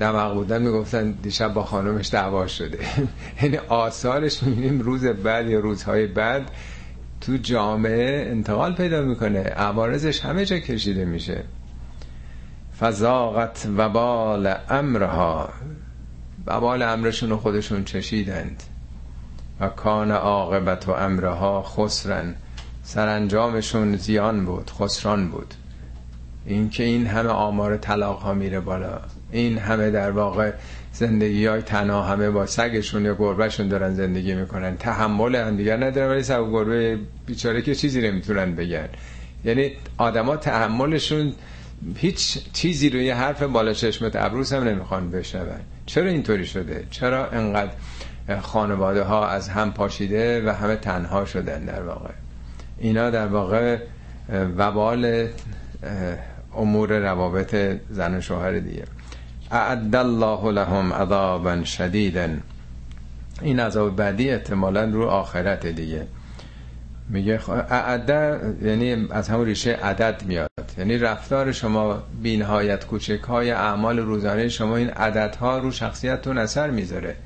دماغ 0.00 0.34
بودن 0.34 0.62
می‌گفتن 0.62 1.10
دیشب 1.10 1.54
با 1.54 1.64
خانمش 1.64 2.10
دعوا 2.10 2.46
شده. 2.46 2.78
یعنی 3.42 3.56
آثارش 3.56 4.42
می‌بینیم 4.42 4.80
روز 4.80 5.04
بعد 5.04 5.48
یا 5.48 5.60
روزهای 5.60 6.06
بعد 6.06 6.50
تو 7.20 7.36
جامعه 7.36 8.30
انتقال 8.30 8.74
پیدا 8.74 9.02
می‌کنه. 9.02 9.40
عوارضش 9.40 10.20
همه 10.20 10.44
جا 10.44 10.58
کشیده 10.58 11.04
میشه. 11.04 11.44
فزاقت 12.80 13.68
وبال 13.76 14.54
امرها. 14.70 15.48
وبال 16.46 16.82
امرشون 16.82 17.30
رو 17.30 17.36
خودشون 17.36 17.84
چشیدند. 17.84 18.62
و 19.60 19.68
کان 19.68 20.10
عاقبت 20.10 20.88
و 20.88 20.92
امرها 20.92 21.62
خسرن. 21.62 22.34
سرانجامشون 22.82 23.96
زیان 23.96 24.44
بود 24.44 24.70
خسران 24.70 25.28
بود. 25.28 25.54
اینکه 26.46 26.84
این 26.84 27.06
همه 27.06 27.28
آمار 27.28 27.76
طلاق 27.76 28.18
ها 28.18 28.34
میره 28.34 28.60
بالا. 28.60 29.00
این 29.32 29.58
همه 29.58 29.90
در 29.90 30.10
واقع 30.10 30.52
زندگی 30.92 31.46
های 31.46 31.62
تنها 31.62 32.02
همه 32.02 32.30
با 32.30 32.46
سگشون 32.46 33.04
یا 33.04 33.14
گربهشون 33.14 33.68
دارن 33.68 33.94
زندگی 33.94 34.34
می‌کنن. 34.34 34.76
تحمل 34.76 35.36
هم 35.36 35.56
دیگر 35.56 35.84
ندارن 35.84 36.10
ولی 36.10 36.22
سگ 36.22 36.40
و 36.40 36.50
گربه 36.50 36.98
بیچاره 37.26 37.62
که 37.62 37.74
چیزی 37.74 38.00
نمی‌تونن 38.00 38.54
بگن. 38.54 38.88
یعنی 39.44 39.72
آدما 39.98 40.36
تحملشون 40.36 41.32
هیچ 41.96 42.38
چیزی 42.52 42.90
روی 42.90 43.10
حرف 43.10 43.42
بالا 43.42 43.72
چشمت 43.72 44.16
ابروس 44.16 44.52
هم 44.52 44.64
نمی‌خوان 44.64 45.10
بشنون. 45.10 45.60
چرا 45.86 46.08
اینطوری 46.08 46.46
شده؟ 46.46 46.84
چرا 46.90 47.30
انقدر 47.30 47.72
خانواده 48.40 49.02
ها 49.02 49.28
از 49.28 49.48
هم 49.48 49.72
پاشیده 49.72 50.46
و 50.46 50.54
همه 50.54 50.76
تنها 50.76 51.24
شدن 51.24 51.64
در 51.64 51.82
واقع؟ 51.82 52.10
اینا 52.78 53.10
در 53.10 53.26
واقع 53.26 53.78
وبال 54.56 55.28
امور 56.56 56.98
روابط 56.98 57.78
زن 57.90 58.14
و 58.14 58.20
شوهر 58.20 58.58
دیگه. 58.58 58.84
اعد 59.50 59.96
الله 59.96 60.52
لهم 60.52 60.92
عذابا 60.92 61.64
شدیدا. 61.64 62.28
این 63.42 63.60
عذاب 63.60 63.96
بعدی 63.96 64.30
احتمالا 64.30 64.84
رو 64.84 65.04
آخرت 65.06 65.66
دیگه. 65.66 66.06
میگه 67.08 67.50
اعد 67.50 68.08
یعنی 68.62 69.06
از 69.10 69.28
همون 69.28 69.46
ریشه 69.46 69.72
عدد 69.72 70.22
میاد. 70.26 70.50
یعنی 70.78 70.98
رفتار 70.98 71.52
شما 71.52 72.02
بینهایت 72.22 72.86
کوچک 72.86 73.20
های 73.20 73.50
اعمال 73.50 73.98
روزانه 73.98 74.48
شما 74.48 74.76
این 74.76 74.90
عددها 74.90 75.58
رو 75.58 75.70
شخصیتتون 75.70 76.38
اثر 76.38 76.70
می‌ذاره. 76.70 77.16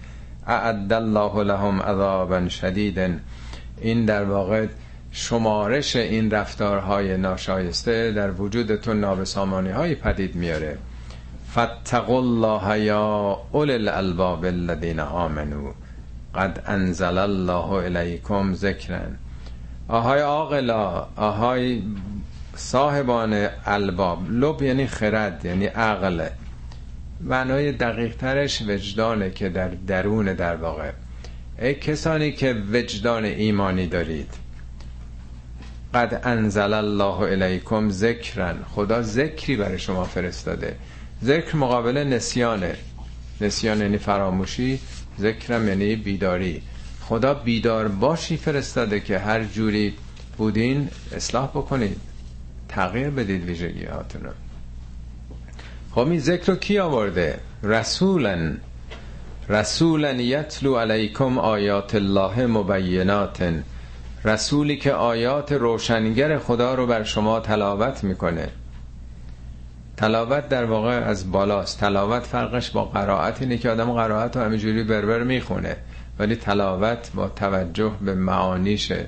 اعد 0.46 0.92
الله 0.92 1.42
لهم 1.44 1.82
عذابا 1.82 2.48
شدیدا. 2.48 3.08
این 3.80 4.04
در 4.04 4.24
واقع 4.24 4.66
شمارش 5.10 5.96
این 5.96 6.30
رفتارهای 6.30 7.16
ناشایسته 7.16 8.12
در 8.12 8.30
وجودتون 8.30 9.00
نابسامانی 9.00 9.70
های 9.70 9.94
پدید 9.94 10.34
میاره. 10.34 10.78
فاتقوا 11.48 12.18
الله 12.18 12.80
یا 12.80 13.38
اول 13.52 13.70
الالباب 13.70 14.44
الذين 14.44 15.00
آمنوا. 15.00 15.72
قد 16.34 16.62
انزل 16.66 17.18
الله 17.18 17.70
الیکم 17.70 18.54
ذکرا. 18.54 19.00
آهای 19.90 20.20
عاقلا 20.20 21.06
آهای 21.16 21.82
صاحبان 22.56 23.48
الباب. 23.66 24.30
لب 24.30 24.62
یعنی 24.62 24.86
خرد 24.86 25.44
یعنی 25.44 25.66
عقل. 25.66 26.26
معنای 27.20 27.72
دقیق 27.72 28.16
ترش 28.16 28.62
وجدانه 28.62 29.30
که 29.30 29.48
در 29.48 29.68
درون 29.68 30.34
در 30.34 30.56
واقع. 30.56 30.90
ای 31.58 31.74
کسانی 31.74 32.32
که 32.32 32.62
وجدان 32.72 33.24
ایمانی 33.24 33.86
دارید. 33.86 34.34
قد 35.94 36.20
انزل 36.24 36.72
الله 36.72 37.20
الیکم 37.20 37.90
ذکرن 37.90 38.56
خدا 38.74 39.02
ذکری 39.02 39.56
برای 39.56 39.78
شما 39.78 40.04
فرستاده. 40.04 40.76
ذکر 41.24 41.56
مقابل 41.56 41.98
نسیانه. 41.98 42.76
نسیان 43.40 43.80
یعنی 43.80 43.98
فراموشی 43.98 44.80
ذکرم 45.20 45.68
یعنی 45.68 45.96
بیداری. 45.96 46.62
خدا 47.10 47.34
بیدار 47.34 47.88
باشی 47.88 48.36
فرستاده 48.36 49.00
که 49.00 49.18
هر 49.18 49.44
جوری 49.44 49.94
بودین 50.38 50.88
اصلاح 51.12 51.48
بکنید. 51.48 52.00
تغییر 52.68 53.10
بدید 53.10 53.44
ویژگی 53.44 53.84
هاتون 53.84 54.22
خب 55.90 56.08
این 56.08 56.20
ذکر 56.20 56.52
رو 56.52 56.56
کی 56.56 56.78
آورده؟ 56.78 57.40
رسولا 57.62 58.52
رسولا 59.48 60.12
یتلو 60.12 60.76
علیکم 60.76 61.38
آیات 61.38 61.94
الله 61.94 62.46
مبینات 62.46 63.54
رسولی 64.24 64.76
که 64.76 64.92
آیات 64.92 65.52
روشنگر 65.52 66.38
خدا 66.38 66.74
رو 66.74 66.86
بر 66.86 67.04
شما 67.04 67.40
تلاوت 67.40 68.04
می‌کنه. 68.04 68.48
تلاوت 69.96 70.48
در 70.48 70.64
واقع 70.64 70.92
از 70.92 71.32
بالاست. 71.32 71.80
تلاوت 71.80 72.22
فرقش 72.22 72.70
با 72.70 72.84
قرائت 72.84 73.42
اینه 73.42 73.58
که 73.58 73.70
آدم 73.70 73.92
قرائت 73.92 74.36
رو 74.36 74.42
همینجوری 74.42 74.84
بربر 74.84 75.22
می‌خونه. 75.22 75.76
ولی 76.20 76.36
تلاوت 76.36 77.10
با 77.14 77.28
توجه 77.28 77.92
به 78.00 78.14
معانیشه 78.14 79.06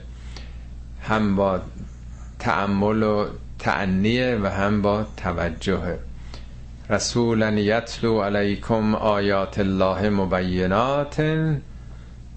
هم 1.02 1.36
با 1.36 1.60
تعمل 2.38 3.02
و 3.02 3.26
تعنیه 3.58 4.38
و 4.42 4.46
هم 4.46 4.82
با 4.82 5.04
توجه. 5.16 5.98
رسولا 6.90 7.50
یتلو 7.50 8.22
علیکم 8.22 8.94
آیات 8.94 9.58
الله 9.58 10.10
مبینات 10.10 11.22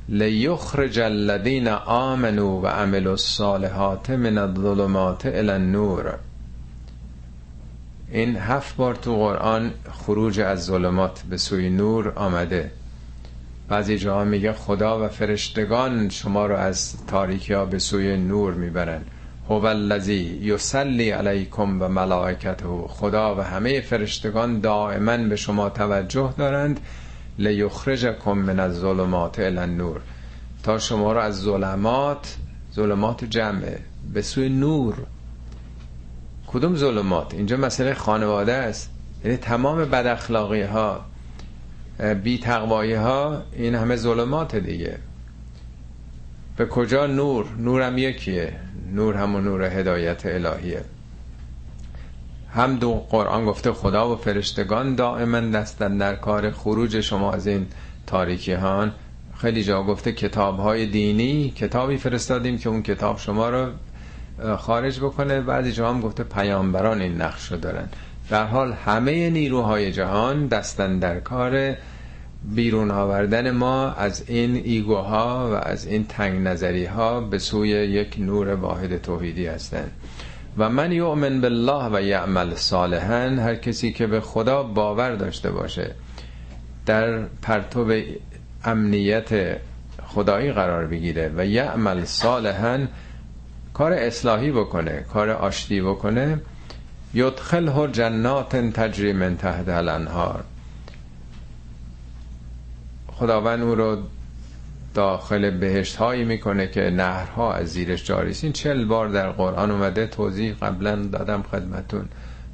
لیخرج 0.09 0.99
الذین 0.99 1.67
آمنوا 1.85 2.61
و 2.61 2.67
عملوا 2.67 3.11
الصالحات 3.11 4.09
من 4.09 4.37
الظلمات 4.37 5.25
الى 5.25 5.51
النور. 5.51 6.13
این 8.11 8.37
هفت 8.37 8.75
بار 8.75 8.95
تو 8.95 9.15
قرآن 9.15 9.71
خروج 9.91 10.39
از 10.39 10.65
ظلمات 10.65 11.21
به 11.29 11.37
سوی 11.37 11.69
نور 11.69 12.13
آمده. 12.15 12.71
بعضی 13.69 13.97
جاها 13.97 14.23
میگه 14.23 14.53
خدا 14.53 15.05
و 15.05 15.07
فرشتگان 15.07 16.09
شما 16.09 16.45
رو 16.45 16.55
از 16.55 17.05
تاریکی 17.07 17.53
ها 17.53 17.65
به 17.65 17.79
سوی 17.79 18.17
نور 18.17 18.53
می‌برن. 18.53 19.01
هو 19.49 19.65
الذی 19.65 20.39
یصلی 20.41 21.09
علیکم 21.09 21.81
و 21.81 21.87
ملائکته. 21.87 22.65
خدا 22.87 23.35
و 23.35 23.41
همه 23.41 23.81
فرشتگان 23.81 24.59
دائما 24.59 25.17
به 25.17 25.35
شما 25.35 25.69
توجه 25.69 26.33
دارند. 26.37 26.79
لیخرجکم 27.39 28.31
من 28.31 28.59
الظلمات 28.59 29.39
الى 29.39 29.57
النور. 29.57 30.01
تا 30.63 30.79
شما 30.79 31.13
رو 31.13 31.19
از 31.19 31.41
ظلمات 31.41 32.35
ظلمات 32.73 33.25
جمعه 33.25 33.79
به 34.13 34.21
سوی 34.21 34.49
نور. 34.49 34.95
کدوم 36.47 36.75
ظلمات؟ 36.75 37.33
اینجا 37.33 37.57
مسئله 37.57 37.93
خانواده 37.93 38.53
است. 38.53 38.89
یعنی 39.23 39.37
تمام 39.37 39.85
بد 39.85 40.05
ها 40.73 41.05
بی 42.23 42.37
تقوایی 42.37 42.93
ها 42.93 43.41
این 43.53 43.75
همه 43.75 43.95
ظلمات 43.95 44.55
دیگه. 44.55 44.97
به 46.57 46.65
کجا 46.65 47.07
نور؟ 47.07 47.45
نورم 47.59 47.97
یکیه. 47.97 48.53
نور 48.93 49.15
همون 49.15 49.43
نور 49.43 49.63
هدایت 49.63 50.25
الهیه. 50.25 50.83
هم 52.53 52.75
دو 52.75 52.93
قرآن 52.93 53.45
گفته 53.45 53.71
خدا 53.71 54.13
و 54.13 54.15
فرشتگان 54.15 54.95
دائما 54.95 55.39
دستن 55.39 55.97
در 55.97 56.15
کار 56.15 56.51
خروج 56.51 56.99
شما 57.01 57.31
از 57.33 57.47
این 57.47 57.67
تاریکی 58.07 58.53
هان 58.53 58.91
خیلی 59.37 59.63
جا 59.63 59.83
گفته 59.83 60.11
کتاب 60.11 60.57
های 60.59 60.85
دینی 60.85 61.49
کتابی 61.49 61.97
فرستادیم 61.97 62.57
که 62.57 62.69
اون 62.69 62.81
کتاب 62.81 63.17
شما 63.19 63.49
رو 63.49 63.69
خارج 64.57 64.99
بکنه. 64.99 65.41
بعضی 65.41 65.71
جا 65.71 65.89
هم 65.89 66.01
گفته 66.01 66.23
پیامبران 66.23 67.01
این 67.01 67.21
نقش 67.21 67.51
رو 67.51 67.57
دارن. 67.57 67.89
در 68.29 68.45
حال 68.45 68.73
همه 68.73 69.29
نیروهای 69.29 69.91
جهان 69.91 70.47
دستن 70.47 70.99
در 70.99 71.19
کار 71.19 71.75
بیرون 72.55 72.91
آوردن 72.91 73.51
ما 73.51 73.91
از 73.91 74.23
این 74.27 74.55
ایگوها 74.55 75.49
و 75.51 75.53
از 75.53 75.85
این 75.85 76.05
تنگ 76.07 76.47
نظری 76.47 76.85
ها 76.85 77.21
به 77.21 77.39
سوی 77.39 77.69
یک 77.69 78.15
نور 78.19 78.55
واحد 78.55 79.01
توحیدی 79.01 79.47
هستند. 79.47 79.91
و 80.57 80.69
من 80.69 80.91
یؤمن 80.91 81.41
بالله 81.41 81.89
و 81.93 82.01
یعمل 82.01 82.55
صالحا 82.55 83.29
هر 83.29 83.55
کسی 83.55 83.91
که 83.93 84.07
به 84.07 84.21
خدا 84.21 84.63
باور 84.63 85.15
داشته 85.15 85.51
باشه 85.51 85.91
در 86.85 87.19
پرتو 87.41 88.01
امنیت 88.63 89.57
خدایی 90.05 90.51
قرار 90.51 90.85
بگیره 90.87 91.31
و 91.37 91.45
یعمل 91.45 92.05
صالحا 92.05 92.87
کار 93.73 93.93
اصلاحی 93.93 94.51
بکنه 94.51 95.05
کار 95.13 95.29
آشتی 95.29 95.81
بکنه 95.81 96.39
یدخله 97.15 97.87
جنات 97.91 98.55
تجری 98.55 99.13
من 99.13 99.37
تحت 99.37 99.69
الانهار. 99.69 100.43
خداوند 103.07 103.61
او 103.61 103.75
رو 103.75 103.97
داخل 104.93 105.49
بهشت 105.49 105.95
هایی 105.95 106.25
می‌کنه 106.25 106.67
که 106.67 106.81
نهرها 106.81 107.53
از 107.53 107.67
زیرش 107.67 108.03
جاری 108.03 108.29
است. 108.31 108.43
این 108.43 108.53
چل 108.53 108.85
بار 108.85 109.09
در 109.09 109.29
قرآن 109.29 109.71
اومده 109.71 110.07
توضیح 110.07 110.53
قبلا 110.61 110.95
دادم 110.95 111.43
خدمتون. 111.51 112.05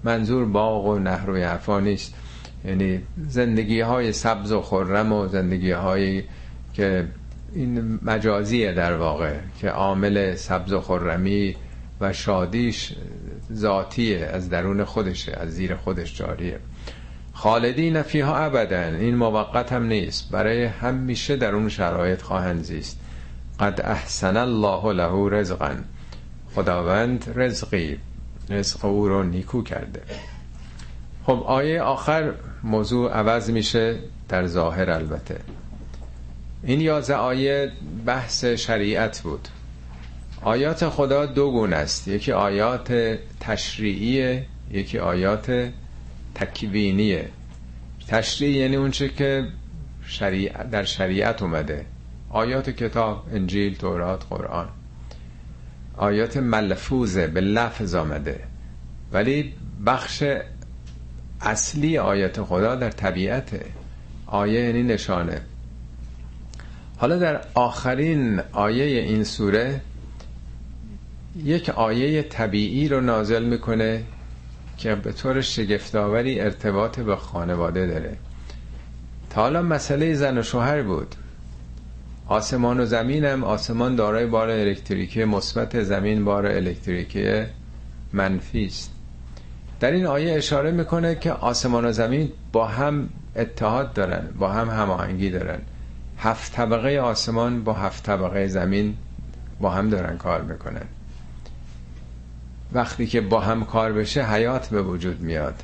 منظور 0.04 0.46
باغ 0.46 0.86
و 0.86 1.00
نهر 1.00 1.30
و 1.30 1.36
عفا 1.36 1.80
نیست. 1.80 2.14
یعنی 2.66 3.02
زندگی 3.30 3.82
های 3.82 4.14
سبز 4.14 4.52
و 4.52 4.62
خرم 4.62 5.14
و 5.14 5.28
زندگی 5.28 5.72
هایی 5.72 6.24
که 6.74 7.08
این 7.54 8.00
مجازیه 8.02 8.74
در 8.74 8.98
واقع 8.98 9.34
که 9.60 9.70
عامل 9.70 10.36
سبز 10.36 10.74
و 10.74 10.82
خرمی 10.82 11.56
و 12.02 12.14
شادیش 12.14 12.94
ذاتیه 13.56 14.26
از 14.26 14.50
درون 14.50 14.84
خودشه 14.84 15.32
از 15.32 15.50
زیر 15.50 15.76
خودش 15.76 16.18
جاریه. 16.18 16.60
خالدین 17.34 18.02
فیها 18.02 18.38
ابدا 18.38 18.84
این 18.84 19.16
موقت 19.16 19.74
هم 19.74 19.84
نیست. 19.84 20.32
برای 20.32 20.64
همیشه 20.64 21.36
در 21.36 21.56
اون 21.56 21.70
شرایط 21.70 22.22
خواهند 22.22 22.64
زیست. 22.64 23.00
قد 23.60 23.82
احسن 23.84 24.38
الله 24.38 24.94
له 24.94 25.40
رزقا. 25.40 25.76
خداوند 26.56 27.34
رزقی 27.36 28.00
رزق 28.50 28.86
او 28.86 29.08
رو 29.08 29.24
نیکو 29.24 29.64
کرده. 29.64 30.02
خب 31.26 31.44
آیه 31.46 31.82
آخر 31.82 32.34
موضوع 32.64 33.12
عوض 33.12 33.50
میشه 33.50 34.00
در 34.30 34.48
ظاهر 34.48 34.90
البته. 34.90 35.38
این 36.64 36.82
یازه 36.82 37.14
آیه 37.14 37.72
بحث 38.06 38.46
شریعت 38.46 39.22
بود. 39.22 39.48
آیات 40.44 40.90
خدا 40.90 41.26
دو 41.26 41.52
گونه 41.52 41.76
است. 41.76 42.08
یکی 42.08 42.32
آیات 42.32 43.18
تشریعیه 43.40 44.46
یکی 44.72 45.00
آیات 45.00 45.72
تکوینیه. 46.36 47.30
تشریع 48.08 48.58
یعنی 48.58 48.76
اونچه 48.76 49.10
که 49.10 49.48
شریع 50.06 50.64
در 50.64 50.84
شریعت 50.84 51.42
اومده. 51.42 51.86
آیات 52.30 52.70
کتاب 52.70 53.28
انجیل 53.34 53.76
تورات 53.76 54.24
قرآن. 54.30 54.70
آیات 55.98 56.38
ملفوظه 56.38 57.28
به 57.28 57.42
لفظ 57.42 57.96
آمده. 57.96 58.40
ولی 59.12 59.54
بخش 59.86 60.24
اصلی 61.42 61.98
آیات 61.98 62.42
خدا 62.42 62.76
در 62.76 62.90
طبیعته. 62.90 63.66
آیه 64.26 64.62
یعنی 64.62 64.84
نشانه. 64.84 65.42
حالا 66.98 67.18
در 67.18 67.42
آخرین 67.54 68.40
آیه 68.52 69.02
این 69.02 69.24
سوره 69.24 69.82
یک 71.36 71.70
آیه 71.70 72.24
طبیعی 72.24 72.88
رو 72.88 73.02
نازل 73.02 73.44
می‌کنه 73.44 74.04
که 74.78 74.96
به 74.96 75.12
طور 75.12 75.42
شگفتآوری 75.42 76.40
ارتباط 76.40 77.00
به 77.00 77.16
خانواده 77.16 77.88
داره. 77.88 78.18
تا 79.30 79.42
حالا 79.42 79.62
مسئله 79.62 80.14
زن 80.14 80.38
و 80.38 80.44
شوهر 80.44 80.82
بود. 80.82 81.16
آسمان 82.28 82.80
و 82.80 82.86
زمین 82.86 83.26
هم 83.26 83.44
آسمان 83.44 83.96
دارای 83.96 84.26
بار 84.26 84.50
الکتریکی 84.50 85.24
مثبت 85.24 85.84
زمین 85.84 86.26
بار 86.26 86.46
الکتریکی 86.46 87.44
منفی 88.14 88.66
است. 88.66 88.92
در 89.80 89.92
این 89.92 90.06
آیه 90.06 90.34
اشاره 90.34 90.72
می‌کنه 90.72 91.16
که 91.16 91.32
آسمان 91.32 91.86
و 91.86 91.92
زمین 91.92 92.32
با 92.52 92.68
هم 92.68 93.10
اتحاد 93.36 93.94
دارن 93.94 94.28
با 94.40 94.48
هم 94.52 94.70
هماهنگی 94.70 95.30
دارن. 95.30 95.60
هفت 96.18 96.54
طبقه 96.54 97.00
آسمان 97.00 97.64
با 97.64 97.74
هفت 97.74 98.04
طبقه 98.04 98.48
زمین 98.48 98.96
با 99.60 99.70
هم 99.70 99.90
دارن 99.90 100.18
کار 100.18 100.42
می‌کنن. 100.42 100.86
وقتی 102.74 103.08
که 103.08 103.22
با 103.22 103.40
هم 103.40 103.66
کار 103.66 103.94
بشه 103.94 104.26
حیات 104.26 104.70
به 104.70 104.82
وجود 104.82 105.22
میاد. 105.22 105.64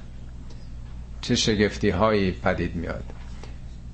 چه 1.22 1.36
شگفتی 1.36 1.90
هایی 1.90 2.32
پدید 2.32 2.76
میاد. 2.76 3.04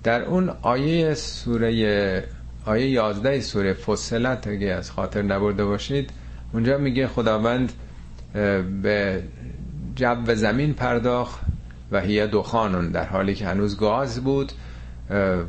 در 0.04 0.22
اون 0.22 0.50
آیه 0.62 1.14
سوره 1.14 2.24
آیه 2.66 2.90
11 2.90 3.42
سوره 3.42 3.74
فصلت 3.74 4.48
اگه 4.48 4.68
از 4.68 4.92
خاطر 4.92 5.22
نبرده 5.22 5.66
باشید 5.66 6.10
اونجا 6.54 6.78
میگه 6.78 7.08
خداوند 7.08 7.74
به 8.82 9.24
جو 9.96 10.36
زمین 10.36 10.74
پرداخت 10.74 11.40
وهي 11.92 12.02
دخان 12.02 12.92
در 12.92 13.06
حالی 13.06 13.36
که 13.36 13.46
هنوز 13.46 13.78
گاز 13.78 14.24
بود 14.24 14.52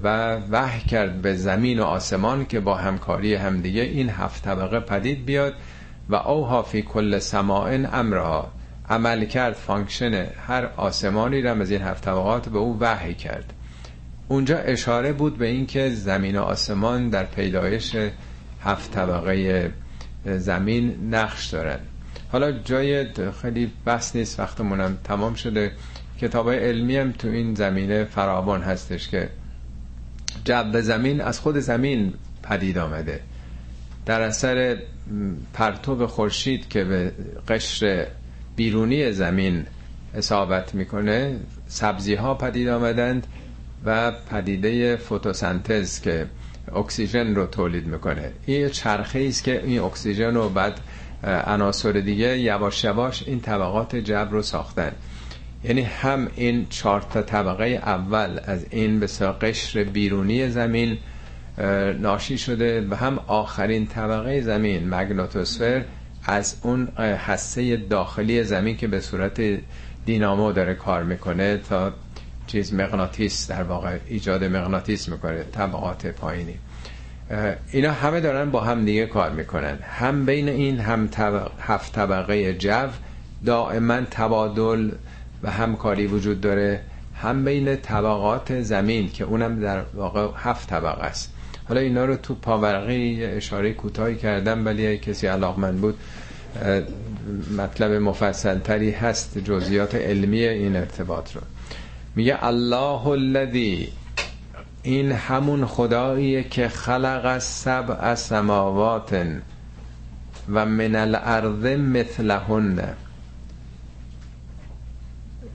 و 0.03 0.37
وحی 0.51 0.81
کرد 0.81 1.23
به 1.23 1.35
زمین 1.35 1.79
و 1.79 1.83
آسمان 1.83 2.47
که 2.47 2.61
با 2.61 2.75
همکاری 2.75 3.35
همدیگه 3.35 3.83
این 3.83 4.09
هفت 4.09 4.45
طبقه 4.45 4.81
پدید 4.81 5.25
بیاد. 5.25 5.55
وأوحى 6.09 6.14
في 6.14 6.82
كل 6.82 7.18
سماء 7.18 7.89
أمرها. 7.93 8.53
عمل 8.88 9.24
کرد 9.24 9.52
function 9.53 10.26
هر 10.46 10.64
آسمانی 10.76 11.42
را 11.42 11.52
از 11.52 11.70
این 11.70 11.82
هفت 11.82 12.05
طبقات 12.05 12.48
به 12.48 12.59
او 12.59 12.76
وحی 12.80 13.14
کرد. 13.14 13.52
اونجا 14.28 14.59
اشاره 14.59 15.12
بود 15.12 15.38
به 15.38 15.46
اینکه 15.46 15.90
زمین 15.90 16.38
و 16.38 16.42
آسمان 16.42 17.09
در 17.09 17.24
پیدایش 17.24 17.96
هفت 18.64 18.92
طبقه 18.92 19.70
زمین 20.24 21.14
نقش 21.14 21.46
دارن. 21.46 21.78
حالا 22.32 22.52
جای 22.52 23.07
خیلی 23.42 23.70
بس 23.86 24.16
نیست 24.16 24.40
وقتمونم 24.40 24.98
تمام 25.05 25.34
شده. 25.34 25.72
کتاب 26.20 26.50
علمی 26.50 26.96
هم 26.96 27.12
تو 27.12 27.28
این 27.28 27.55
زمینه 27.55 28.05
فراوان 28.05 28.62
هستش 28.62 29.09
که 29.09 29.28
جو 30.44 30.80
زمین 30.80 31.20
از 31.20 31.40
خود 31.40 31.59
زمین 31.59 32.14
پدید 32.42 32.78
آمده. 32.78 33.20
در 34.07 34.20
اثر 34.20 34.78
پرتو 35.52 36.07
خورشید 36.07 36.68
که 36.68 36.84
به 36.84 37.12
قشر 37.48 38.07
بیرونی 38.57 39.12
زمین 39.12 39.66
اصابت 40.14 40.74
می‌کنه 40.74 41.36
سبزی 41.66 42.14
ها 42.14 42.34
پدید 42.34 42.68
آمدند 42.68 43.26
و 43.84 44.12
پدیده 44.30 44.96
فتوسنتز 44.96 46.00
که 46.00 46.26
اکسیژن 46.76 47.34
رو 47.34 47.46
تولید 47.46 47.86
می‌کنه. 47.86 48.32
این 48.46 48.68
چرخه 48.68 49.26
است 49.28 49.44
که 49.44 49.62
این 49.64 49.80
اکسیژن 49.80 50.34
رو 50.34 50.48
بعد 50.48 50.80
عناصر 51.24 51.92
دیگه 51.92 52.38
یواش 52.38 52.84
یواش 52.84 53.22
این 53.26 53.40
طبقات 53.40 53.96
جبر 53.96 54.30
رو 54.30 54.42
ساختن. 54.42 54.92
یعنی 55.64 55.82
هم 55.82 56.28
این 56.36 56.66
چهار 56.70 57.00
تا 57.00 57.22
طبقه 57.22 57.64
اول 57.64 58.40
از 58.44 58.66
این 58.70 59.00
به 59.00 59.07
قشر 59.40 59.84
بیرونی 59.84 60.48
زمین 60.48 60.98
ناشی 61.98 62.38
شده 62.38 62.86
و 62.90 62.94
هم 62.94 63.18
آخرین 63.26 63.86
طبقه 63.86 64.40
زمین 64.40 64.94
مگناتوسفر 64.94 65.84
از 66.26 66.57
اون 66.62 66.88
حسه 66.98 67.76
داخلی 67.76 68.44
زمین 68.44 68.76
که 68.76 68.86
به 68.86 69.00
صورت 69.00 69.40
دینامو 70.07 70.52
داره 70.52 70.74
کار 70.74 71.02
می‌کنه 71.02 71.57
تا 71.57 71.92
چیز 72.46 72.74
مغناطیس 72.74 73.50
در 73.50 73.62
واقع 73.62 73.98
ایجاد 74.07 74.44
مغناطیس 74.44 75.09
می‌کنه 75.09 75.44
طبقات 75.52 76.07
پایینی. 76.07 76.55
اینا 77.72 77.92
همه 77.92 78.20
دارن 78.20 78.50
با 78.50 78.61
هم 78.61 78.84
دیگه 78.84 79.07
کار 79.07 79.30
می‌کنن. 79.30 79.78
هم 79.82 80.26
بین 80.26 80.48
این 80.48 80.80
هم 80.80 81.09
هفت 81.61 81.92
طبقه 81.92 82.55
جو 82.55 82.88
دائما 83.46 84.00
تبادل 84.11 84.90
و 85.42 85.50
همکاری 85.50 86.07
وجود 86.07 86.40
داره. 86.40 86.80
هم 87.14 87.44
بین 87.44 87.76
طبقات 87.76 88.61
زمین 88.61 89.11
که 89.11 89.24
اونم 89.24 89.61
در 89.61 89.82
واقع 89.94 90.28
هفت 90.36 90.68
طبقه 90.68 91.02
است. 91.02 91.34
حالا 91.69 91.81
اینا 91.81 92.05
رو 92.05 92.17
تو 92.17 92.35
پاورقی 92.35 93.25
اشاره 93.25 93.73
کوتاهی 93.73 94.17
کردم 94.17 94.67
ولی 94.67 94.99
کسی 94.99 95.27
علاقمند 95.27 95.81
بود 95.81 95.99
مطلب 97.59 97.93
مفصل 97.93 98.59
تری 98.59 98.91
هست 98.91 99.39
جزئیات 99.39 99.95
علمی 99.95 100.43
این 100.45 100.77
ارتباط 100.77 101.37
رو. 101.37 101.41
میگه 102.17 102.45
الله 102.45 103.07
الذی 103.07 103.89
این 104.83 105.12
همون 105.12 105.67
خداییه 105.67 106.43
که 106.43 106.69
خلق 106.69 107.39
سبع 107.39 108.15
سماوات 108.15 109.27
و 110.53 110.67
من 110.67 110.97
الارض 110.97 111.65
مثلهن. 111.79 112.95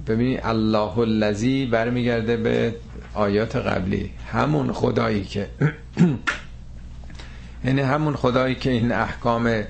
ببینید 0.08 0.40
الله 0.44 1.00
الذی 1.00 1.66
برمیگرده 1.66 2.38
به 2.38 2.76
آیات 3.14 3.56
قبلی. 3.56 4.12
همون 4.32 4.74
خدایی 4.74 5.24
که 5.24 5.48
یعنی 7.66 7.82
همون 7.82 8.16
خدایی 8.16 8.56
که 8.56 8.72
این 8.72 8.92
احکام 8.92 9.64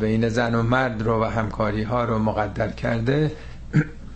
بین 0.00 0.28
زن 0.28 0.54
و 0.54 0.62
مرد 0.62 1.02
رو 1.02 1.22
و 1.22 1.24
همکاری 1.24 1.82
ها 1.82 2.04
رو 2.04 2.18
مقدر 2.18 2.68
کرده 2.68 3.32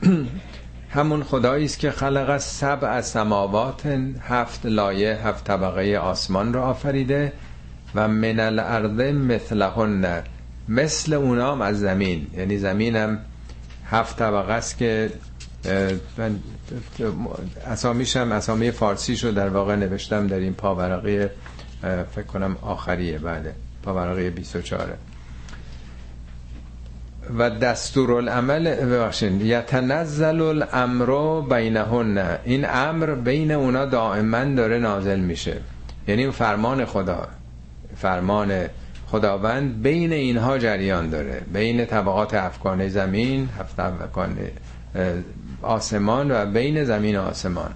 همون 0.95 1.23
خدایی 1.23 1.65
است 1.65 1.79
که 1.79 1.91
خلق 1.91 2.39
سبع 2.39 3.01
سماوات 3.01 3.87
هفت 4.29 4.67
لایه 4.67 5.15
هفت 5.27 5.45
طبقه 5.45 5.99
آسمان 5.99 6.55
رو 6.55 6.61
آفریده 6.61 7.33
و 7.95 8.09
من 8.09 8.41
الارض 8.41 9.15
مثلهن. 9.15 10.23
مثل 10.69 11.13
اونام 11.13 11.61
از 11.61 11.81
زمین. 11.81 12.27
یعنی 12.37 12.59
زمینم 12.59 13.19
هفت 13.91 14.17
طبقه 14.19 14.53
است 14.53 14.79
که 14.79 15.11
من 16.19 16.41
اسامیشم 17.67 18.33
اسامی 18.33 18.71
فارسی 18.71 19.17
شو 19.17 19.31
در 19.31 19.49
واقع 19.49 19.77
نوشتم 19.77 20.27
در 20.27 20.39
این 20.39 20.55
پاورقی 20.55 21.27
فکر 22.15 22.27
کنم 22.27 22.57
آخریه 22.63 23.19
بله 23.19 23.55
پاورقی 23.83 24.31
24 24.31 24.97
و 27.39 27.51
دستور 27.51 28.13
العمل 28.13 28.75
ببخشید 28.75 29.43
یتنزل 29.43 30.41
الامر 30.41 31.41
بینهن. 31.41 32.39
این 32.45 32.67
امر 32.69 33.15
بین 33.15 33.51
اونا 33.53 33.85
دائما 33.85 34.45
داره 34.45 34.79
نازل 34.79 35.21
میشه. 35.21 35.57
یعنی 36.09 36.31
فرمان 36.31 36.85
خدا 36.85 37.29
فرمان 37.97 38.65
خداوند 39.07 39.83
بین 39.83 40.13
اینها 40.13 40.59
جریان 40.59 41.11
داره. 41.11 41.43
بین 41.53 41.87
طبقات 41.87 42.35
افکان 42.35 42.89
زمین 42.89 43.49
هفت 43.59 43.81
افکان 43.81 44.37
آسمان 45.63 46.31
و 46.31 46.47
بین 46.47 46.85
زمین 46.85 47.19
و 47.19 47.23
آسمان. 47.23 47.71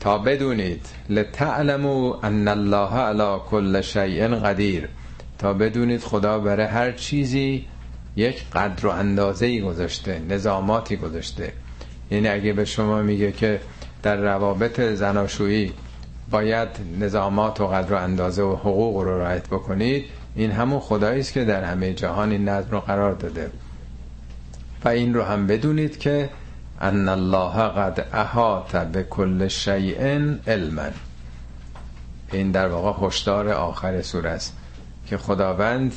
تا 0.00 0.18
بدونید 0.18 0.86
لتعلموا 1.08 2.20
ان 2.22 2.48
الله 2.48 2.94
علی 2.94 3.40
کل 3.50 3.80
شیء 3.80 4.28
قدیر. 4.28 4.88
تا 5.38 5.52
بدونید 5.52 6.00
خدا 6.00 6.38
برای 6.38 6.66
هر 6.66 6.92
چیزی 6.92 7.66
یک 8.16 8.50
قدر 8.52 8.86
و 8.86 8.90
اندازه 8.90 9.60
گذاشته 9.60 10.22
نظاماتی 10.28 10.96
گذاشته. 10.96 11.52
یعنی 12.10 12.28
اگه 12.28 12.52
به 12.52 12.64
شما 12.64 13.02
میگه 13.02 13.32
که 13.32 13.60
در 14.02 14.16
روابط 14.16 14.80
زناشویی 14.80 15.72
باید 16.30 16.68
نظامات 17.00 17.60
و 17.60 17.66
قدر 17.66 17.94
و 17.94 17.96
اندازه 17.96 18.42
و 18.42 18.54
حقوق 18.54 19.02
رو 19.02 19.20
رعایت 19.20 19.46
بکنید 19.46 20.04
این 20.36 20.50
همون 20.50 20.80
خدایی 20.80 21.20
است 21.20 21.32
که 21.32 21.44
در 21.44 21.64
همه 21.64 21.92
جهان 21.92 22.30
این 22.30 22.48
نظم 22.48 22.70
رو 22.70 22.80
قرار 22.80 23.12
داده. 23.12 23.50
و 24.84 24.88
این 24.88 25.14
رو 25.14 25.22
هم 25.22 25.46
بدونید 25.46 25.98
که 25.98 26.28
ان 26.80 27.08
الله 27.08 27.68
قد 27.68 28.06
احاط 28.12 28.76
به 28.76 29.02
کل 29.02 29.48
شیء 29.48 30.00
علما. 30.46 30.88
این 32.32 32.50
در 32.50 32.68
واقع 32.68 33.06
هشدار 33.06 33.48
آخر 33.48 34.02
سوره 34.02 34.30
است 34.30 34.56
که 35.06 35.16
خداوند 35.16 35.92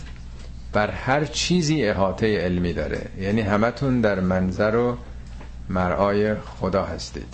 بر 0.74 0.92
هر 0.92 1.26
چیزی 1.26 1.84
احاطه 1.86 2.38
علمی 2.38 2.74
داره. 2.74 3.06
یعنی 3.18 3.42
همتون 3.42 4.02
در 4.02 4.20
منظر 4.20 4.76
و 4.76 4.98
مرعای 5.70 6.36
خدا 6.36 6.84
هستید. 6.84 7.34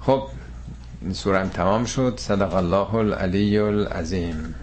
خب 0.00 0.22
این 1.02 1.12
سورم 1.12 1.48
تمام 1.48 1.84
شد. 1.84 2.14
صدق 2.16 2.54
الله 2.54 2.94
العلی 2.94 3.58
العظیم. 3.58 4.54